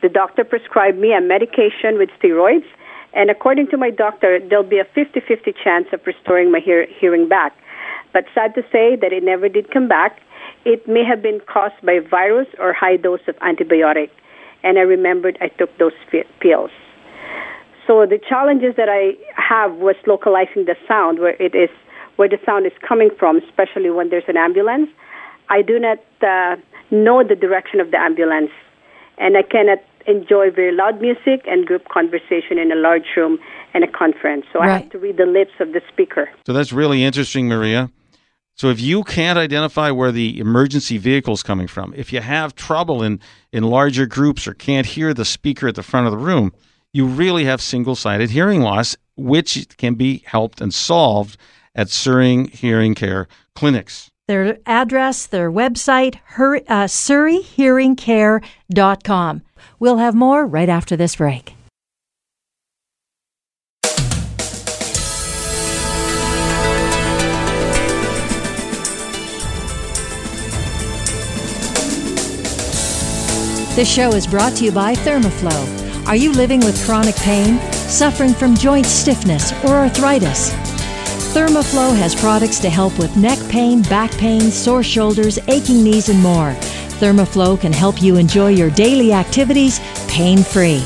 The 0.00 0.08
doctor 0.08 0.42
prescribed 0.42 0.98
me 0.98 1.12
a 1.12 1.20
medication 1.20 1.98
with 1.98 2.08
steroids, 2.18 2.64
and 3.12 3.30
according 3.30 3.68
to 3.68 3.76
my 3.76 3.90
doctor, 3.90 4.40
there'll 4.40 4.64
be 4.64 4.78
a 4.78 4.84
50-50 4.96 5.54
chance 5.62 5.86
of 5.92 6.00
restoring 6.06 6.50
my 6.50 6.60
hear- 6.60 6.86
hearing 6.86 7.28
back. 7.28 7.52
But 8.14 8.24
sad 8.34 8.54
to 8.54 8.62
say 8.72 8.96
that 8.96 9.12
it 9.12 9.22
never 9.22 9.50
did 9.50 9.70
come 9.70 9.86
back. 9.86 10.20
It 10.64 10.88
may 10.88 11.04
have 11.04 11.20
been 11.20 11.40
caused 11.40 11.80
by 11.84 11.98
virus 12.00 12.48
or 12.58 12.72
high 12.72 12.96
dose 12.96 13.20
of 13.28 13.36
antibiotic. 13.36 14.08
And 14.62 14.78
I 14.78 14.82
remembered 14.82 15.36
I 15.42 15.48
took 15.48 15.76
those 15.78 15.92
pills. 16.40 16.70
So 17.86 18.04
the 18.04 18.18
challenges 18.18 18.74
that 18.76 18.88
I 18.88 19.14
have 19.36 19.74
was 19.76 19.96
localizing 20.06 20.64
the 20.64 20.76
sound 20.88 21.20
where 21.20 21.40
it 21.40 21.54
is 21.54 21.70
where 22.16 22.28
the 22.28 22.38
sound 22.44 22.66
is 22.66 22.72
coming 22.86 23.10
from, 23.18 23.36
especially 23.36 23.90
when 23.90 24.08
there's 24.08 24.24
an 24.26 24.36
ambulance. 24.36 24.88
I 25.50 25.62
do 25.62 25.78
not 25.78 25.98
uh, 26.22 26.56
know 26.90 27.22
the 27.22 27.36
direction 27.36 27.78
of 27.78 27.90
the 27.90 27.98
ambulance, 27.98 28.50
and 29.18 29.36
I 29.36 29.42
cannot 29.42 29.78
enjoy 30.06 30.50
very 30.50 30.74
loud 30.74 31.00
music 31.00 31.44
and 31.46 31.66
group 31.66 31.88
conversation 31.88 32.58
in 32.58 32.72
a 32.72 32.76
large 32.76 33.04
room 33.16 33.38
and 33.74 33.84
a 33.84 33.88
conference. 33.88 34.46
So 34.52 34.60
I 34.60 34.68
have 34.68 34.90
to 34.90 34.98
read 34.98 35.16
the 35.18 35.26
lips 35.26 35.52
of 35.60 35.72
the 35.72 35.82
speaker. 35.92 36.30
So 36.46 36.52
that's 36.52 36.72
really 36.72 37.04
interesting, 37.04 37.48
Maria. 37.48 37.90
So 38.54 38.70
if 38.70 38.80
you 38.80 39.04
can't 39.04 39.38
identify 39.38 39.90
where 39.90 40.10
the 40.10 40.40
emergency 40.40 40.96
vehicle 40.96 41.34
is 41.34 41.42
coming 41.42 41.66
from, 41.66 41.92
if 41.94 42.12
you 42.12 42.20
have 42.20 42.54
trouble 42.54 43.02
in, 43.02 43.20
in 43.52 43.64
larger 43.64 44.06
groups 44.06 44.46
or 44.46 44.54
can't 44.54 44.86
hear 44.86 45.12
the 45.12 45.26
speaker 45.26 45.68
at 45.68 45.74
the 45.74 45.82
front 45.82 46.06
of 46.06 46.12
the 46.12 46.18
room, 46.18 46.52
you 46.96 47.06
really 47.06 47.44
have 47.44 47.60
single-sided 47.60 48.30
hearing 48.30 48.62
loss, 48.62 48.96
which 49.16 49.68
can 49.76 49.94
be 49.94 50.22
helped 50.24 50.62
and 50.62 50.72
solved 50.72 51.36
at 51.74 51.90
Surrey 51.90 52.46
Hearing 52.46 52.94
Care 52.94 53.28
clinics. 53.54 54.10
Their 54.28 54.56
address, 54.64 55.26
their 55.26 55.52
website, 55.52 56.14
her, 56.24 56.56
uh, 56.56 56.86
surreyhearingcare.com. 56.86 59.42
We'll 59.78 59.98
have 59.98 60.14
more 60.14 60.46
right 60.46 60.70
after 60.70 60.96
this 60.96 61.16
break. 61.16 61.52
This 73.76 73.92
show 73.92 74.14
is 74.14 74.26
brought 74.26 74.56
to 74.56 74.64
you 74.64 74.72
by 74.72 74.94
Thermoflow. 74.94 75.85
Are 76.06 76.14
you 76.14 76.30
living 76.30 76.60
with 76.60 76.84
chronic 76.86 77.16
pain, 77.16 77.58
suffering 77.72 78.32
from 78.32 78.54
joint 78.54 78.86
stiffness 78.86 79.52
or 79.64 79.74
arthritis? 79.74 80.52
Thermoflow 81.34 81.96
has 81.96 82.14
products 82.14 82.60
to 82.60 82.70
help 82.70 82.96
with 82.96 83.16
neck 83.16 83.40
pain, 83.48 83.82
back 83.82 84.12
pain, 84.12 84.52
sore 84.52 84.84
shoulders, 84.84 85.40
aching 85.48 85.82
knees, 85.82 86.08
and 86.08 86.22
more. 86.22 86.52
Thermoflow 87.00 87.60
can 87.60 87.72
help 87.72 88.00
you 88.00 88.18
enjoy 88.18 88.50
your 88.50 88.70
daily 88.70 89.12
activities 89.12 89.80
pain 90.06 90.44
free. 90.44 90.78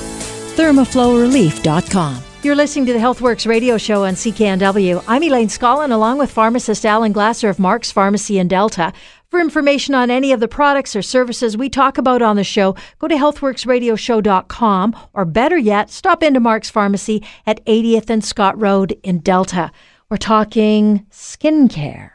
ThermoflowRelief.com. 0.56 2.22
You're 2.42 2.56
listening 2.56 2.86
to 2.86 2.94
the 2.94 2.98
HealthWorks 2.98 3.46
radio 3.46 3.76
show 3.76 4.06
on 4.06 4.14
CKNW. 4.14 5.04
I'm 5.06 5.22
Elaine 5.22 5.48
Scollin, 5.48 5.92
along 5.92 6.16
with 6.16 6.30
pharmacist 6.30 6.86
Alan 6.86 7.12
Glasser 7.12 7.50
of 7.50 7.58
Mark's 7.58 7.92
Pharmacy 7.92 8.38
in 8.38 8.48
Delta. 8.48 8.94
For 9.30 9.38
information 9.38 9.94
on 9.94 10.10
any 10.10 10.32
of 10.32 10.40
the 10.40 10.48
products 10.48 10.96
or 10.96 11.02
services 11.02 11.56
we 11.56 11.68
talk 11.68 11.98
about 11.98 12.20
on 12.20 12.34
the 12.34 12.42
show, 12.42 12.74
go 12.98 13.06
to 13.06 13.14
healthworksradioshow.com 13.14 14.96
or 15.12 15.24
better 15.24 15.56
yet, 15.56 15.88
stop 15.90 16.24
into 16.24 16.40
Mark's 16.40 16.68
Pharmacy 16.68 17.22
at 17.46 17.64
80th 17.64 18.10
and 18.10 18.24
Scott 18.24 18.60
Road 18.60 18.98
in 19.04 19.20
Delta. 19.20 19.70
We're 20.08 20.16
talking 20.16 21.06
skincare. 21.12 22.10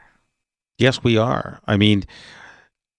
Yes, 0.76 1.02
we 1.02 1.16
are. 1.16 1.58
I 1.66 1.78
mean, 1.78 2.04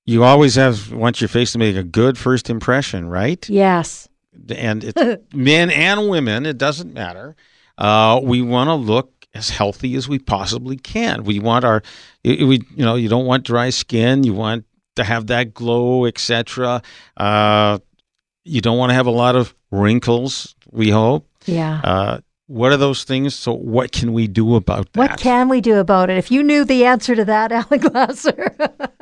you 0.08 0.24
always 0.24 0.56
have 0.56 0.92
want 0.92 1.22
your 1.22 1.28
face 1.28 1.52
to 1.52 1.60
make 1.60 1.76
a 1.76 1.84
good 1.84 2.18
first 2.18 2.50
impression, 2.50 3.08
right? 3.08 3.48
Yes. 3.48 4.10
and 4.50 4.84
it's 4.84 5.24
men 5.36 5.70
and 5.70 6.10
women, 6.10 6.48
it 6.48 6.58
doesn't 6.58 6.92
matter. 6.92 7.36
Uh, 7.78 8.20
we 8.24 8.42
want 8.42 8.70
to 8.70 8.74
look 8.74 9.17
as 9.38 9.50
healthy 9.50 9.96
as 9.96 10.10
we 10.10 10.20
possibly 10.20 10.76
can. 10.78 11.24
We 11.24 11.40
want 11.40 11.64
our, 11.64 11.82
we 12.26 12.34
you 12.76 12.86
know, 12.86 12.96
you 12.96 13.08
don't 13.08 13.26
want 13.26 13.46
dry 13.46 13.70
skin. 13.70 14.24
You 14.24 14.34
want 14.34 14.66
to 14.96 15.04
have 15.04 15.28
that 15.28 15.54
glow, 15.54 16.06
etc. 16.06 16.82
Uh, 17.16 17.78
you 18.44 18.62
don't 18.62 18.78
want 18.78 18.90
to 18.90 18.96
have 18.96 19.06
a 19.08 19.12
lot 19.12 19.36
of 19.36 19.54
wrinkles. 19.72 20.56
We 20.72 20.90
hope. 20.90 21.28
Yeah. 21.46 21.82
Uh, 21.84 22.20
what 22.48 22.72
are 22.72 22.78
those 22.78 23.04
things? 23.04 23.36
So, 23.36 23.54
what 23.54 23.92
can 23.92 24.14
we 24.14 24.26
do 24.28 24.56
about 24.56 24.92
that? 24.94 25.00
What 25.00 25.20
can 25.20 25.50
we 25.50 25.62
do 25.62 25.76
about 25.80 26.10
it? 26.10 26.18
If 26.18 26.32
you 26.32 26.44
knew 26.44 26.64
the 26.66 26.86
answer 26.86 27.14
to 27.16 27.26
that, 27.26 27.52
Alan 27.60 27.80
Glasser. 27.80 28.56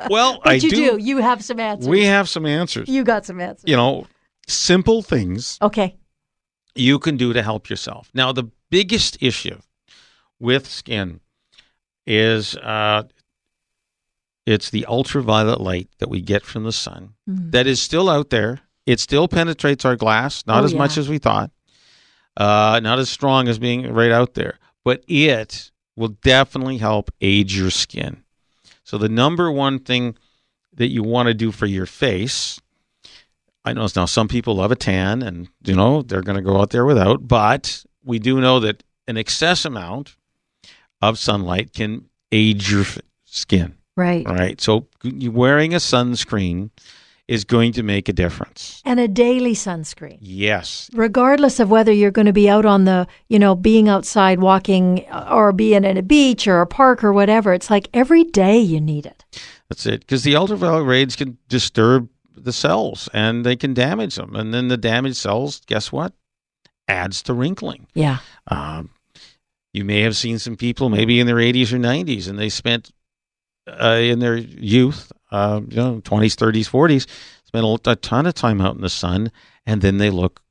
well, 0.10 0.42
I 0.44 0.54
you 0.56 0.70
do. 0.70 0.92
do. 0.92 0.98
You 0.98 1.18
have 1.20 1.44
some 1.44 1.60
answers. 1.60 1.88
We 1.88 2.06
have 2.06 2.28
some 2.28 2.46
answers. 2.46 2.90
You 2.90 3.04
got 3.04 3.26
some 3.26 3.40
answers. 3.40 3.64
You 3.70 3.76
know, 3.78 4.08
simple 4.48 5.02
things 5.04 5.58
Okay. 5.62 5.96
you 6.76 6.98
can 7.00 7.18
do 7.18 7.34
to 7.34 7.42
help 7.44 7.70
yourself. 7.70 8.10
Now, 8.16 8.32
the 8.32 8.50
biggest 8.72 9.18
issue 9.22 9.60
with 10.40 10.68
skin 10.68 11.20
is 12.08 12.56
uh, 12.58 13.04
it's 14.46 14.70
the 14.70 14.86
ultraviolet 14.86 15.60
light 15.60 15.90
that 16.00 16.10
we 16.10 16.22
get 16.22 16.44
from 16.44 16.64
the 16.64 16.72
sun 16.72 17.14
Mhm. 17.30 17.52
that 17.52 17.68
is 17.68 17.82
still 17.82 18.10
out 18.10 18.30
there. 18.30 18.62
It 18.86 19.00
still 19.00 19.28
penetrates 19.28 19.84
our 19.86 19.96
glass, 19.96 20.44
not 20.46 20.62
Oh, 20.62 20.66
as 20.66 20.74
much 20.76 20.98
as 20.98 21.10
we 21.10 21.18
thought, 21.18 21.50
uh, 22.38 22.80
not 22.84 23.00
as 23.00 23.10
strong 23.10 23.48
as 23.48 23.58
being 23.58 23.92
right 23.92 24.12
out 24.12 24.36
there, 24.36 24.60
but 24.84 25.04
it 25.08 25.72
will 25.96 26.10
definitely 26.10 26.78
help 26.78 27.10
age 27.22 27.58
your 27.58 27.72
skin. 27.72 28.24
So, 28.84 29.00
the 29.00 29.10
number 29.10 29.50
one 29.52 29.80
thing 29.80 30.16
that 30.74 30.90
you 30.90 31.02
want 31.02 31.28
to 31.28 31.34
do 31.34 31.52
for 31.52 31.66
your 31.66 31.88
face, 31.88 32.60
I 33.64 33.74
know 33.74 33.88
now 33.96 34.06
some 34.06 34.28
people 34.28 34.58
love 34.58 34.72
a 34.72 34.76
tan 34.76 35.24
and, 35.24 35.48
you 35.64 35.74
know, 35.76 36.04
they're 36.04 36.22
going 36.22 36.36
to 36.38 36.44
go 36.44 36.60
out 36.62 36.70
there 36.70 36.86
without, 36.86 37.28
but 37.28 37.84
we 38.04 38.20
do 38.20 38.40
know 38.40 38.60
that 38.60 38.84
an 39.08 39.18
excess 39.18 39.66
amount 39.66 40.16
of 41.10 41.20
sunlight 41.20 41.74
can 41.74 42.10
age 42.32 42.72
your 42.72 42.86
skin. 43.26 43.76
Right. 43.98 44.28
Right. 44.28 44.60
So 44.60 44.88
wearing 45.04 45.74
a 45.74 45.78
sunscreen 45.78 46.70
is 47.28 47.44
going 47.44 47.72
to 47.74 47.82
make 47.82 48.08
a 48.08 48.14
difference. 48.14 48.82
And 48.86 49.00
a 49.00 49.08
daily 49.08 49.54
sunscreen. 49.54 50.18
Yes. 50.22 50.90
Regardless 50.94 51.60
of 51.60 51.72
whether 51.72 51.92
you're 51.92 52.12
going 52.12 52.28
to 52.28 52.34
be 52.34 52.50
out 52.50 52.66
on 52.66 52.86
the, 52.86 53.08
you 53.30 53.40
know, 53.40 53.56
being 53.56 53.90
outside 53.90 54.40
walking 54.40 55.06
or 55.32 55.52
being 55.52 55.86
at 55.86 55.98
a 55.98 56.04
beach 56.04 56.48
or 56.48 56.62
a 56.62 56.68
park 56.68 57.04
or 57.04 57.14
whatever, 57.14 57.54
it's 57.54 57.72
like 57.72 57.90
every 57.94 58.24
day 58.26 58.60
you 58.60 58.80
need 58.80 59.06
it. 59.06 59.26
That's 59.70 59.86
it. 59.88 60.02
Because 60.02 60.24
the 60.24 60.36
ultraviolet 60.36 60.86
rays 60.86 61.16
can 61.16 61.38
disturb 61.48 62.10
the 62.36 62.54
cells 62.54 63.10
and 63.14 63.44
they 63.44 63.56
can 63.56 63.74
damage 63.74 64.16
them. 64.16 64.36
And 64.36 64.54
then 64.54 64.68
the 64.68 64.78
damaged 64.78 65.18
cells, 65.18 65.62
guess 65.66 65.92
what? 65.92 66.14
Adds 66.88 67.24
to 67.24 67.34
wrinkling. 67.34 67.88
Yeah. 67.96 68.20
Um, 68.48 68.92
you 69.76 69.84
may 69.84 70.02
have 70.02 70.16
seen 70.16 70.40
some 70.40 70.56
people 70.56 70.90
maybe 70.90 71.20
in 71.20 71.28
their 71.28 71.36
80s 71.36 71.74
or 71.74 71.78
90s 71.78 72.30
and 72.30 72.40
they 72.40 72.50
spent 72.50 72.92
uh, 73.68 74.00
in 74.02 74.20
their 74.20 74.38
youth, 74.38 75.12
uh, 75.32 75.60
you 75.68 75.76
know, 75.76 76.02
20s, 76.02 76.36
30s, 76.36 76.70
40s, 76.70 77.08
spent 77.44 77.66
a, 77.66 77.92
a 77.92 77.96
ton 77.98 78.26
of 78.26 78.34
time 78.34 78.62
out 78.62 78.76
in 78.76 78.82
the 78.82 78.90
sun 78.90 79.32
and 79.66 79.82
then 79.82 79.98
they 79.98 80.10
look 80.10 80.42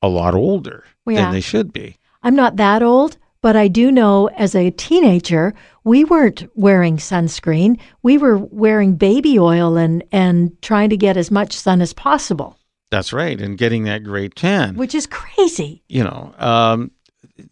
a 0.00 0.08
lot 0.08 0.34
older 0.34 0.84
yeah. 1.06 1.22
than 1.22 1.32
they 1.32 1.42
should 1.42 1.72
be. 1.72 1.98
I'm 2.22 2.34
not 2.34 2.56
that 2.56 2.82
old, 2.82 3.18
but 3.42 3.54
I 3.54 3.68
do 3.68 3.92
know 3.92 4.28
as 4.28 4.54
a 4.54 4.70
teenager, 4.70 5.52
we 5.84 6.04
weren't 6.04 6.50
wearing 6.54 6.96
sunscreen. 6.96 7.78
We 8.02 8.16
were 8.16 8.38
wearing 8.38 8.96
baby 8.96 9.38
oil 9.38 9.76
and, 9.76 10.02
and 10.10 10.60
trying 10.62 10.88
to 10.88 10.96
get 10.96 11.18
as 11.18 11.30
much 11.30 11.52
sun 11.52 11.82
as 11.82 11.92
possible, 11.92 12.56
That's 12.90 13.12
right. 13.12 13.38
And 13.38 13.58
getting 13.58 13.84
that 13.84 14.04
great 14.04 14.36
tan. 14.36 14.76
which 14.76 14.94
is 14.94 15.06
crazy. 15.06 15.82
you 15.86 16.02
know, 16.02 16.34
um, 16.38 16.92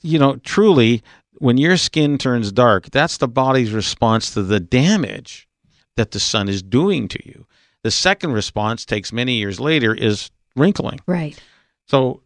you 0.01 0.19
know, 0.19 0.37
truly, 0.37 1.03
when 1.39 1.57
your 1.59 1.77
skin 1.77 2.19
turns 2.19 2.53
dark, 2.53 2.91
that's 2.91 3.17
the 3.19 3.29
body's 3.29 3.73
response 3.73 4.33
to 4.35 4.43
the 4.43 4.61
damage 4.61 5.49
that 5.97 6.13
the 6.13 6.21
sun 6.21 6.49
is 6.49 6.63
doing 6.63 7.09
to 7.09 7.19
you. 7.29 7.47
The 7.83 7.91
second 7.91 8.33
response 8.33 8.85
takes 8.85 9.13
many 9.13 9.35
years 9.35 9.59
later 9.59 9.93
is 9.95 10.31
wrinkling. 10.57 11.01
Right. 11.07 11.41
So 11.89 12.23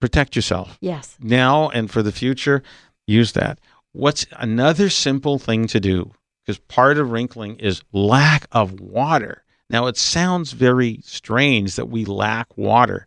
protect 0.00 0.34
yourself 0.34 0.76
Yes. 0.80 1.16
now 1.20 1.68
and 1.68 1.90
for 1.90 2.02
the 2.02 2.12
future. 2.12 2.62
Use 3.06 3.32
that. 3.32 3.60
What's 3.92 4.26
another 4.38 4.88
simple 4.90 5.38
thing 5.38 5.66
to 5.68 5.80
do? 5.80 6.12
Because 6.44 6.58
part 6.58 6.98
of 6.98 7.10
wrinkling 7.10 7.56
is 7.58 7.82
lack 7.92 8.46
of 8.50 8.80
water. 8.80 9.44
Now, 9.68 9.86
it 9.86 9.96
sounds 9.96 10.50
very 10.52 11.00
strange 11.04 11.76
that 11.76 11.88
we 11.88 12.04
lack 12.04 12.56
water. 12.58 13.06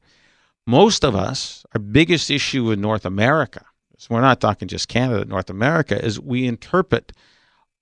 Most 0.65 1.03
of 1.03 1.13
us, 1.15 1.65
our 1.75 1.79
biggest 1.79 2.31
issue 2.31 2.71
in 2.71 2.79
North 2.79 3.05
America, 3.05 3.65
so 4.03 4.13
we're 4.13 4.19
not 4.19 4.41
talking 4.41 4.67
just 4.67 4.89
Canada, 4.89 5.23
North 5.23 5.49
America, 5.49 6.03
is 6.03 6.19
we 6.19 6.45
interpret 6.45 7.13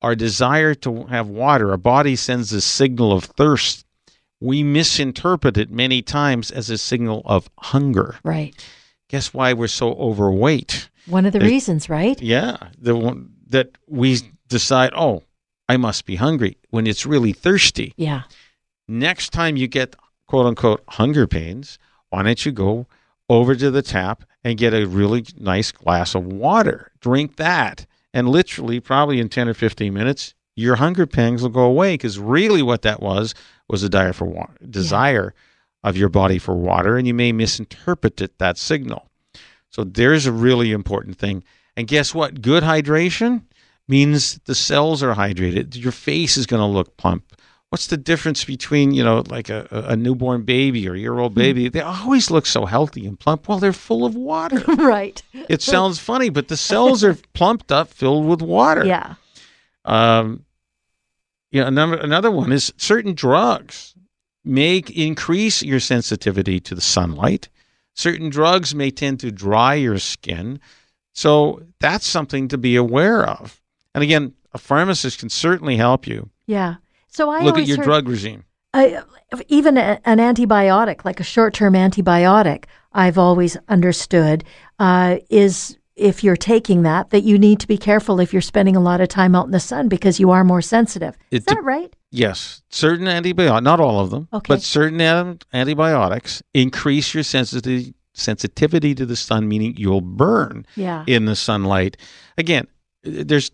our 0.03 0.15
desire 0.15 0.75
to 0.75 1.05
have 1.05 1.27
water. 1.27 1.71
Our 1.71 1.77
body 1.77 2.15
sends 2.15 2.53
a 2.53 2.61
signal 2.61 3.11
of 3.11 3.23
thirst. 3.23 3.87
We 4.39 4.61
misinterpret 4.61 5.57
it 5.57 5.71
many 5.71 6.03
times 6.03 6.51
as 6.51 6.69
a 6.69 6.77
signal 6.77 7.23
of 7.25 7.49
hunger. 7.57 8.17
Right. 8.23 8.53
Guess 9.09 9.33
why 9.33 9.53
we're 9.53 9.65
so 9.65 9.93
overweight? 9.93 10.91
One 11.07 11.25
of 11.25 11.33
the 11.33 11.39
reasons, 11.39 11.89
right? 11.89 12.21
Yeah, 12.21 12.57
the 12.77 12.95
one 12.95 13.31
that 13.47 13.71
we 13.87 14.19
decide, 14.47 14.91
oh, 14.95 15.23
I 15.67 15.77
must 15.77 16.05
be 16.05 16.17
hungry 16.17 16.55
when 16.69 16.85
it's 16.85 17.03
really 17.03 17.33
thirsty. 17.33 17.95
Yeah. 17.97 18.23
Next 18.87 19.31
time 19.33 19.57
you 19.57 19.67
get 19.67 19.95
quote 20.27 20.45
unquote 20.45 20.83
hunger 20.87 21.25
pains, 21.25 21.79
why 22.11 22.21
don't 22.21 22.45
you 22.45 22.51
go 22.51 22.85
over 23.27 23.55
to 23.55 23.71
the 23.71 23.81
tap 23.81 24.23
and 24.43 24.57
get 24.57 24.73
a 24.73 24.85
really 24.85 25.25
nice 25.37 25.71
glass 25.71 26.15
of 26.15 26.25
water? 26.25 26.91
Drink 26.99 27.37
that. 27.37 27.85
And 28.13 28.29
literally, 28.29 28.79
probably 28.79 29.19
in 29.19 29.29
10 29.29 29.47
or 29.49 29.53
15 29.53 29.93
minutes, 29.93 30.33
your 30.55 30.75
hunger 30.75 31.05
pangs 31.05 31.41
will 31.41 31.49
go 31.49 31.63
away 31.63 31.93
because 31.93 32.19
really 32.19 32.61
what 32.61 32.81
that 32.81 33.01
was 33.01 33.33
was 33.69 33.83
a 33.83 33.89
desire 33.89 34.13
for 34.13 34.25
water, 34.25 34.53
desire 34.69 35.33
of 35.83 35.97
your 35.97 36.09
body 36.09 36.37
for 36.37 36.55
water, 36.55 36.97
and 36.97 37.07
you 37.07 37.13
may 37.13 37.31
misinterpret 37.31 38.21
it, 38.21 38.37
that 38.37 38.57
signal. 38.57 39.09
So 39.69 39.83
there's 39.83 40.25
a 40.25 40.31
really 40.31 40.71
important 40.71 41.17
thing. 41.17 41.43
And 41.77 41.87
guess 41.87 42.13
what? 42.13 42.41
Good 42.41 42.63
hydration 42.63 43.43
means 43.87 44.39
the 44.45 44.55
cells 44.55 45.01
are 45.01 45.15
hydrated. 45.15 45.75
Your 45.81 45.93
face 45.93 46.37
is 46.37 46.45
going 46.45 46.59
to 46.59 46.65
look 46.65 46.97
plump. 46.97 47.33
What's 47.71 47.87
the 47.87 47.95
difference 47.95 48.43
between, 48.43 48.93
you 48.93 49.01
know, 49.01 49.23
like 49.29 49.47
a, 49.47 49.65
a 49.71 49.95
newborn 49.95 50.41
baby 50.41 50.89
or 50.89 50.93
a 50.93 50.99
year 50.99 51.17
old 51.17 51.33
baby? 51.33 51.69
They 51.69 51.79
always 51.79 52.29
look 52.29 52.45
so 52.45 52.65
healthy 52.65 53.07
and 53.07 53.17
plump. 53.17 53.47
Well, 53.47 53.59
they're 53.59 53.71
full 53.71 54.05
of 54.05 54.13
water. 54.13 54.59
right. 54.77 55.23
it 55.33 55.61
sounds 55.61 55.97
funny, 55.97 56.27
but 56.27 56.49
the 56.49 56.57
cells 56.57 57.01
are 57.01 57.13
plumped 57.33 57.71
up, 57.71 57.87
filled 57.87 58.27
with 58.27 58.41
water. 58.41 58.83
Yeah. 58.85 59.15
Um, 59.85 60.43
yeah, 61.51 61.65
another 61.65 61.95
another 61.95 62.29
one 62.29 62.51
is 62.51 62.73
certain 62.75 63.13
drugs 63.13 63.95
may 64.43 64.83
increase 64.93 65.63
your 65.63 65.79
sensitivity 65.79 66.59
to 66.59 66.75
the 66.75 66.81
sunlight. 66.81 67.47
Certain 67.93 68.29
drugs 68.29 68.75
may 68.75 68.91
tend 68.91 69.21
to 69.21 69.31
dry 69.31 69.75
your 69.75 69.97
skin, 69.97 70.59
so 71.13 71.61
that's 71.79 72.05
something 72.05 72.49
to 72.49 72.57
be 72.57 72.75
aware 72.75 73.25
of. 73.25 73.61
And 73.95 74.03
again, 74.03 74.33
a 74.53 74.57
pharmacist 74.57 75.19
can 75.19 75.29
certainly 75.29 75.77
help 75.77 76.05
you. 76.05 76.29
Yeah. 76.47 76.75
So 77.11 77.29
I 77.29 77.41
Look 77.43 77.57
at 77.57 77.67
your 77.67 77.77
heard- 77.77 77.83
drug 77.83 78.07
regime. 78.09 78.45
I, 78.73 79.03
even 79.49 79.77
a, 79.77 79.99
an 80.05 80.19
antibiotic, 80.19 81.03
like 81.03 81.19
a 81.19 81.23
short 81.25 81.53
term 81.53 81.73
antibiotic, 81.73 82.65
I've 82.93 83.17
always 83.17 83.57
understood 83.67 84.43
uh, 84.79 85.17
is 85.29 85.77
if 85.97 86.23
you're 86.23 86.37
taking 86.37 86.83
that, 86.83 87.09
that 87.09 87.23
you 87.23 87.37
need 87.37 87.59
to 87.59 87.67
be 87.67 87.77
careful 87.77 88.21
if 88.21 88.31
you're 88.31 88.41
spending 88.41 88.77
a 88.77 88.79
lot 88.79 89.01
of 89.01 89.09
time 89.09 89.35
out 89.35 89.45
in 89.45 89.51
the 89.51 89.59
sun 89.59 89.89
because 89.89 90.21
you 90.21 90.31
are 90.31 90.45
more 90.45 90.61
sensitive. 90.61 91.17
Is 91.31 91.43
It 91.43 91.47
de- 91.47 91.55
that 91.55 91.63
right? 91.63 91.93
Yes, 92.11 92.61
certain 92.69 93.07
antibiotics, 93.09 93.63
not 93.63 93.79
all 93.81 93.99
of 93.99 94.09
them, 94.09 94.29
Okay. 94.33 94.45
but 94.47 94.61
certain 94.61 95.01
an- 95.01 95.39
antibiotics 95.53 96.41
increase 96.53 97.13
your 97.13 97.23
sensitivity 97.23 97.93
sensitivity 98.13 98.93
to 98.93 99.05
the 99.05 99.15
sun, 99.15 99.47
meaning 99.47 99.73
you'll 99.77 100.01
burn 100.01 100.65
Yeah. 100.75 101.05
in 101.07 101.25
the 101.25 101.35
sunlight. 101.35 101.95
Again, 102.37 102.67
there's 103.03 103.51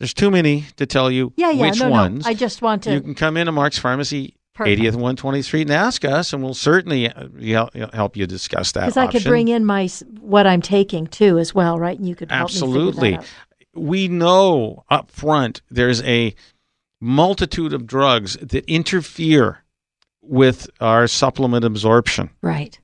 there's 0.00 0.14
too 0.14 0.30
many 0.30 0.64
to 0.76 0.86
tell 0.86 1.10
you 1.10 1.32
Yeah, 1.36 1.50
yeah. 1.50 1.70
which 1.70 1.80
no, 1.80 1.88
ones. 1.90 2.24
no. 2.24 2.30
I 2.30 2.34
just 2.34 2.62
want 2.62 2.82
to. 2.84 2.92
you 2.94 3.00
can 3.00 3.14
come 3.14 3.36
in 3.36 3.46
to 3.46 3.52
Mark's 3.52 3.78
Pharmacy, 3.78 4.36
Perfect. 4.54 4.80
80th 4.82 4.94
and 4.94 5.18
120th 5.18 5.44
Street, 5.44 5.62
and 5.62 5.70
ask 5.72 6.04
us, 6.04 6.32
and 6.32 6.42
we'll 6.42 6.54
certainly 6.54 7.08
uh, 7.10 7.66
help 7.92 8.16
you 8.16 8.26
discuss 8.26 8.72
that. 8.72 8.82
Because 8.86 8.96
I 8.96 9.06
could 9.06 9.24
bring 9.24 9.48
in 9.48 9.64
my 9.64 9.88
what 10.20 10.46
I'm 10.46 10.62
taking 10.62 11.06
too 11.06 11.38
as 11.38 11.54
well, 11.54 11.78
right? 11.78 11.98
And 11.98 12.08
you 12.08 12.14
could 12.14 12.30
help 12.30 12.42
Absolutely. 12.44 13.12
Me 13.12 13.16
that 13.16 13.20
out. 13.20 13.26
we 13.74 14.08
know 14.08 14.84
up 14.90 15.10
front 15.10 15.60
there's 15.70 16.02
a 16.02 16.34
multitude 17.00 17.72
of 17.72 17.86
drugs 17.86 18.36
that 18.36 18.64
interfere 18.66 19.58
with 20.22 20.70
our 20.80 21.06
supplement 21.06 21.64
absorption. 21.64 22.30
Right. 22.40 22.78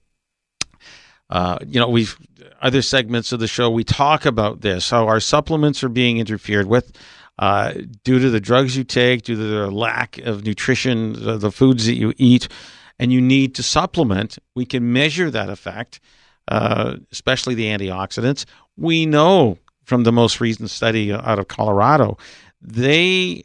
Uh, 1.31 1.59
you 1.67 1.79
know, 1.81 1.89
we've 1.89 2.19
other 2.61 2.83
segments 2.83 3.33
of 3.33 3.41
the 3.41 3.49
show 3.49 3.71
we 3.71 3.85
talk 3.85 4.27
about 4.27 4.61
this 4.61 4.91
how 4.91 5.07
our 5.07 5.21
supplements 5.21 5.83
are 5.83 5.89
being 5.89 6.19
interfered 6.19 6.67
with 6.67 6.93
uh, 7.41 7.73
due 8.05 8.19
to 8.19 8.29
the 8.29 8.39
drugs 8.39 8.77
you 8.77 8.85
take, 8.85 9.23
due 9.23 9.35
to 9.35 9.43
the 9.43 9.71
lack 9.71 10.19
of 10.19 10.45
nutrition, 10.45 11.15
the, 11.15 11.39
the 11.39 11.51
foods 11.51 11.87
that 11.87 11.95
you 11.95 12.13
eat, 12.19 12.49
and 12.99 13.13
you 13.13 13.21
need 13.21 13.55
to 13.55 13.63
supplement, 13.63 14.39
we 14.55 14.67
can 14.67 14.93
measure 14.93 15.31
that 15.31 15.49
effect, 15.49 16.01
uh, 16.49 16.97
especially 17.11 17.55
the 17.55 17.65
antioxidants. 17.65 18.45
We 18.77 19.07
know 19.07 19.57
from 19.85 20.05
the 20.05 20.13
most 20.13 20.39
recent 20.39 20.69
study 20.69 21.11
out 21.11 21.39
of 21.39 21.49
Colorado, 21.49 22.19
they, 22.61 23.45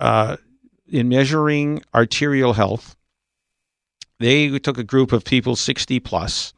uh, 0.00 0.36
in 0.88 1.08
measuring 1.08 1.80
arterial 1.94 2.54
health, 2.54 2.96
they 4.18 4.58
took 4.58 4.78
a 4.78 4.84
group 4.84 5.12
of 5.12 5.24
people 5.24 5.54
60 5.54 6.00
plus. 6.00 6.52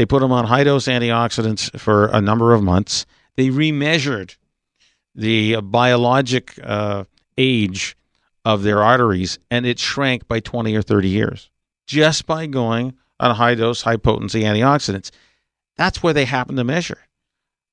They 0.00 0.06
put 0.06 0.20
them 0.20 0.32
on 0.32 0.46
high 0.46 0.64
dose 0.64 0.86
antioxidants 0.86 1.78
for 1.78 2.06
a 2.06 2.22
number 2.22 2.54
of 2.54 2.62
months. 2.62 3.04
They 3.36 3.48
remeasured 3.48 4.34
the 5.14 5.60
biologic 5.60 6.58
uh, 6.62 7.04
age 7.36 7.98
of 8.42 8.62
their 8.62 8.82
arteries, 8.82 9.38
and 9.50 9.66
it 9.66 9.78
shrank 9.78 10.26
by 10.26 10.40
20 10.40 10.74
or 10.74 10.80
30 10.80 11.08
years 11.10 11.50
just 11.86 12.24
by 12.24 12.46
going 12.46 12.94
on 13.18 13.34
high 13.34 13.54
dose, 13.54 13.82
high 13.82 13.98
potency 13.98 14.40
antioxidants. 14.44 15.10
That's 15.76 16.02
where 16.02 16.14
they 16.14 16.24
happen 16.24 16.56
to 16.56 16.64
measure. 16.64 17.00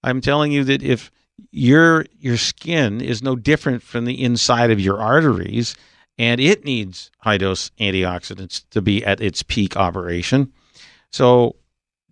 I'm 0.03 0.19
telling 0.19 0.51
you 0.51 0.65
that 0.65 0.83
if 0.83 1.09
your 1.51 2.07
your 2.19 2.35
skin 2.35 2.99
is 2.99 3.23
no 3.23 3.37
different 3.37 3.83
from 3.83 4.03
the 4.03 4.21
inside 4.21 4.69
of 4.69 4.81
your 4.81 4.99
arteries, 4.99 5.77
and 6.17 6.41
it 6.41 6.65
needs 6.65 7.09
high 7.19 7.37
dose 7.37 7.69
antioxidants 7.79 8.65
to 8.71 8.81
be 8.81 9.05
at 9.05 9.21
its 9.21 9.43
peak 9.43 9.77
operation. 9.77 10.51
So, 11.09 11.55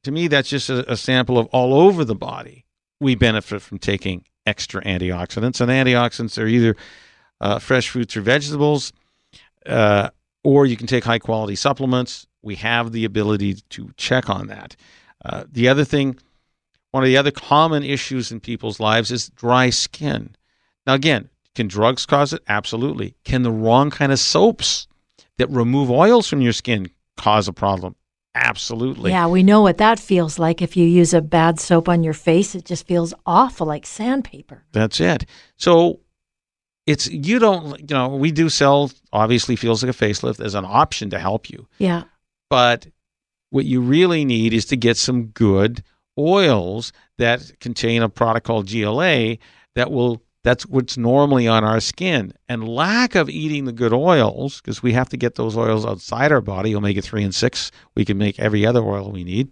to 0.05 0.11
me, 0.11 0.27
that's 0.27 0.49
just 0.49 0.69
a, 0.69 0.91
a 0.91 0.95
sample 0.95 1.37
of 1.37 1.47
all 1.47 1.73
over 1.73 2.05
the 2.05 2.15
body. 2.15 2.65
We 2.99 3.15
benefit 3.15 3.61
from 3.61 3.79
taking 3.79 4.23
extra 4.45 4.83
antioxidants, 4.83 5.59
and 5.59 5.69
antioxidants 5.69 6.41
are 6.41 6.47
either 6.47 6.75
uh, 7.41 7.59
fresh 7.59 7.89
fruits 7.89 8.15
or 8.15 8.21
vegetables, 8.21 8.93
uh, 9.65 10.09
or 10.43 10.65
you 10.65 10.77
can 10.77 10.87
take 10.87 11.03
high 11.03 11.19
quality 11.19 11.55
supplements. 11.55 12.27
We 12.41 12.55
have 12.55 12.91
the 12.91 13.05
ability 13.05 13.55
to 13.71 13.91
check 13.97 14.29
on 14.29 14.47
that. 14.47 14.75
Uh, 15.23 15.45
the 15.51 15.67
other 15.67 15.83
thing, 15.83 16.17
one 16.91 17.03
of 17.03 17.07
the 17.07 17.17
other 17.17 17.31
common 17.31 17.83
issues 17.83 18.31
in 18.31 18.39
people's 18.39 18.79
lives 18.79 19.11
is 19.11 19.29
dry 19.29 19.71
skin. 19.71 20.35
Now, 20.85 20.93
again, 20.93 21.29
can 21.55 21.67
drugs 21.67 22.05
cause 22.05 22.31
it? 22.31 22.43
Absolutely. 22.47 23.15
Can 23.23 23.41
the 23.41 23.51
wrong 23.51 23.89
kind 23.89 24.11
of 24.11 24.19
soaps 24.19 24.87
that 25.37 25.49
remove 25.49 25.89
oils 25.89 26.27
from 26.27 26.41
your 26.41 26.53
skin 26.53 26.91
cause 27.17 27.47
a 27.47 27.53
problem? 27.53 27.95
Absolutely. 28.35 29.11
Yeah, 29.11 29.27
we 29.27 29.43
know 29.43 29.61
what 29.61 29.77
that 29.77 29.97
feels 29.97 30.37
like. 30.37 30.61
If 30.61 30.75
you 30.75 30.85
use 30.85 31.13
a 31.13 31.21
bad 31.21 31.57
soap 31.59 31.87
on 31.87 32.03
your 32.03 32.13
face, 32.13 32.53
it 32.53 32.65
just 32.65 32.85
feels 32.85 33.13
awful 33.25 33.65
like 33.65 33.85
sandpaper. 33.85 34.65
That's 34.73 34.99
it. 34.99 35.25
So 35.57 36.01
it's 36.85 37.09
you 37.09 37.39
don't 37.39 37.79
you 37.79 37.95
know 37.95 38.09
we 38.09 38.31
do 38.31 38.49
sell 38.49 38.91
obviously 39.11 39.55
feels 39.55 39.83
like 39.83 39.95
a 39.95 39.97
facelift 39.97 40.39
as 40.39 40.53
an 40.53 40.65
option 40.65 41.09
to 41.11 41.19
help 41.19 41.49
you. 41.49 41.65
Yeah. 41.77 42.03
But 42.49 42.87
what 43.51 43.65
you 43.65 43.79
really 43.79 44.25
need 44.25 44.53
is 44.53 44.65
to 44.65 44.75
get 44.75 44.97
some 44.97 45.27
good 45.27 45.81
oils 46.19 46.91
that 47.17 47.59
contain 47.61 48.01
a 48.01 48.09
product 48.09 48.45
called 48.45 48.69
GLA 48.69 49.37
that 49.75 49.91
will 49.91 50.21
that's 50.45 50.67
what's 50.67 50.95
normally 50.95 51.47
on 51.47 51.63
our 51.63 51.79
skin. 51.79 52.31
And 52.47 52.69
lack 52.69 53.15
of 53.15 53.29
eating 53.29 53.65
the 53.65 53.71
good 53.73 53.91
oils, 53.91 54.61
because 54.61 54.83
we 54.83 54.93
have 54.93 55.09
to 55.09 55.17
get 55.17 55.35
those 55.35 55.57
oils 55.57 55.87
outside 55.87 56.31
our 56.31 56.39
body, 56.39 56.75
omega 56.75 57.01
3 57.01 57.23
and 57.23 57.33
6, 57.33 57.71
we 57.95 58.05
can 58.05 58.19
make 58.19 58.39
every 58.39 58.63
other 58.63 58.83
oil 58.83 59.11
we 59.11 59.23
need, 59.23 59.49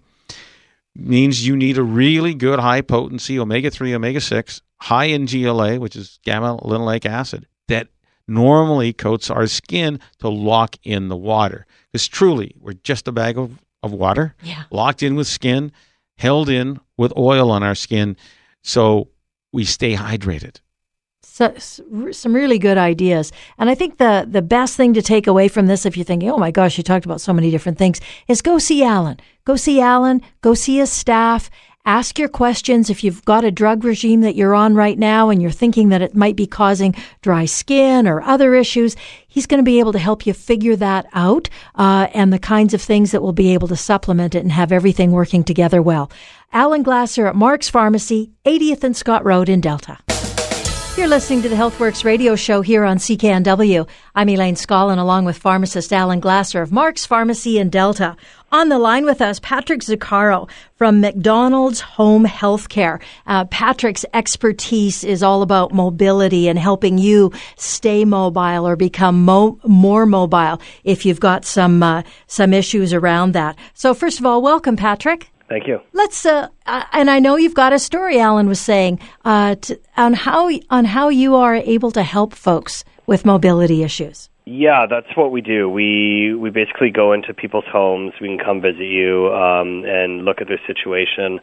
means 0.96 1.48
you 1.48 1.56
need 1.56 1.80
a 1.80 1.84
really 1.84 2.36
good 2.36 2.60
high 2.60 2.82
potency 2.82 3.40
omega 3.40 3.72
3, 3.72 3.96
omega 3.96 4.22
6, 4.22 4.62
high 4.82 5.06
in 5.06 5.26
GLA, 5.26 5.80
which 5.80 5.96
is 5.96 6.20
gamma 6.24 6.58
linoleic 6.60 7.08
acid, 7.08 7.48
that 7.68 7.88
normally 8.28 8.94
coats 8.94 9.32
our 9.32 9.48
skin 9.48 10.00
to 10.20 10.30
lock 10.30 10.76
in 10.84 11.08
the 11.08 11.18
water. 11.18 11.66
Because 11.92 12.08
truly, 12.08 12.54
we're 12.60 12.74
just 12.74 13.08
a 13.08 13.12
bag 13.12 13.40
of, 13.40 13.60
of 13.82 13.94
water, 13.94 14.36
yeah. 14.44 14.66
locked 14.70 15.02
in 15.02 15.16
with 15.16 15.26
skin, 15.26 15.72
held 16.20 16.50
in 16.50 16.80
with 16.98 17.12
oil 17.18 17.50
on 17.50 17.64
our 17.64 17.74
skin. 17.74 18.16
So 18.62 19.08
we 19.52 19.66
stay 19.66 19.96
hydrated 19.96 20.60
so, 21.34 21.52
some 21.58 22.36
really 22.36 22.60
good 22.60 22.78
ideas. 22.78 23.32
And 23.58 23.68
I 23.68 23.74
think 23.74 23.98
the 23.98 24.28
the 24.30 24.44
best 24.44 24.78
thing 24.78 24.94
to 24.94 25.02
take 25.02 25.26
away 25.26 25.48
from 25.48 25.66
this, 25.66 25.84
if 25.84 25.98
you're 25.98 26.04
thinking, 26.04 26.30
oh 26.30 26.38
my 26.38 26.52
gosh, 26.52 26.78
you 26.78 26.84
talked 26.84 27.06
about 27.06 27.22
so 27.22 27.34
many 27.34 27.50
different 27.50 27.80
things, 27.80 28.00
is 28.28 28.44
go 28.44 28.60
see 28.60 28.84
Alan. 28.84 29.20
Go 29.44 29.56
see 29.56 29.82
Alan. 29.82 30.22
Go 30.42 30.54
see 30.54 30.78
his 30.78 30.92
staff. 30.92 31.50
Ask 31.88 32.20
your 32.20 32.30
questions. 32.30 32.92
If 32.92 33.04
you've 33.04 33.26
got 33.26 33.44
a 33.44 33.50
drug 33.50 33.84
regime 33.84 34.22
that 34.22 34.36
you're 34.36 34.54
on 34.54 34.76
right 34.76 34.98
now 34.98 35.32
and 35.32 35.42
you're 35.42 35.50
thinking 35.50 35.90
that 35.90 36.04
it 36.04 36.14
might 36.14 36.36
be 36.36 36.46
causing 36.46 36.94
dry 37.24 37.46
skin 37.46 38.08
or 38.08 38.22
other 38.22 38.54
issues, 38.54 38.96
he's 39.28 39.48
going 39.48 39.58
to 39.58 39.66
be 39.66 39.80
able 39.80 39.94
to 39.94 40.00
help 40.00 40.28
you 40.28 40.34
figure 40.34 40.76
that 40.76 41.08
out 41.14 41.50
uh, 41.74 42.10
and 42.14 42.32
the 42.32 42.38
kinds 42.38 42.76
of 42.76 42.82
things 42.82 43.10
that 43.10 43.24
will 43.24 43.34
be 43.34 43.56
able 43.56 43.68
to 43.70 43.76
supplement 43.76 44.36
it 44.36 44.44
and 44.44 44.52
have 44.52 44.72
everything 44.72 45.12
working 45.12 45.44
together 45.44 45.82
well. 45.82 46.12
Alan 46.54 46.84
Glasser 46.84 47.26
at 47.26 47.36
Mark's 47.36 47.70
Pharmacy, 47.70 48.30
80th 48.46 48.84
and 48.84 48.96
Scott 48.96 49.26
Road 49.26 49.50
in 49.50 49.60
Delta. 49.60 49.98
You're 50.96 51.08
listening 51.08 51.42
to 51.42 51.50
the 51.50 51.56
HealthWorks 51.56 52.06
radio 52.06 52.36
show 52.36 52.62
here 52.62 52.84
on 52.84 52.98
CKNW. 52.98 53.88
I'm 54.14 54.30
Elaine 54.30 54.54
Scollin 54.54 55.00
along 55.00 55.26
with 55.26 55.40
pharmacist 55.40 55.92
Alan 55.92 56.20
Glasser 56.20 56.62
of 56.62 56.72
Mark's 56.72 57.04
Pharmacy 57.04 57.58
in 57.58 57.72
Delta. 57.72 58.16
On 58.52 58.70
the 58.70 58.78
line 58.78 59.04
with 59.04 59.20
us, 59.20 59.40
Patrick 59.40 59.82
Zuccaro 59.82 60.48
from 60.76 61.02
MacDonald's 61.02 61.82
Home 61.82 62.26
Healthcare. 62.26 63.02
Uh, 63.26 63.46
Patrick's 63.46 64.06
expertise 64.14 65.04
is 65.04 65.24
all 65.24 65.42
about 65.42 65.74
mobility 65.74 66.48
and 66.48 66.60
helping 66.60 67.00
you 67.00 67.32
stay 67.58 68.06
mobile 68.06 68.68
or 68.68 68.76
become 68.76 69.26
mo- 69.26 69.60
more 69.66 70.06
mobile 70.06 70.62
if 70.84 71.08
you've 71.08 71.20
got 71.20 71.44
some 71.44 71.82
uh, 71.82 72.04
some 72.28 72.54
issues 72.54 72.94
around 72.94 73.32
that. 73.32 73.58
So, 73.74 73.96
first 73.96 74.20
of 74.20 74.28
all, 74.28 74.44
welcome, 74.44 74.78
Patrick. 74.78 75.33
Thank 75.54 75.68
you. 75.68 75.82
Let's, 75.92 76.26
uh, 76.26 76.48
and 76.66 77.12
I 77.12 77.20
know 77.20 77.36
you've 77.36 77.54
got 77.54 77.74
a 77.74 77.78
story. 77.78 78.20
Alan 78.20 78.48
was 78.48 78.60
saying 78.60 79.00
uh, 79.24 79.54
to, 79.54 79.80
on 79.96 80.14
how 80.14 80.50
on 80.72 80.84
how 80.84 81.10
you 81.10 81.36
are 81.36 81.54
able 81.54 81.92
to 81.92 82.02
help 82.02 82.34
folks 82.34 82.84
with 83.06 83.24
mobility 83.24 83.84
issues. 83.84 84.32
Yeah, 84.46 84.88
that's 84.90 85.16
what 85.16 85.32
we 85.32 85.42
do. 85.42 85.70
We 85.70 86.34
we 86.34 86.50
basically 86.50 86.90
go 86.90 87.14
into 87.14 87.36
people's 87.36 87.70
homes. 87.72 88.14
We 88.20 88.30
can 88.30 88.40
come 88.44 88.62
visit 88.62 88.88
you 88.88 89.32
um, 89.32 89.86
and 89.86 90.26
look 90.26 90.42
at 90.42 90.48
their 90.48 90.60
situation, 90.66 91.40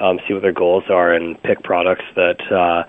um, 0.00 0.20
see 0.28 0.34
what 0.34 0.42
their 0.42 0.52
goals 0.52 0.84
are, 0.90 1.14
and 1.14 1.42
pick 1.42 1.62
products 1.62 2.04
that 2.14 2.40
uh, 2.52 2.82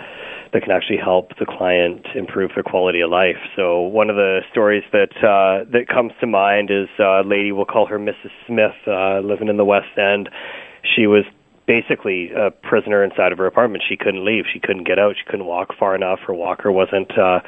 that 0.53 0.61
can 0.61 0.71
actually 0.71 0.97
help 0.97 1.29
the 1.39 1.45
client 1.45 2.05
improve 2.15 2.51
their 2.55 2.63
quality 2.63 3.01
of 3.01 3.09
life. 3.09 3.37
So 3.55 3.81
one 3.81 4.09
of 4.09 4.15
the 4.15 4.41
stories 4.51 4.83
that 4.91 5.15
uh, 5.17 5.69
that 5.71 5.87
comes 5.87 6.13
to 6.21 6.27
mind 6.27 6.69
is 6.71 6.87
uh, 6.99 7.21
a 7.21 7.25
lady 7.25 7.51
we'll 7.51 7.65
call 7.65 7.85
her 7.87 7.99
Mrs. 7.99 8.31
Smith, 8.45 8.75
uh, 8.87 9.19
living 9.19 9.47
in 9.47 9.57
the 9.57 9.65
West 9.65 9.97
End 9.97 10.29
she 10.95 11.07
was 11.07 11.23
basically 11.65 12.31
a 12.31 12.51
prisoner 12.51 13.03
inside 13.03 13.31
of 13.31 13.37
her 13.37 13.45
apartment. 13.45 13.83
She 13.87 13.97
couldn't 13.97 14.25
leave. 14.25 14.45
She 14.51 14.59
couldn't 14.59 14.87
get 14.87 14.99
out. 14.99 15.15
She 15.17 15.29
couldn't 15.29 15.45
walk 15.45 15.69
far 15.77 15.95
enough. 15.95 16.19
Her 16.25 16.33
walker 16.33 16.71
wasn't 16.71 17.17
uh, 17.17 17.39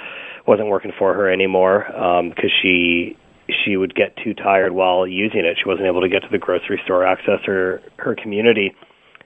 wasn't 0.46 0.70
working 0.70 0.92
for 0.98 1.14
her 1.14 1.32
anymore 1.32 1.86
because 1.88 2.52
um, 2.52 2.60
she 2.62 3.18
she 3.64 3.78
would 3.78 3.96
get 3.96 4.16
too 4.18 4.34
tired 4.34 4.74
while 4.74 5.08
using 5.08 5.46
it. 5.46 5.58
She 5.62 5.68
wasn't 5.68 5.88
able 5.88 6.02
to 6.02 6.10
get 6.10 6.22
to 6.24 6.30
the 6.30 6.38
grocery 6.38 6.82
store, 6.84 7.06
access 7.06 7.40
her 7.46 7.82
her 7.98 8.16
community, 8.16 8.76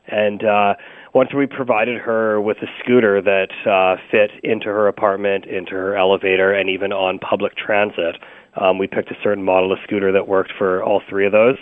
and 0.07 0.43
uh, 0.43 0.75
once 1.13 1.30
we 1.34 1.45
provided 1.45 1.99
her 1.99 2.41
with 2.41 2.58
a 2.58 2.67
scooter 2.80 3.21
that 3.21 3.49
uh, 3.69 4.02
fit 4.10 4.32
into 4.43 4.65
her 4.65 4.88
apartment, 4.88 5.45
into 5.45 5.71
her 5.71 5.95
elevator, 5.95 6.52
and 6.52 6.69
even 6.69 6.91
on 6.91 7.19
public 7.19 7.56
transit. 7.56 8.15
Um, 8.60 8.78
we 8.78 8.88
picked 8.88 9.12
a 9.12 9.17
certain 9.23 9.43
model 9.43 9.71
of 9.71 9.80
scooter 9.84 10.12
that 10.12 10.28
worked 10.28 10.52
for 10.58 10.84
all 10.84 11.02
three 11.10 11.26
of 11.26 11.32
those. 11.32 11.58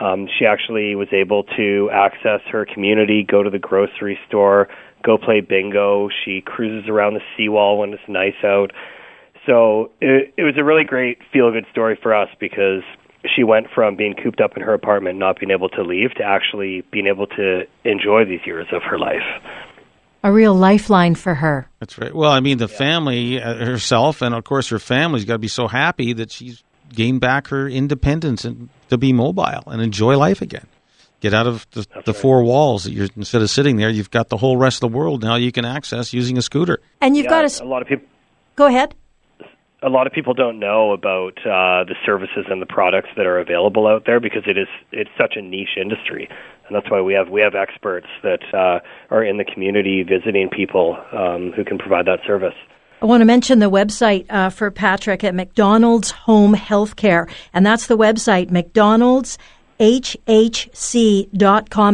Um, 0.00 0.28
she 0.38 0.46
actually 0.46 0.94
was 0.94 1.08
able 1.12 1.42
to 1.56 1.90
access 1.92 2.40
her 2.50 2.64
community, 2.64 3.26
go 3.28 3.42
to 3.42 3.50
the 3.50 3.58
grocery 3.58 4.18
store, 4.28 4.68
go 5.04 5.18
play 5.18 5.40
bingo. 5.40 6.08
She 6.24 6.40
cruises 6.40 6.88
around 6.88 7.14
the 7.14 7.20
seawall 7.36 7.78
when 7.78 7.92
it's 7.92 8.02
nice 8.08 8.44
out. 8.44 8.72
So 9.46 9.90
it, 10.00 10.32
it 10.36 10.42
was 10.42 10.54
a 10.56 10.64
really 10.64 10.84
great 10.84 11.18
feel 11.32 11.50
good 11.50 11.66
story 11.70 11.98
for 12.00 12.14
us 12.14 12.28
because 12.38 12.82
she 13.34 13.42
went 13.42 13.66
from 13.74 13.96
being 13.96 14.14
cooped 14.14 14.40
up 14.40 14.56
in 14.56 14.62
her 14.62 14.74
apartment, 14.74 15.18
not 15.18 15.38
being 15.40 15.50
able 15.50 15.68
to 15.70 15.82
leave, 15.82 16.14
to 16.14 16.24
actually 16.24 16.82
being 16.92 17.06
able 17.06 17.26
to 17.26 17.62
enjoy 17.84 18.24
these 18.24 18.40
years 18.46 18.66
of 18.72 18.82
her 18.82 18.98
life. 18.98 19.22
A 20.22 20.32
real 20.32 20.54
lifeline 20.54 21.14
for 21.14 21.34
her. 21.34 21.68
That's 21.78 21.98
right. 21.98 22.14
Well, 22.14 22.30
I 22.30 22.40
mean, 22.40 22.58
the 22.58 22.68
family 22.68 23.40
uh, 23.40 23.64
herself, 23.64 24.20
and 24.22 24.34
of 24.34 24.44
course 24.44 24.68
her 24.70 24.78
family's 24.78 25.24
got 25.24 25.34
to 25.34 25.38
be 25.38 25.48
so 25.48 25.68
happy 25.68 26.12
that 26.14 26.32
she's 26.32 26.62
gained 26.92 27.20
back 27.20 27.48
her 27.48 27.68
independence 27.68 28.44
and 28.44 28.68
to 28.88 28.98
be 28.98 29.12
mobile 29.12 29.62
and 29.66 29.80
enjoy 29.80 30.16
life 30.16 30.42
again. 30.42 30.66
Get 31.20 31.34
out 31.34 31.46
of 31.46 31.66
the, 31.72 31.86
the 32.04 32.12
right. 32.12 32.16
four 32.16 32.44
walls 32.44 32.84
that 32.84 32.92
you're 32.92 33.08
instead 33.16 33.42
of 33.42 33.50
sitting 33.50 33.76
there, 33.76 33.90
you've 33.90 34.10
got 34.10 34.28
the 34.28 34.36
whole 34.36 34.56
rest 34.56 34.82
of 34.82 34.90
the 34.90 34.96
world 34.96 35.22
now 35.22 35.34
you 35.34 35.50
can 35.50 35.64
access 35.64 36.12
using 36.12 36.38
a 36.38 36.42
scooter. 36.42 36.78
And 37.00 37.16
you've 37.16 37.24
yeah, 37.24 37.42
got 37.42 37.60
a, 37.60 37.64
a 37.64 37.66
lot 37.66 37.82
of 37.82 37.88
people. 37.88 38.06
Go 38.54 38.66
ahead. 38.66 38.94
A 39.80 39.88
lot 39.88 40.08
of 40.08 40.12
people 40.12 40.34
don't 40.34 40.58
know 40.58 40.92
about 40.92 41.38
uh, 41.38 41.84
the 41.84 41.94
services 42.04 42.46
and 42.50 42.60
the 42.60 42.66
products 42.66 43.10
that 43.16 43.26
are 43.26 43.38
available 43.38 43.86
out 43.86 44.04
there 44.06 44.18
because 44.18 44.42
it 44.46 44.58
is 44.58 44.66
it's 44.90 45.10
such 45.16 45.34
a 45.36 45.42
niche 45.42 45.76
industry, 45.80 46.28
and 46.66 46.74
that's 46.74 46.90
why 46.90 47.00
we 47.00 47.14
have 47.14 47.28
we 47.28 47.40
have 47.42 47.54
experts 47.54 48.08
that 48.24 48.42
uh, 48.52 48.80
are 49.14 49.22
in 49.22 49.36
the 49.36 49.44
community 49.44 50.02
visiting 50.02 50.48
people 50.48 50.96
um, 51.12 51.52
who 51.54 51.64
can 51.64 51.78
provide 51.78 52.06
that 52.06 52.18
service. 52.26 52.54
I 53.00 53.06
want 53.06 53.20
to 53.20 53.24
mention 53.24 53.60
the 53.60 53.70
website 53.70 54.26
uh, 54.28 54.50
for 54.50 54.72
Patrick 54.72 55.22
at 55.22 55.32
MacDonald's 55.32 56.10
Home 56.10 56.56
Healthcare, 56.56 57.30
and 57.54 57.64
that's 57.64 57.86
the 57.86 57.96
website 57.96 58.50
MacDonald's 58.50 59.38
hhc.com 59.80 61.36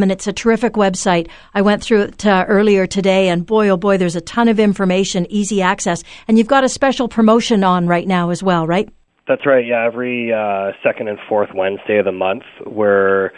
and 0.02 0.12
it's 0.12 0.26
a 0.26 0.32
terrific 0.32 0.72
website. 0.74 1.28
I 1.54 1.62
went 1.62 1.82
through 1.82 2.02
it 2.02 2.26
uh, 2.26 2.44
earlier 2.48 2.86
today 2.86 3.28
and 3.28 3.46
boy 3.46 3.68
oh 3.68 3.76
boy 3.76 3.98
there's 3.98 4.16
a 4.16 4.20
ton 4.20 4.48
of 4.48 4.58
information, 4.58 5.26
easy 5.30 5.62
access. 5.62 6.02
And 6.28 6.38
you've 6.38 6.46
got 6.46 6.64
a 6.64 6.68
special 6.68 7.08
promotion 7.08 7.64
on 7.64 7.86
right 7.86 8.06
now 8.06 8.30
as 8.30 8.42
well, 8.42 8.66
right? 8.66 8.88
That's 9.26 9.46
right. 9.46 9.64
Yeah, 9.66 9.86
every 9.86 10.32
uh, 10.32 10.72
second 10.82 11.08
and 11.08 11.18
fourth 11.28 11.50
Wednesday 11.54 11.98
of 11.98 12.04
the 12.04 12.12
month 12.12 12.42
we're 12.66 13.30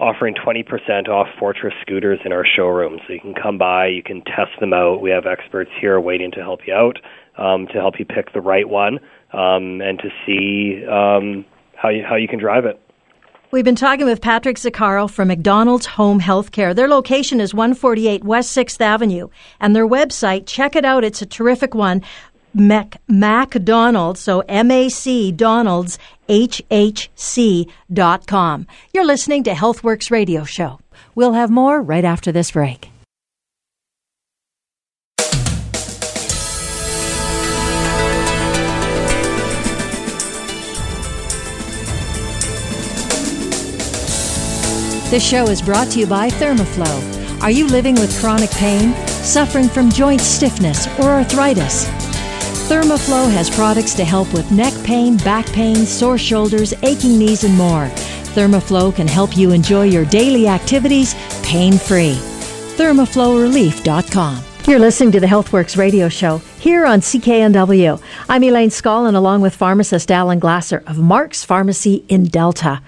offering 0.00 0.34
20% 0.34 1.08
off 1.08 1.26
Fortress 1.38 1.74
scooters 1.82 2.20
in 2.24 2.32
our 2.32 2.44
showroom. 2.44 2.98
So 3.06 3.12
you 3.12 3.20
can 3.20 3.34
come 3.34 3.58
by, 3.58 3.88
you 3.88 4.02
can 4.02 4.22
test 4.22 4.58
them 4.60 4.72
out. 4.72 5.00
We 5.00 5.10
have 5.10 5.26
experts 5.26 5.70
here 5.80 6.00
waiting 6.00 6.30
to 6.32 6.40
help 6.40 6.60
you 6.66 6.74
out, 6.74 6.98
um, 7.36 7.66
to 7.68 7.74
help 7.74 7.98
you 7.98 8.04
pick 8.04 8.32
the 8.32 8.40
right 8.40 8.68
one, 8.68 8.98
um, 9.32 9.80
and 9.80 9.98
to 9.98 10.08
see 10.24 10.84
um, 10.86 11.44
how 11.74 11.88
you 11.88 12.04
how 12.08 12.16
you 12.16 12.28
can 12.28 12.38
drive 12.38 12.64
it. 12.64 12.80
We've 13.50 13.64
been 13.64 13.76
talking 13.76 14.04
with 14.04 14.20
Patrick 14.20 14.58
Zaccaro 14.58 15.10
from 15.10 15.28
MacDonald's 15.28 15.86
Home 15.86 16.20
Healthcare. 16.20 16.74
Their 16.74 16.86
location 16.86 17.40
is 17.40 17.54
148 17.54 18.22
West 18.22 18.54
6th 18.54 18.78
Avenue, 18.78 19.28
and 19.58 19.74
their 19.74 19.88
website, 19.88 20.44
check 20.44 20.76
it 20.76 20.84
out, 20.84 21.02
it's 21.02 21.22
a 21.22 21.26
terrific 21.26 21.74
one. 21.74 22.02
Mac, 22.52 23.00
MacDonald's, 23.08 24.20
so 24.20 24.40
M-A-C 24.50 25.32
Donald's, 25.32 25.98
H-H-C 26.28 27.68
dot 27.90 28.26
com. 28.26 28.66
You're 28.92 29.06
listening 29.06 29.44
to 29.44 29.52
HealthWorks 29.52 30.10
Radio 30.10 30.44
Show. 30.44 30.78
We'll 31.14 31.32
have 31.32 31.50
more 31.50 31.80
right 31.80 32.04
after 32.04 32.30
this 32.30 32.50
break. 32.50 32.90
This 45.10 45.26
show 45.26 45.44
is 45.44 45.62
brought 45.62 45.90
to 45.92 46.00
you 46.00 46.06
by 46.06 46.28
Thermoflow. 46.28 47.40
Are 47.40 47.50
you 47.50 47.66
living 47.66 47.94
with 47.94 48.20
chronic 48.20 48.50
pain, 48.50 48.94
suffering 49.06 49.66
from 49.66 49.88
joint 49.88 50.20
stiffness 50.20 50.86
or 50.98 51.04
arthritis? 51.04 51.86
Thermoflow 52.68 53.32
has 53.32 53.48
products 53.48 53.94
to 53.94 54.04
help 54.04 54.30
with 54.34 54.52
neck 54.52 54.74
pain, 54.84 55.16
back 55.16 55.46
pain, 55.46 55.76
sore 55.76 56.18
shoulders, 56.18 56.74
aching 56.82 57.18
knees, 57.18 57.42
and 57.42 57.56
more. 57.56 57.86
Thermoflow 58.34 58.94
can 58.94 59.08
help 59.08 59.34
you 59.34 59.50
enjoy 59.52 59.84
your 59.84 60.04
daily 60.04 60.46
activities 60.46 61.14
pain 61.42 61.78
free. 61.78 62.16
ThermoflowRelief.com. 62.76 64.44
You're 64.66 64.78
listening 64.78 65.12
to 65.12 65.20
the 65.20 65.26
HealthWorks 65.26 65.78
radio 65.78 66.10
show 66.10 66.36
here 66.60 66.84
on 66.84 67.00
CKNW. 67.00 67.98
I'm 68.28 68.44
Elaine 68.44 68.68
Scollin 68.68 69.14
along 69.14 69.40
with 69.40 69.56
pharmacist 69.56 70.10
Alan 70.10 70.38
Glasser 70.38 70.82
of 70.86 70.98
Mark's 70.98 71.46
Pharmacy 71.46 72.04
in 72.10 72.24
Delta. 72.24 72.82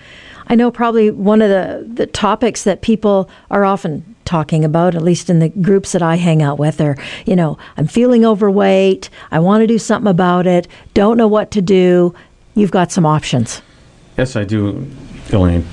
I 0.51 0.57
know 0.57 0.73
probably 0.73 1.13
one 1.13 1.43
of 1.43 1.49
the, 1.49 1.87
the 1.87 2.07
topics 2.09 2.65
that 2.65 2.83
people 2.83 3.31
are 3.53 3.65
often 3.65 4.17
talking 4.25 4.65
about, 4.65 4.97
at 4.97 5.03
least 5.03 5.31
in 5.31 5.39
the 5.39 5.49
groups 5.49 5.93
that 5.93 6.03
I 6.03 6.17
hang 6.17 6.43
out 6.43 6.59
with, 6.59 6.81
are, 6.81 6.97
you 7.25 7.37
know, 7.37 7.57
I'm 7.77 7.87
feeling 7.87 8.25
overweight, 8.25 9.11
I 9.31 9.39
want 9.39 9.63
to 9.63 9.69
do 9.69 9.79
something 9.79 10.11
about 10.11 10.49
it, 10.49 10.67
don't 10.93 11.17
know 11.17 11.29
what 11.29 11.53
to 11.53 11.63
do. 11.63 12.13
You've 12.57 12.73
got 12.73 12.91
some 12.91 13.07
options. 13.07 13.63
Yes, 14.19 14.35
I 14.35 14.43
do, 14.43 14.91
Elaine. 15.31 15.65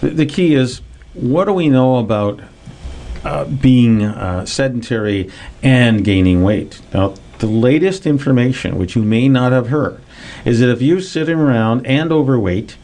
The, 0.00 0.10
the 0.10 0.26
key 0.26 0.54
is 0.54 0.80
what 1.14 1.46
do 1.46 1.52
we 1.52 1.68
know 1.68 1.96
about 1.96 2.40
uh, 3.24 3.46
being 3.46 4.04
uh, 4.04 4.46
sedentary 4.46 5.28
and 5.60 6.04
gaining 6.04 6.44
weight? 6.44 6.80
Now, 6.94 7.14
the 7.40 7.48
latest 7.48 8.06
information, 8.06 8.78
which 8.78 8.94
you 8.94 9.02
may 9.02 9.28
not 9.28 9.50
have 9.50 9.70
heard, 9.70 10.00
is 10.44 10.60
that 10.60 10.70
if 10.70 10.80
you're 10.80 11.00
sitting 11.00 11.36
around 11.36 11.84
and 11.84 12.12
overweight, 12.12 12.76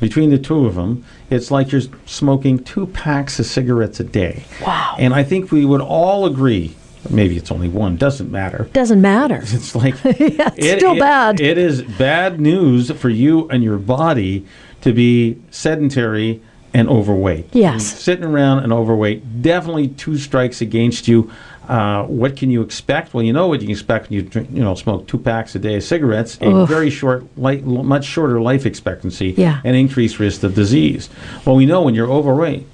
between 0.00 0.30
the 0.30 0.38
two 0.38 0.66
of 0.66 0.74
them, 0.74 1.04
it's 1.30 1.50
like 1.50 1.72
you're 1.72 1.80
smoking 2.06 2.62
two 2.62 2.86
packs 2.88 3.38
of 3.38 3.46
cigarettes 3.46 4.00
a 4.00 4.04
day. 4.04 4.44
Wow. 4.64 4.96
And 4.98 5.14
I 5.14 5.22
think 5.24 5.50
we 5.52 5.64
would 5.64 5.80
all 5.80 6.26
agree. 6.26 6.74
Maybe 7.10 7.36
it's 7.36 7.50
only 7.50 7.68
one. 7.68 7.96
Doesn't 7.96 8.30
matter. 8.30 8.68
Doesn't 8.72 9.00
matter. 9.00 9.36
It's 9.42 9.74
like 9.74 9.94
yeah, 10.04 10.50
it's 10.56 10.66
it- 10.66 10.78
still 10.78 10.94
it- 10.96 11.00
bad. 11.00 11.40
It 11.40 11.58
is 11.58 11.82
bad 11.82 12.40
news 12.40 12.90
for 12.92 13.08
you 13.10 13.48
and 13.50 13.62
your 13.62 13.78
body 13.78 14.46
to 14.82 14.92
be 14.92 15.38
sedentary 15.50 16.42
and 16.74 16.88
overweight. 16.88 17.46
Yes. 17.52 17.86
Sitting 17.86 18.24
around 18.24 18.60
and 18.64 18.72
overweight, 18.72 19.42
definitely 19.42 19.88
two 19.88 20.18
strikes 20.18 20.60
against 20.60 21.06
you. 21.06 21.30
Uh, 21.68 22.04
what 22.04 22.36
can 22.36 22.50
you 22.50 22.60
expect? 22.62 23.14
Well, 23.14 23.22
you 23.24 23.32
know 23.32 23.46
what 23.48 23.60
you 23.60 23.66
can 23.68 23.72
expect 23.72 24.10
when 24.10 24.18
you 24.18 24.22
drink, 24.22 24.50
you 24.52 24.62
know 24.62 24.74
smoke 24.74 25.06
two 25.06 25.18
packs 25.18 25.54
a 25.54 25.58
day 25.58 25.76
of 25.76 25.82
cigarettes. 25.82 26.36
A 26.42 26.48
Oof. 26.48 26.68
very 26.68 26.90
short, 26.90 27.24
light, 27.38 27.64
much 27.64 28.04
shorter 28.04 28.40
life 28.40 28.66
expectancy, 28.66 29.34
Yeah. 29.36 29.60
and 29.64 29.74
increased 29.74 30.18
risk 30.18 30.42
of 30.42 30.54
disease. 30.54 31.08
Well, 31.46 31.56
we 31.56 31.64
know 31.64 31.82
when 31.82 31.94
you're 31.94 32.10
overweight, 32.10 32.66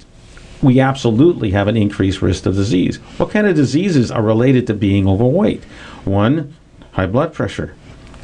we 0.61 0.79
absolutely 0.79 1.51
have 1.51 1.67
an 1.67 1.77
increased 1.77 2.21
risk 2.21 2.45
of 2.45 2.55
disease. 2.55 2.97
What 3.17 3.29
kind 3.31 3.47
of 3.47 3.55
diseases 3.55 4.11
are 4.11 4.21
related 4.21 4.67
to 4.67 4.73
being 4.73 5.07
overweight? 5.07 5.63
One, 6.03 6.53
high 6.91 7.07
blood 7.07 7.33
pressure. 7.33 7.73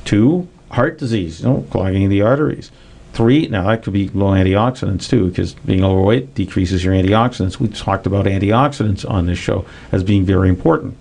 Two, 0.04 0.48
heart 0.72 0.98
disease, 0.98 1.40
you 1.42 1.48
know, 1.48 1.66
clogging 1.70 2.10
the 2.10 2.22
arteries. 2.22 2.72
Three, 3.18 3.48
now 3.48 3.66
that 3.66 3.82
could 3.82 3.94
be 3.94 4.10
low 4.10 4.28
antioxidants 4.28 5.10
too, 5.10 5.30
because 5.30 5.56
being 5.56 5.84
overweight 5.84 6.36
decreases 6.36 6.86
your 6.86 6.94
antioxidants. 6.94 7.60
We 7.60 7.68
talked 7.68 8.06
about 8.06 8.28
antioxidants 8.28 9.10
on 9.10 9.26
this 9.26 9.40
show 9.40 9.66
as 9.92 10.04
being 10.04 10.24
very 10.24 10.50
important. 10.50 10.96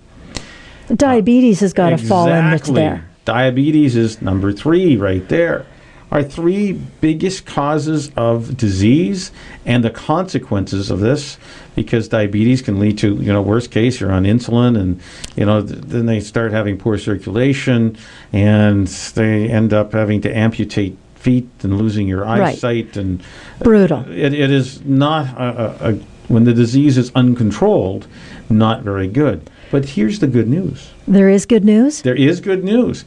Diabetes 0.87 1.59
has 1.59 1.73
got 1.73 1.91
to 1.91 1.97
fall 1.99 2.27
in 2.27 2.73
there. 2.73 3.07
Diabetes 3.25 3.95
is 3.95 4.19
number 4.19 4.51
three 4.51 4.97
right 4.97 5.29
there. 5.29 5.67
Our 6.09 6.23
three 6.23 6.71
biggest 7.01 7.45
causes 7.45 8.11
of 8.17 8.57
disease 8.57 9.31
and 9.67 9.83
the 9.83 9.91
consequences 9.91 10.89
of 10.89 10.99
this, 10.99 11.37
because 11.75 12.07
diabetes 12.07 12.63
can 12.63 12.79
lead 12.79 12.97
to, 12.97 13.13
you 13.17 13.31
know, 13.31 13.43
worst 13.43 13.69
case, 13.69 13.99
you're 13.99 14.11
on 14.11 14.23
insulin, 14.23 14.75
and 14.75 14.99
you 15.35 15.45
know, 15.45 15.61
th- 15.61 15.81
then 15.81 16.07
they 16.07 16.19
start 16.19 16.51
having 16.51 16.79
poor 16.79 16.97
circulation, 16.97 17.95
and 18.33 18.87
they 18.87 19.49
end 19.49 19.71
up 19.71 19.91
having 19.91 20.21
to 20.21 20.35
amputate 20.35 20.97
feet 21.27 21.49
and 21.63 21.77
losing 21.77 22.07
your 22.07 22.21
Right. 22.23 22.41
eyesight, 22.55 22.95
and 22.95 23.21
Brutal. 23.59 23.99
Uh, 23.99 24.11
it, 24.11 24.33
it 24.33 24.49
is 24.49 24.81
not 24.85 25.25
a, 25.37 25.43
a, 25.87 25.91
a, 25.91 25.93
when 26.29 26.45
the 26.45 26.53
disease 26.53 26.97
is 26.97 27.11
uncontrolled, 27.15 28.07
not 28.49 28.81
very 28.83 29.07
good. 29.09 29.49
But 29.69 29.83
here's 29.83 30.19
the 30.19 30.27
good 30.27 30.47
news. 30.47 30.91
There 31.05 31.27
is 31.29 31.45
good 31.45 31.65
news. 31.65 32.01
There 32.01 32.15
is 32.15 32.39
good 32.39 32.63
news. 32.63 33.03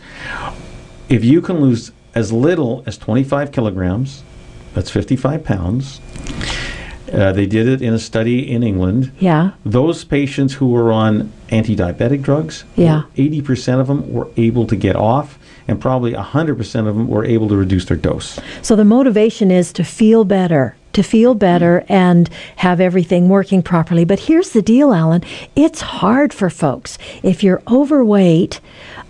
If 1.08 1.24
you 1.24 1.40
can 1.40 1.60
lose 1.62 1.92
as 2.14 2.30
little 2.30 2.82
as 2.86 2.98
25 2.98 3.52
kilograms, 3.52 4.22
that's 4.74 4.90
55 4.90 5.42
pounds. 5.42 6.00
Uh, 7.10 7.32
they 7.32 7.46
did 7.46 7.66
it 7.66 7.80
in 7.82 7.94
a 7.94 7.98
study 7.98 8.38
in 8.52 8.62
England. 8.62 9.10
Yeah. 9.18 9.52
Those 9.64 10.04
patients 10.04 10.52
who 10.54 10.68
were 10.68 10.92
on 10.92 11.32
anti 11.48 11.74
diabetic 11.74 12.20
drugs, 12.22 12.64
Yeah. 12.76 13.02
80% 13.16 13.80
of 13.80 13.86
them 13.86 14.12
were 14.12 14.28
able 14.36 14.66
to 14.66 14.76
get 14.76 14.94
off, 14.94 15.38
and 15.68 15.80
probably 15.80 16.12
100% 16.12 16.78
of 16.80 16.96
them 16.96 17.08
were 17.08 17.24
able 17.24 17.48
to 17.48 17.56
reduce 17.56 17.84
their 17.86 17.96
dose. 17.96 18.38
So 18.62 18.76
the 18.76 18.84
motivation 18.84 19.50
is 19.50 19.72
to 19.74 19.84
feel 19.84 20.24
better, 20.24 20.76
to 20.92 21.02
feel 21.02 21.34
better 21.34 21.84
and 21.88 22.28
have 22.56 22.80
everything 22.80 23.28
working 23.28 23.62
properly. 23.62 24.04
But 24.04 24.20
here's 24.20 24.50
the 24.50 24.62
deal, 24.62 24.92
Alan 24.92 25.22
it's 25.56 25.80
hard 25.80 26.32
for 26.32 26.50
folks. 26.50 26.98
If 27.22 27.42
you're 27.42 27.62
overweight 27.70 28.60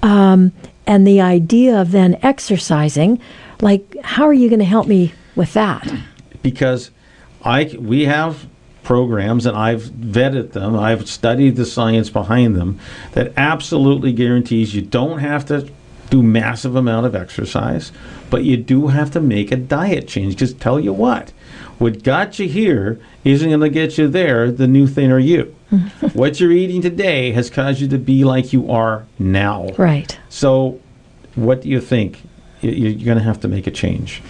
um, 0.02 0.52
and 0.86 1.06
the 1.06 1.20
idea 1.20 1.80
of 1.80 1.92
then 1.92 2.18
exercising, 2.22 3.20
like, 3.60 3.96
how 4.02 4.24
are 4.24 4.34
you 4.34 4.48
going 4.48 4.60
to 4.60 4.64
help 4.64 4.86
me 4.86 5.12
with 5.36 5.52
that? 5.54 5.90
because 6.42 6.90
I 7.44 7.76
we 7.78 8.04
have 8.04 8.46
programs 8.82 9.46
and 9.46 9.56
I've 9.56 9.82
vetted 9.82 10.52
them. 10.52 10.76
I've 10.76 11.08
studied 11.08 11.56
the 11.56 11.66
science 11.66 12.10
behind 12.10 12.56
them 12.56 12.80
that 13.12 13.32
absolutely 13.36 14.12
guarantees 14.12 14.74
you 14.74 14.82
don't 14.82 15.18
have 15.18 15.44
to 15.46 15.68
do 16.10 16.22
massive 16.22 16.76
amount 16.76 17.06
of 17.06 17.14
exercise, 17.14 17.92
but 18.28 18.44
you 18.44 18.56
do 18.56 18.88
have 18.88 19.10
to 19.12 19.20
make 19.20 19.50
a 19.50 19.56
diet 19.56 20.08
change. 20.08 20.34
Because 20.34 20.52
tell 20.52 20.78
you 20.78 20.92
what, 20.92 21.30
what 21.78 22.02
got 22.02 22.38
you 22.38 22.48
here 22.48 23.00
isn't 23.24 23.48
going 23.48 23.60
to 23.60 23.70
get 23.70 23.96
you 23.96 24.08
there. 24.08 24.50
The 24.50 24.66
new 24.66 24.86
thing 24.86 25.10
are 25.10 25.18
you. 25.18 25.54
what 26.12 26.40
you're 26.40 26.52
eating 26.52 26.82
today 26.82 27.32
has 27.32 27.48
caused 27.48 27.80
you 27.80 27.88
to 27.88 27.98
be 27.98 28.24
like 28.24 28.52
you 28.52 28.70
are 28.70 29.06
now. 29.18 29.68
Right. 29.78 30.18
So, 30.28 30.80
what 31.36 31.62
do 31.62 31.68
you 31.68 31.80
think? 31.80 32.22
You're 32.60 32.92
going 32.92 33.16
to 33.16 33.24
have 33.24 33.40
to 33.40 33.48
make 33.48 33.66
a 33.66 33.70
change. 33.70 34.20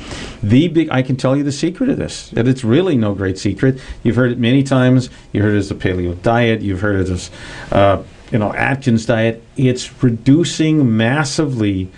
The 0.40 0.68
big, 0.68 0.88
I 0.90 1.02
can 1.02 1.16
tell 1.16 1.36
you 1.36 1.42
the 1.42 1.50
secret 1.50 1.90
of 1.90 1.96
this, 1.96 2.28
that 2.30 2.46
it's 2.46 2.62
really 2.62 2.96
no 2.96 3.12
great 3.12 3.38
secret. 3.38 3.80
You've 4.04 4.14
heard 4.14 4.30
it 4.30 4.38
many 4.38 4.62
times. 4.62 5.10
You 5.32 5.42
heard 5.42 5.54
it 5.54 5.58
as 5.58 5.68
the 5.68 5.74
paleo 5.74 6.20
diet. 6.22 6.60
You've 6.60 6.80
heard 6.80 7.00
it 7.00 7.10
as, 7.10 7.30
uh, 7.72 8.04
you 8.30 8.38
know, 8.38 8.52
Atkins 8.54 9.06
diet. 9.06 9.42
It's 9.56 10.02
reducing 10.02 10.96
massively 10.96 11.90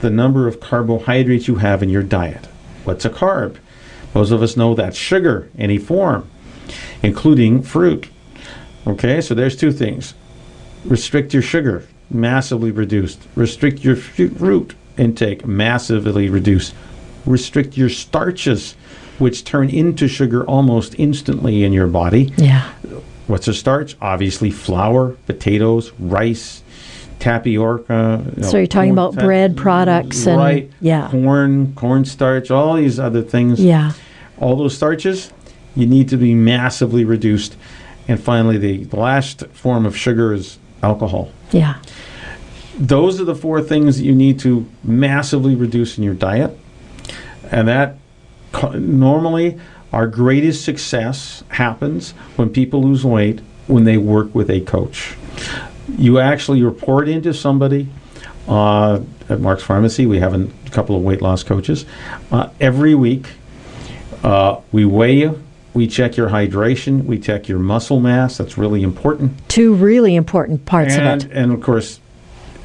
the 0.00 0.10
number 0.10 0.46
of 0.48 0.60
carbohydrates 0.60 1.48
you 1.48 1.56
have 1.56 1.82
in 1.82 1.88
your 1.88 2.02
diet. 2.02 2.46
What's 2.84 3.04
a 3.04 3.10
carb? 3.10 3.56
Most 4.14 4.30
of 4.30 4.42
us 4.42 4.56
know 4.56 4.74
that's 4.74 4.96
sugar, 4.96 5.50
any 5.58 5.78
form, 5.78 6.30
including 7.02 7.62
fruit. 7.62 8.08
Okay, 8.86 9.20
so 9.20 9.34
there's 9.34 9.56
two 9.56 9.72
things 9.72 10.14
restrict 10.84 11.32
your 11.32 11.42
sugar. 11.42 11.86
massively 12.10 12.70
reduced. 12.70 13.18
Restrict 13.34 13.82
your 13.82 13.96
fruit 13.96 14.74
intake, 14.98 15.46
massively 15.46 16.28
reduced. 16.28 16.74
Restrict 17.24 17.76
your 17.76 17.88
starches, 17.88 18.76
which 19.18 19.44
turn 19.44 19.70
into 19.70 20.06
sugar 20.06 20.44
almost 20.44 20.94
instantly 20.98 21.64
in 21.64 21.72
your 21.72 21.86
body. 21.86 22.32
Yeah. 22.36 22.70
What's 23.26 23.48
a 23.48 23.54
starch? 23.54 23.96
Obviously, 24.00 24.50
flour, 24.50 25.16
potatoes, 25.26 25.92
rice, 25.98 26.62
tapioca. 27.20 28.22
You 28.36 28.42
know, 28.42 28.48
so 28.48 28.58
you're 28.58 28.66
talking 28.66 28.90
about 28.90 29.14
bread 29.14 29.56
products 29.56 30.26
and 30.26 30.38
right, 30.38 30.70
yeah, 30.80 31.08
corn, 31.10 31.74
cornstarch, 31.74 32.50
all 32.50 32.74
these 32.74 32.98
other 32.98 33.22
things. 33.22 33.60
Yeah, 33.60 33.92
all 34.38 34.56
those 34.56 34.76
starches, 34.76 35.32
you 35.74 35.86
need 35.86 36.08
to 36.10 36.16
be 36.16 36.34
massively 36.34 37.04
reduced. 37.04 37.56
And 38.06 38.22
finally, 38.22 38.58
the, 38.58 38.84
the 38.84 38.96
last 38.96 39.46
form 39.48 39.86
of 39.86 39.96
sugar 39.96 40.34
is 40.34 40.58
alcohol. 40.82 41.30
Yeah. 41.52 41.80
Those 42.76 43.20
are 43.20 43.24
the 43.24 43.34
four 43.36 43.62
things 43.62 43.96
that 43.98 44.04
you 44.04 44.14
need 44.14 44.38
to 44.40 44.68
massively 44.82 45.54
reduce 45.54 45.96
in 45.96 46.04
your 46.04 46.14
diet. 46.14 46.58
And 47.50 47.68
that 47.68 47.96
normally 48.74 49.58
our 49.94 50.08
greatest 50.08 50.64
success 50.64 51.44
happens 51.50 52.10
when 52.34 52.50
people 52.50 52.82
lose 52.82 53.04
weight 53.04 53.40
when 53.68 53.84
they 53.84 53.96
work 53.96 54.34
with 54.34 54.50
a 54.50 54.60
coach. 54.62 55.14
You 55.96 56.18
actually 56.18 56.62
report 56.62 57.08
into 57.08 57.32
somebody 57.32 57.88
uh, 58.48 59.00
at 59.28 59.40
Mark's 59.40 59.62
Pharmacy. 59.62 60.06
We 60.06 60.18
have 60.18 60.34
a 60.34 60.48
couple 60.70 60.96
of 60.96 61.02
weight 61.02 61.22
loss 61.22 61.44
coaches. 61.44 61.86
Uh, 62.32 62.50
every 62.60 62.96
week, 62.96 63.28
uh, 64.24 64.60
we 64.72 64.84
weigh 64.84 65.14
you, 65.16 65.40
we 65.74 65.86
check 65.86 66.16
your 66.16 66.28
hydration. 66.28 67.04
We 67.04 67.18
check 67.18 67.48
your 67.48 67.60
muscle 67.60 68.00
mass. 68.00 68.36
That's 68.36 68.58
really 68.58 68.82
important. 68.82 69.48
Two 69.48 69.74
really 69.74 70.16
important 70.16 70.66
parts 70.66 70.94
and, 70.94 71.22
of 71.22 71.30
it. 71.30 71.36
And 71.36 71.52
of 71.52 71.60
course, 71.60 72.00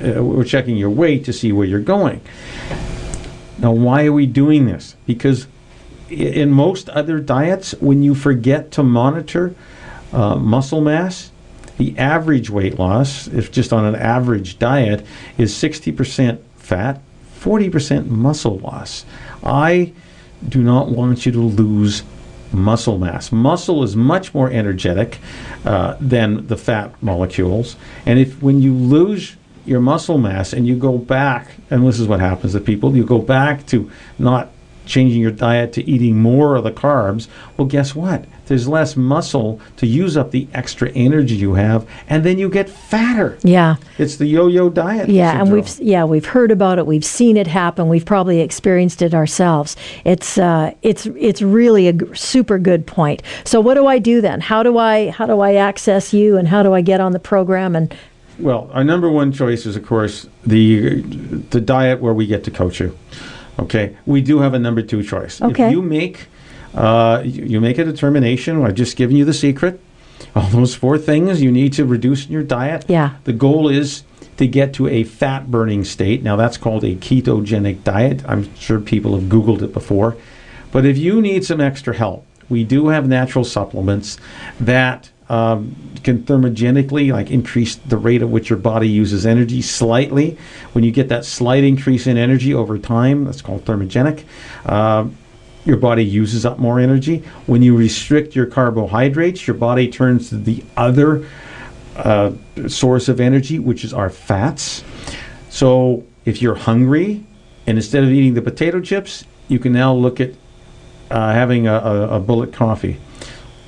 uh, 0.03 0.23
we're 0.23 0.43
checking 0.45 0.77
your 0.77 0.89
weight 0.91 1.25
to 1.25 1.33
see 1.33 1.51
where 1.51 1.67
you're 1.67 1.79
going. 1.79 2.21
Now, 3.59 3.71
why 3.71 4.05
are 4.05 4.13
we 4.13 4.25
doing 4.25 4.65
this? 4.65 4.95
Because 5.05 5.47
in 6.09 6.51
most 6.51 6.89
other 6.89 7.19
diets, 7.19 7.71
when 7.79 8.03
you 8.03 8.15
forget 8.15 8.71
to 8.71 8.83
monitor 8.83 9.53
uh, 10.11 10.35
muscle 10.35 10.81
mass, 10.81 11.31
the 11.77 11.97
average 11.97 12.49
weight 12.49 12.77
loss, 12.77 13.27
if 13.27 13.51
just 13.51 13.71
on 13.71 13.85
an 13.85 13.95
average 13.95 14.59
diet, 14.59 15.05
is 15.37 15.53
60% 15.53 16.39
fat, 16.57 17.01
40% 17.39 18.07
muscle 18.07 18.57
loss. 18.59 19.05
I 19.43 19.93
do 20.47 20.61
not 20.61 20.89
want 20.89 21.25
you 21.25 21.31
to 21.31 21.39
lose 21.39 22.03
muscle 22.51 22.97
mass. 22.97 23.31
Muscle 23.31 23.83
is 23.83 23.95
much 23.95 24.33
more 24.33 24.49
energetic 24.49 25.19
uh, 25.65 25.95
than 25.99 26.47
the 26.47 26.57
fat 26.57 26.91
molecules. 27.01 27.75
And 28.05 28.19
if 28.19 28.41
when 28.41 28.61
you 28.61 28.73
lose 28.73 29.35
your 29.65 29.79
muscle 29.79 30.17
mass 30.17 30.51
and 30.51 30.67
you 30.67 30.75
go 30.75 30.97
back, 30.97 31.51
and 31.69 31.85
this 31.85 31.99
is 31.99 32.07
what 32.07 32.19
happens 32.19 32.53
to 32.53 32.59
people, 32.59 32.95
you 32.95 33.05
go 33.05 33.19
back 33.19 33.65
to 33.67 33.89
not 34.17 34.49
changing 34.89 35.21
your 35.21 35.31
diet 35.31 35.71
to 35.73 35.89
eating 35.89 36.17
more 36.17 36.55
of 36.55 36.63
the 36.63 36.71
carbs, 36.71 37.27
well, 37.55 37.67
guess 37.67 37.95
what? 37.95 38.25
There's 38.47 38.67
less 38.67 38.97
muscle 38.97 39.61
to 39.77 39.85
use 39.85 40.17
up 40.17 40.31
the 40.31 40.47
extra 40.55 40.89
energy 40.89 41.35
you 41.35 41.53
have, 41.53 41.87
and 42.09 42.23
then 42.23 42.39
you 42.39 42.49
get 42.49 42.67
fatter. 42.67 43.37
Yeah, 43.43 43.75
it's 43.99 44.15
the 44.15 44.25
yo-yo 44.25 44.71
diet. 44.71 45.07
Yeah, 45.07 45.29
syndrome. 45.29 45.47
and 45.47 45.51
we've 45.53 45.79
yeah 45.79 46.03
we've 46.03 46.25
heard 46.25 46.51
about 46.51 46.79
it, 46.79 46.87
we've 46.87 47.05
seen 47.05 47.37
it 47.37 47.45
happen, 47.45 47.89
we've 47.89 48.05
probably 48.05 48.39
experienced 48.41 49.03
it 49.03 49.13
ourselves. 49.13 49.75
It's 50.03 50.39
uh, 50.39 50.73
it's 50.81 51.05
it's 51.05 51.43
really 51.43 51.87
a 51.87 51.93
g- 51.93 52.05
super 52.15 52.57
good 52.57 52.87
point. 52.87 53.21
So 53.45 53.61
what 53.61 53.75
do 53.75 53.85
I 53.85 53.99
do 53.99 54.19
then? 54.19 54.41
How 54.41 54.63
do 54.63 54.79
I 54.79 55.11
how 55.11 55.27
do 55.27 55.41
I 55.41 55.53
access 55.53 56.11
you, 56.11 56.35
and 56.35 56.47
how 56.47 56.63
do 56.63 56.73
I 56.73 56.81
get 56.81 56.99
on 56.99 57.11
the 57.11 57.19
program 57.19 57.75
and 57.75 57.95
well, 58.39 58.69
our 58.73 58.83
number 58.83 59.09
one 59.09 59.31
choice 59.31 59.65
is, 59.65 59.75
of 59.75 59.85
course, 59.85 60.27
the 60.45 61.01
the 61.49 61.61
diet 61.61 62.01
where 62.01 62.13
we 62.13 62.25
get 62.25 62.43
to 62.45 62.51
coach 62.51 62.79
you. 62.79 62.97
Okay, 63.59 63.97
we 64.05 64.21
do 64.21 64.39
have 64.39 64.53
a 64.53 64.59
number 64.59 64.81
two 64.81 65.03
choice. 65.03 65.41
Okay. 65.41 65.67
If 65.67 65.71
you 65.71 65.81
make 65.81 66.27
uh, 66.73 67.21
you, 67.25 67.43
you 67.45 67.61
make 67.61 67.77
a 67.77 67.85
determination. 67.85 68.63
I've 68.63 68.75
just 68.75 68.95
given 68.95 69.15
you 69.15 69.25
the 69.25 69.33
secret. 69.33 69.79
All 70.35 70.47
those 70.47 70.75
four 70.75 70.97
things 70.97 71.41
you 71.41 71.51
need 71.51 71.73
to 71.73 71.85
reduce 71.85 72.25
in 72.25 72.31
your 72.31 72.43
diet. 72.43 72.85
Yeah. 72.87 73.15
The 73.23 73.33
goal 73.33 73.67
is 73.69 74.03
to 74.37 74.47
get 74.47 74.73
to 74.75 74.87
a 74.87 75.03
fat 75.03 75.49
burning 75.49 75.83
state. 75.83 76.23
Now 76.23 76.35
that's 76.35 76.57
called 76.57 76.83
a 76.83 76.95
ketogenic 76.95 77.83
diet. 77.83 78.23
I'm 78.27 78.53
sure 78.55 78.79
people 78.79 79.15
have 79.15 79.29
Googled 79.29 79.61
it 79.61 79.73
before. 79.73 80.15
But 80.71 80.85
if 80.85 80.97
you 80.97 81.21
need 81.21 81.43
some 81.45 81.59
extra 81.59 81.95
help, 81.95 82.25
we 82.47 82.63
do 82.63 82.87
have 82.87 83.07
natural 83.07 83.43
supplements 83.43 84.17
that 84.59 85.09
um, 85.29 85.75
can 86.03 86.23
thermogenically 86.23 87.11
like 87.11 87.29
increase 87.29 87.75
the 87.75 87.97
rate 87.97 88.21
at 88.21 88.29
which 88.29 88.49
your 88.49 88.59
body 88.59 88.87
uses 88.87 89.25
energy 89.25 89.61
slightly. 89.61 90.37
When 90.73 90.83
you 90.83 90.91
get 90.91 91.09
that 91.09 91.25
slight 91.25 91.63
increase 91.63 92.07
in 92.07 92.17
energy 92.17 92.53
over 92.53 92.77
time, 92.77 93.25
that's 93.25 93.41
called 93.41 93.65
thermogenic. 93.65 94.23
Uh, 94.65 95.07
your 95.65 95.77
body 95.77 96.03
uses 96.03 96.45
up 96.45 96.57
more 96.57 96.79
energy. 96.79 97.19
When 97.45 97.61
you 97.61 97.75
restrict 97.75 98.35
your 98.35 98.45
carbohydrates, 98.45 99.45
your 99.45 99.55
body 99.55 99.89
turns 99.89 100.29
to 100.29 100.37
the 100.37 100.63
other 100.75 101.27
uh, 101.95 102.31
source 102.67 103.09
of 103.09 103.19
energy, 103.19 103.59
which 103.59 103.83
is 103.83 103.93
our 103.93 104.09
fats. 104.09 104.83
So 105.49 106.05
if 106.25 106.41
you're 106.41 106.55
hungry, 106.55 107.25
and 107.67 107.77
instead 107.77 108.03
of 108.03 108.09
eating 108.09 108.33
the 108.33 108.41
potato 108.41 108.79
chips, 108.79 109.25
you 109.47 109.59
can 109.59 109.73
now 109.73 109.93
look 109.93 110.19
at 110.19 110.31
uh, 111.11 111.33
having 111.33 111.67
a, 111.67 111.73
a, 111.73 112.15
a, 112.15 112.19
bullet 112.19 112.53
coffee. 112.53 112.97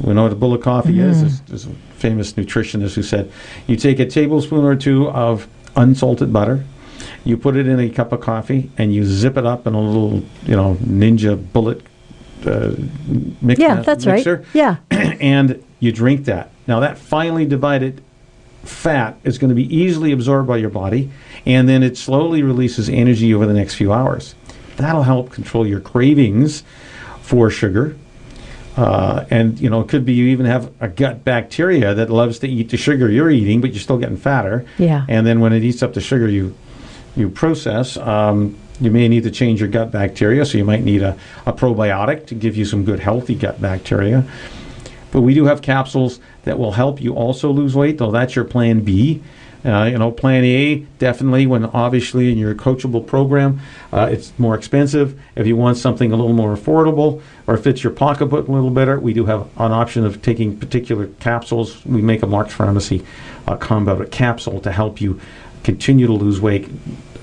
We 0.01 0.13
know 0.13 0.23
what 0.23 0.31
a 0.31 0.35
bullet 0.35 0.61
coffee 0.61 0.95
mm. 0.95 1.09
is. 1.09 1.21
There's, 1.21 1.41
there's 1.41 1.65
a 1.65 1.75
famous 1.97 2.33
nutritionist 2.33 2.95
who 2.95 3.03
said 3.03 3.31
you 3.67 3.75
take 3.75 3.99
a 3.99 4.05
tablespoon 4.05 4.65
or 4.65 4.75
two 4.75 5.09
of 5.09 5.47
unsalted 5.75 6.33
butter, 6.33 6.65
you 7.23 7.37
put 7.37 7.55
it 7.55 7.67
in 7.67 7.79
a 7.79 7.89
cup 7.89 8.11
of 8.11 8.21
coffee, 8.21 8.71
and 8.77 8.93
you 8.93 9.05
zip 9.05 9.37
it 9.37 9.45
up 9.45 9.67
in 9.67 9.73
a 9.73 9.81
little, 9.81 10.23
you 10.43 10.55
know, 10.55 10.75
ninja 10.75 11.51
bullet 11.53 11.83
uh, 12.45 12.71
mix, 13.41 13.59
yeah, 13.59 13.81
that's 13.81 14.05
mixer. 14.05 14.37
right. 14.37 14.45
Yeah, 14.53 14.77
and 14.91 15.63
you 15.79 15.91
drink 15.91 16.25
that. 16.25 16.51
Now 16.67 16.79
that 16.79 16.97
finely 16.97 17.45
divided 17.45 18.03
fat 18.63 19.17
is 19.23 19.37
going 19.37 19.49
to 19.49 19.55
be 19.55 19.75
easily 19.75 20.11
absorbed 20.11 20.47
by 20.47 20.57
your 20.57 20.69
body, 20.69 21.11
and 21.45 21.69
then 21.69 21.83
it 21.83 21.97
slowly 21.97 22.43
releases 22.43 22.89
energy 22.89 23.33
over 23.33 23.45
the 23.45 23.53
next 23.53 23.75
few 23.75 23.93
hours. 23.93 24.35
That'll 24.77 25.03
help 25.03 25.31
control 25.31 25.67
your 25.67 25.79
cravings 25.79 26.63
for 27.21 27.49
sugar. 27.49 27.95
Uh, 28.77 29.25
and 29.29 29.59
you 29.59 29.69
know, 29.69 29.81
it 29.81 29.89
could 29.89 30.05
be 30.05 30.13
you 30.13 30.27
even 30.27 30.45
have 30.45 30.71
a 30.79 30.87
gut 30.87 31.25
bacteria 31.25 31.93
that 31.93 32.09
loves 32.09 32.39
to 32.39 32.47
eat 32.47 32.69
the 32.69 32.77
sugar 32.77 33.09
you're 33.09 33.29
eating, 33.29 33.59
but 33.59 33.71
you're 33.71 33.81
still 33.81 33.97
getting 33.97 34.17
fatter. 34.17 34.65
Yeah. 34.77 35.05
And 35.09 35.27
then 35.27 35.41
when 35.41 35.51
it 35.53 35.63
eats 35.63 35.83
up 35.83 35.93
the 35.93 36.01
sugar 36.01 36.27
you 36.27 36.55
you 37.15 37.29
process, 37.29 37.97
um, 37.97 38.57
you 38.79 38.89
may 38.89 39.07
need 39.07 39.23
to 39.23 39.31
change 39.31 39.59
your 39.59 39.69
gut 39.69 39.91
bacteria, 39.91 40.45
so 40.45 40.57
you 40.57 40.63
might 40.63 40.83
need 40.83 41.01
a, 41.01 41.17
a 41.45 41.53
probiotic 41.53 42.25
to 42.27 42.35
give 42.35 42.55
you 42.55 42.65
some 42.65 42.85
good, 42.85 42.99
healthy 42.99 43.35
gut 43.35 43.61
bacteria. 43.61 44.23
But 45.11 45.21
we 45.21 45.33
do 45.33 45.45
have 45.45 45.61
capsules 45.61 46.19
that 46.43 46.57
will 46.57 46.71
help 46.71 47.01
you 47.01 47.13
also 47.13 47.51
lose 47.51 47.75
weight, 47.75 47.97
though 47.97 48.11
that's 48.11 48.35
your 48.35 48.45
plan 48.45 48.79
B. 48.81 49.21
Uh, 49.63 49.83
you 49.83 49.97
know, 49.97 50.11
plan 50.11 50.43
A, 50.43 50.75
definitely, 50.97 51.45
when 51.45 51.65
obviously 51.65 52.31
in 52.31 52.37
your 52.37 52.55
coachable 52.55 53.05
program, 53.05 53.59
uh, 53.93 54.09
it's 54.11 54.33
more 54.39 54.55
expensive. 54.55 55.19
If 55.35 55.45
you 55.45 55.55
want 55.55 55.77
something 55.77 56.11
a 56.11 56.15
little 56.15 56.33
more 56.33 56.55
affordable 56.55 57.21
or 57.45 57.57
fits 57.57 57.83
your 57.83 57.93
pocketbook 57.93 58.47
a 58.47 58.51
little 58.51 58.71
better, 58.71 58.99
we 58.99 59.13
do 59.13 59.25
have 59.25 59.41
an 59.57 59.71
option 59.71 60.03
of 60.05 60.21
taking 60.21 60.57
particular 60.57 61.07
capsules. 61.19 61.85
We 61.85 62.01
make 62.01 62.23
a 62.23 62.27
Mark's 62.27 62.53
Pharmacy 62.53 63.05
uh, 63.47 63.55
combo 63.57 64.03
capsule 64.05 64.59
to 64.61 64.71
help 64.71 64.99
you 64.99 65.19
continue 65.63 66.07
to 66.07 66.13
lose 66.13 66.41
weight 66.41 66.67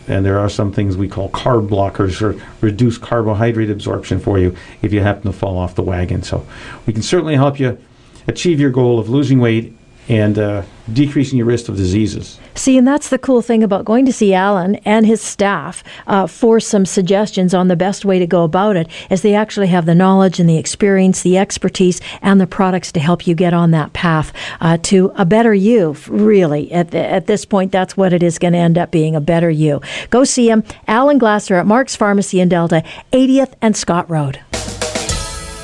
and 0.08 0.24
there 0.24 0.38
are 0.38 0.48
some 0.48 0.72
things 0.72 0.96
we 0.96 1.06
call 1.06 1.28
carb 1.30 1.68
blockers 1.68 2.22
or 2.22 2.40
reduce 2.62 2.96
carbohydrate 2.96 3.70
absorption 3.70 4.18
for 4.18 4.38
you 4.38 4.56
if 4.80 4.92
you 4.92 5.00
happen 5.00 5.24
to 5.24 5.32
fall 5.32 5.58
off 5.58 5.74
the 5.74 5.82
wagon. 5.82 6.22
So 6.22 6.46
we 6.86 6.94
can 6.94 7.02
certainly 7.02 7.34
help 7.34 7.60
you 7.60 7.78
achieve 8.26 8.58
your 8.58 8.70
goal 8.70 8.98
of 8.98 9.08
losing 9.08 9.38
weight 9.38 9.76
and 10.08 10.38
uh, 10.38 10.62
decreasing 10.92 11.36
your 11.36 11.46
risk 11.46 11.68
of 11.68 11.76
diseases. 11.76 12.38
See, 12.54 12.78
and 12.78 12.86
that's 12.86 13.10
the 13.10 13.18
cool 13.18 13.42
thing 13.42 13.62
about 13.62 13.84
going 13.84 14.06
to 14.06 14.12
see 14.12 14.34
Alan 14.34 14.76
and 14.76 15.06
his 15.06 15.20
staff 15.20 15.84
uh, 16.06 16.26
for 16.26 16.60
some 16.60 16.86
suggestions 16.86 17.54
on 17.54 17.68
the 17.68 17.76
best 17.76 18.04
way 18.04 18.18
to 18.18 18.26
go 18.26 18.42
about 18.42 18.76
it, 18.76 18.88
is 19.10 19.22
they 19.22 19.34
actually 19.34 19.68
have 19.68 19.86
the 19.86 19.94
knowledge 19.94 20.40
and 20.40 20.48
the 20.48 20.56
experience, 20.56 21.22
the 21.22 21.38
expertise, 21.38 22.00
and 22.22 22.40
the 22.40 22.46
products 22.46 22.90
to 22.92 23.00
help 23.00 23.26
you 23.26 23.34
get 23.34 23.52
on 23.52 23.70
that 23.70 23.92
path 23.92 24.32
uh, 24.60 24.78
to 24.78 25.12
a 25.14 25.24
better 25.24 25.54
you. 25.54 25.94
Really, 26.08 26.72
at 26.72 26.90
the, 26.90 26.98
at 26.98 27.26
this 27.26 27.44
point, 27.44 27.70
that's 27.70 27.96
what 27.96 28.12
it 28.12 28.22
is 28.22 28.38
going 28.38 28.54
to 28.54 28.58
end 28.58 28.78
up 28.78 28.90
being 28.90 29.14
a 29.14 29.20
better 29.20 29.50
you. 29.50 29.80
Go 30.10 30.24
see 30.24 30.50
him, 30.50 30.64
Alan 30.86 31.18
Glasser 31.18 31.56
at 31.56 31.66
Mark's 31.66 31.96
Pharmacy 31.96 32.40
in 32.40 32.48
Delta, 32.48 32.82
80th 33.12 33.54
and 33.60 33.76
Scott 33.76 34.08
Road. 34.08 34.40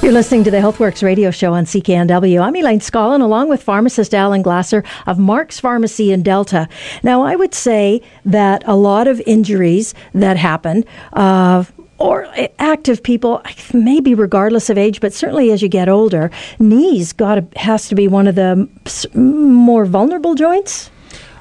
You're 0.05 0.13
listening 0.13 0.45
to 0.45 0.51
the 0.51 0.59
HealthWorks 0.59 1.03
radio 1.03 1.31
show 1.31 1.55
on 1.55 1.65
CKNW. 1.65 2.39
I'm 2.39 2.55
Elaine 2.55 2.81
Scollin, 2.81 3.23
along 3.23 3.49
with 3.49 3.63
pharmacist 3.63 4.15
Alan 4.15 4.43
Glasser 4.43 4.85
of 5.07 5.19
Mark's 5.19 5.59
Pharmacy 5.59 6.13
in 6.13 6.23
Delta. 6.23 6.69
Now, 7.03 7.23
I 7.23 7.37
would 7.37 7.55
say 7.55 8.03
that 8.27 8.63
a 8.67 8.77
lot 8.77 9.09
of 9.09 9.23
injuries 9.27 9.95
that 10.13 10.37
happen, 10.37 10.85
uh, 11.15 11.65
or 11.97 12.29
active 12.59 13.03
people, 13.03 13.41
maybe 13.73 14.15
regardless 14.15 14.69
of 14.69 14.77
age, 14.77 15.01
but 15.01 15.15
certainly 15.15 15.51
as 15.53 15.63
you 15.63 15.71
get 15.71 15.89
older, 15.89 16.31
knees 16.59 17.15
got 17.15 17.43
has 17.57 17.89
to 17.89 17.95
be 17.95 18.07
one 18.07 18.27
of 18.27 18.35
the 18.35 18.69
more 19.15 19.87
vulnerable 19.87 20.35
joints. 20.35 20.91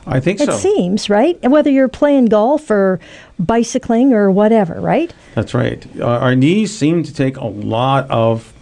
I 0.06 0.20
think 0.20 0.42
it 0.42 0.48
so. 0.48 0.58
seems, 0.58 1.10
right? 1.10 1.40
And 1.44 1.52
whether 1.52 1.70
you're 1.70 1.88
playing 1.88 2.26
golf 2.26 2.70
or 2.70 3.00
bicycling 3.40 4.14
or 4.14 4.30
whatever, 4.30 4.80
right? 4.82 5.14
That's 5.36 5.54
right. 5.54 5.86
Uh, 6.00 6.06
our 6.06 6.36
knees 6.36 6.78
seem 6.78 7.04
to 7.04 7.14
take 7.14 7.38
a 7.38 7.46
lot 7.46 8.10
of 8.10 8.54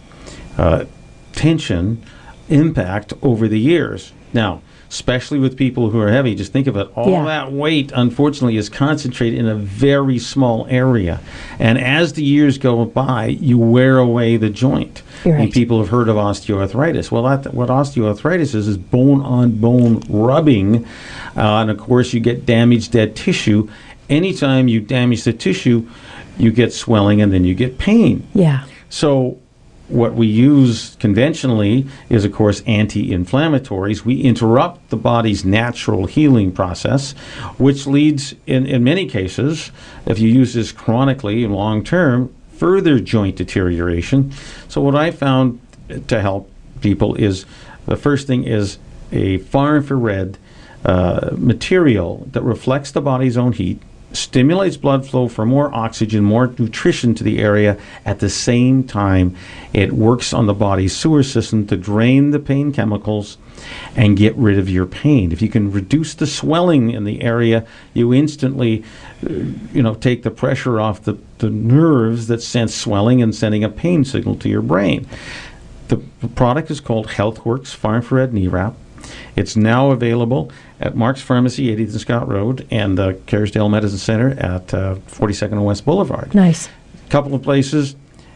uh, 0.56 0.84
tension, 1.32 2.04
impact 2.48 3.12
over 3.22 3.48
the 3.48 3.58
years. 3.58 4.12
Now, 4.32 4.62
especially 4.92 5.38
with 5.38 5.56
people 5.56 5.88
who 5.88 5.98
are 5.98 6.12
heavy, 6.12 6.34
just 6.34 6.52
think 6.52 6.66
of 6.66 6.76
it. 6.76 6.86
All 6.94 7.10
Yeah. 7.10 7.24
that 7.24 7.50
weight, 7.50 7.90
unfortunately, 7.94 8.58
is 8.58 8.68
concentrated 8.68 9.38
in 9.38 9.48
a 9.48 9.54
very 9.54 10.18
small 10.18 10.66
area. 10.68 11.18
And 11.58 11.78
as 11.78 12.12
the 12.12 12.22
years 12.22 12.58
go 12.58 12.84
by, 12.84 13.38
you 13.40 13.56
wear 13.56 13.96
away 13.96 14.36
the 14.36 14.50
joint. 14.50 15.00
You're 15.24 15.36
And 15.36 15.50
people 15.50 15.78
have 15.78 15.88
heard 15.88 16.10
of 16.10 16.16
osteoarthritis. 16.16 17.10
Well, 17.10 17.22
that, 17.22 17.54
what 17.54 17.70
osteoarthritis 17.70 18.54
is, 18.54 18.68
is 18.68 18.76
bone 18.76 19.22
on 19.22 19.52
bone 19.52 20.02
rubbing. 20.10 20.84
Uh, 21.34 21.40
and 21.62 21.70
of 21.70 21.78
course, 21.78 22.12
you 22.12 22.20
get 22.20 22.44
damaged 22.44 22.92
dead 22.92 23.16
tissue. 23.16 23.68
Anytime 24.10 24.68
you 24.68 24.80
damage 24.80 25.24
the 25.24 25.32
tissue, 25.32 25.86
you 26.38 26.50
get 26.52 26.70
swelling 26.74 27.22
and 27.22 27.32
then 27.32 27.46
you 27.46 27.54
get 27.54 27.78
pain. 27.78 28.26
Yeah. 28.34 28.64
So, 28.90 29.38
what 29.92 30.14
we 30.14 30.26
use 30.26 30.96
conventionally 30.96 31.86
is, 32.08 32.24
of 32.24 32.32
course, 32.32 32.62
anti 32.66 33.10
inflammatories. 33.10 34.04
We 34.04 34.22
interrupt 34.22 34.90
the 34.90 34.96
body's 34.96 35.44
natural 35.44 36.06
healing 36.06 36.50
process, 36.50 37.12
which 37.58 37.86
leads, 37.86 38.34
in, 38.46 38.66
in 38.66 38.82
many 38.82 39.06
cases, 39.06 39.70
if 40.06 40.18
you 40.18 40.28
use 40.28 40.54
this 40.54 40.72
chronically 40.72 41.44
and 41.44 41.54
long 41.54 41.84
term, 41.84 42.34
further 42.56 43.00
joint 43.00 43.36
deterioration. 43.36 44.32
So, 44.68 44.80
what 44.80 44.94
I 44.94 45.10
found 45.10 45.60
to 46.08 46.20
help 46.20 46.50
people 46.80 47.14
is 47.16 47.44
the 47.86 47.96
first 47.96 48.26
thing 48.26 48.44
is 48.44 48.78
a 49.10 49.38
far 49.38 49.76
infrared 49.76 50.38
uh, 50.84 51.30
material 51.36 52.26
that 52.32 52.42
reflects 52.42 52.90
the 52.90 53.00
body's 53.00 53.36
own 53.36 53.52
heat, 53.52 53.80
stimulates 54.16 54.76
blood 54.76 55.06
flow 55.06 55.28
for 55.28 55.44
more 55.46 55.74
oxygen, 55.74 56.24
more 56.24 56.48
nutrition 56.58 57.14
to 57.14 57.24
the 57.24 57.38
area. 57.38 57.78
At 58.04 58.20
the 58.20 58.28
same 58.28 58.84
time, 58.84 59.36
it 59.72 59.92
works 59.92 60.32
on 60.32 60.46
the 60.46 60.54
body's 60.54 60.96
sewer 60.96 61.22
system 61.22 61.66
to 61.68 61.76
drain 61.76 62.30
the 62.30 62.38
pain 62.38 62.72
chemicals 62.72 63.38
and 63.96 64.16
get 64.16 64.34
rid 64.36 64.58
of 64.58 64.68
your 64.68 64.86
pain. 64.86 65.32
If 65.32 65.42
you 65.42 65.48
can 65.48 65.70
reduce 65.70 66.14
the 66.14 66.26
swelling 66.26 66.90
in 66.90 67.04
the 67.04 67.22
area, 67.22 67.66
you 67.94 68.12
instantly, 68.12 68.84
uh, 69.24 69.32
you 69.72 69.82
know, 69.82 69.94
take 69.94 70.22
the 70.22 70.30
pressure 70.30 70.80
off 70.80 71.02
the, 71.02 71.18
the 71.38 71.50
nerves 71.50 72.26
that 72.28 72.42
sense 72.42 72.74
swelling 72.74 73.22
and 73.22 73.34
sending 73.34 73.64
a 73.64 73.68
pain 73.68 74.04
signal 74.04 74.36
to 74.36 74.48
your 74.48 74.62
brain. 74.62 75.06
The, 75.88 76.02
product 76.34 76.70
is 76.70 76.80
called 76.80 77.08
HealthWorks 77.08 77.74
Far 77.74 77.96
Infrared 77.96 78.32
Knee 78.32 78.48
Wrap. 78.48 78.74
It's 79.36 79.56
now 79.56 79.90
available 79.90 80.50
at 80.82 80.96
Mark's 80.96 81.22
Pharmacy, 81.22 81.74
80th 81.74 81.92
and 81.92 82.00
Scott 82.00 82.28
Road, 82.28 82.66
and 82.70 82.98
the 82.98 83.14
Kerrisdale 83.26 83.70
Medicine 83.70 83.98
Center 83.98 84.30
at 84.30 84.74
uh, 84.74 84.96
42nd 85.06 85.52
and 85.52 85.64
West 85.64 85.84
Boulevard. 85.84 86.34
Nice. 86.34 86.68
A 87.06 87.10
couple 87.10 87.34
of 87.34 87.42
places. 87.42 87.94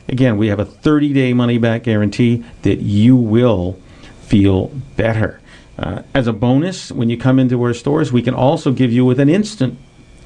Again, 0.08 0.36
we 0.36 0.46
have 0.46 0.60
a 0.60 0.64
30 0.64 1.12
day 1.12 1.32
money 1.32 1.58
back 1.58 1.82
guarantee 1.82 2.44
that 2.62 2.76
you 2.76 3.16
will 3.16 3.78
feel 4.22 4.68
better. 4.96 5.40
Uh, 5.78 6.02
as 6.14 6.26
a 6.26 6.32
bonus, 6.32 6.90
when 6.92 7.10
you 7.10 7.18
come 7.18 7.38
into 7.38 7.60
our 7.62 7.74
stores, 7.74 8.12
we 8.12 8.22
can 8.22 8.32
also 8.32 8.72
give 8.72 8.92
you 8.92 9.04
with 9.04 9.20
an 9.20 9.28
instant 9.28 9.78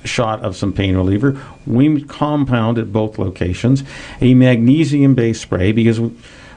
shot 0.04 0.40
of 0.42 0.56
some 0.56 0.72
pain 0.72 0.96
reliever. 0.96 1.40
We 1.66 2.02
compound 2.02 2.78
at 2.78 2.92
both 2.92 3.18
locations 3.18 3.82
a 4.20 4.34
magnesium 4.34 5.14
based 5.14 5.42
spray 5.42 5.72
because 5.72 6.00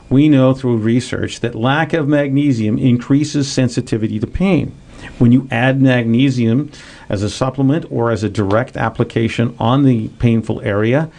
we 0.10 0.30
know 0.30 0.54
through 0.54 0.78
research 0.78 1.40
that 1.40 1.56
lack 1.56 1.94
of 1.94 2.08
magnesium 2.08 2.78
increases 2.78 3.52
sensitivity 3.52 4.20
to 4.20 4.28
pain. 4.28 4.76
When 5.20 5.32
you 5.32 5.48
add 5.52 5.82
magnesium 5.82 6.72
as 7.10 7.24
a 7.24 7.30
supplement 7.30 7.86
or 7.90 8.12
as 8.12 8.24
a 8.24 8.30
direct 8.30 8.78
application 8.78 9.56
on 9.60 9.84
the 9.84 10.08
painful 10.20 10.62
area, 10.62 11.10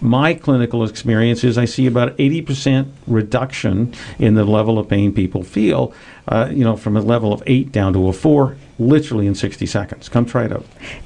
my 0.00 0.34
clinical 0.34 0.84
experience 0.84 1.42
is 1.42 1.58
I 1.58 1.64
see 1.64 1.86
about 1.86 2.16
80% 2.18 2.90
reduction 3.06 3.94
in 4.18 4.34
the 4.34 4.44
level 4.44 4.78
of 4.78 4.88
pain 4.88 5.12
people 5.12 5.42
feel, 5.42 5.92
uh, 6.28 6.48
you 6.52 6.62
know, 6.62 6.76
from 6.76 6.96
a 6.96 7.00
level 7.00 7.32
of 7.32 7.42
8 7.46 7.72
down 7.72 7.92
to 7.94 8.08
a 8.08 8.12
4, 8.12 8.56
literally 8.78 9.26
in 9.26 9.34
60 9.34 9.66
seconds. 9.66 10.08
Come 10.08 10.24
try 10.24 10.44
it 10.44 10.52
out. 10.52 10.64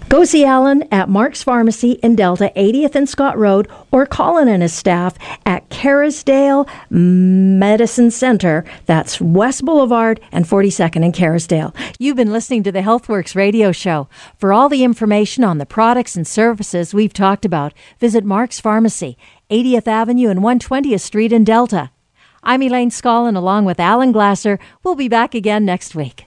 Go 0.09 0.25
see 0.25 0.45
Alan 0.45 0.85
at 0.93 1.09
Mark's 1.09 1.43
Pharmacy 1.43 1.93
in 2.03 2.14
Delta, 2.16 2.53
80th 2.55 2.95
and 2.95 3.09
Scott 3.09 3.39
Road, 3.39 3.68
or 3.91 4.07
Colin 4.07 4.49
and 4.49 4.62
his 4.62 4.75
staff 4.75 5.16
at 5.47 5.68
Kerrisdale 5.70 6.68
Medicine 6.91 8.11
Center. 8.11 8.64
That's 8.87 9.20
West 9.20 9.64
Boulevard 9.64 10.20
and 10.31 10.45
42nd 10.45 11.05
in 11.05 11.12
Kerrisdale. 11.12 11.75
You've 11.99 12.16
been 12.16 12.33
listening 12.33 12.62
to 12.64 12.73
the 12.73 12.81
HealthWorks 12.81 13.35
radio 13.35 13.73
show. 13.73 14.09
For 14.39 14.53
all 14.53 14.68
the 14.68 14.85
information 14.85 15.45
on 15.45 15.59
the 15.59 15.66
products 15.66 16.16
and 16.16 16.27
services 16.27 16.93
we've 16.93 17.14
talked 17.14 17.45
about, 17.45 17.73
visit 17.99 18.25
Mark's 18.25 18.61
Pharmacy, 18.61 19.16
80th 19.51 19.87
Avenue 19.87 20.29
and 20.29 20.41
120th 20.41 21.01
Street 21.01 21.33
in 21.33 21.45
Delta. 21.45 21.91
I'm 22.43 22.62
Elaine 22.62 22.91
Scollin 22.91 23.37
along 23.37 23.64
with 23.64 23.79
Alan 23.79 24.11
Glasser. 24.11 24.59
We'll 24.83 24.97
be 24.97 25.09
back 25.09 25.35
again 25.35 25.64
next 25.64 25.95
week. 25.95 26.27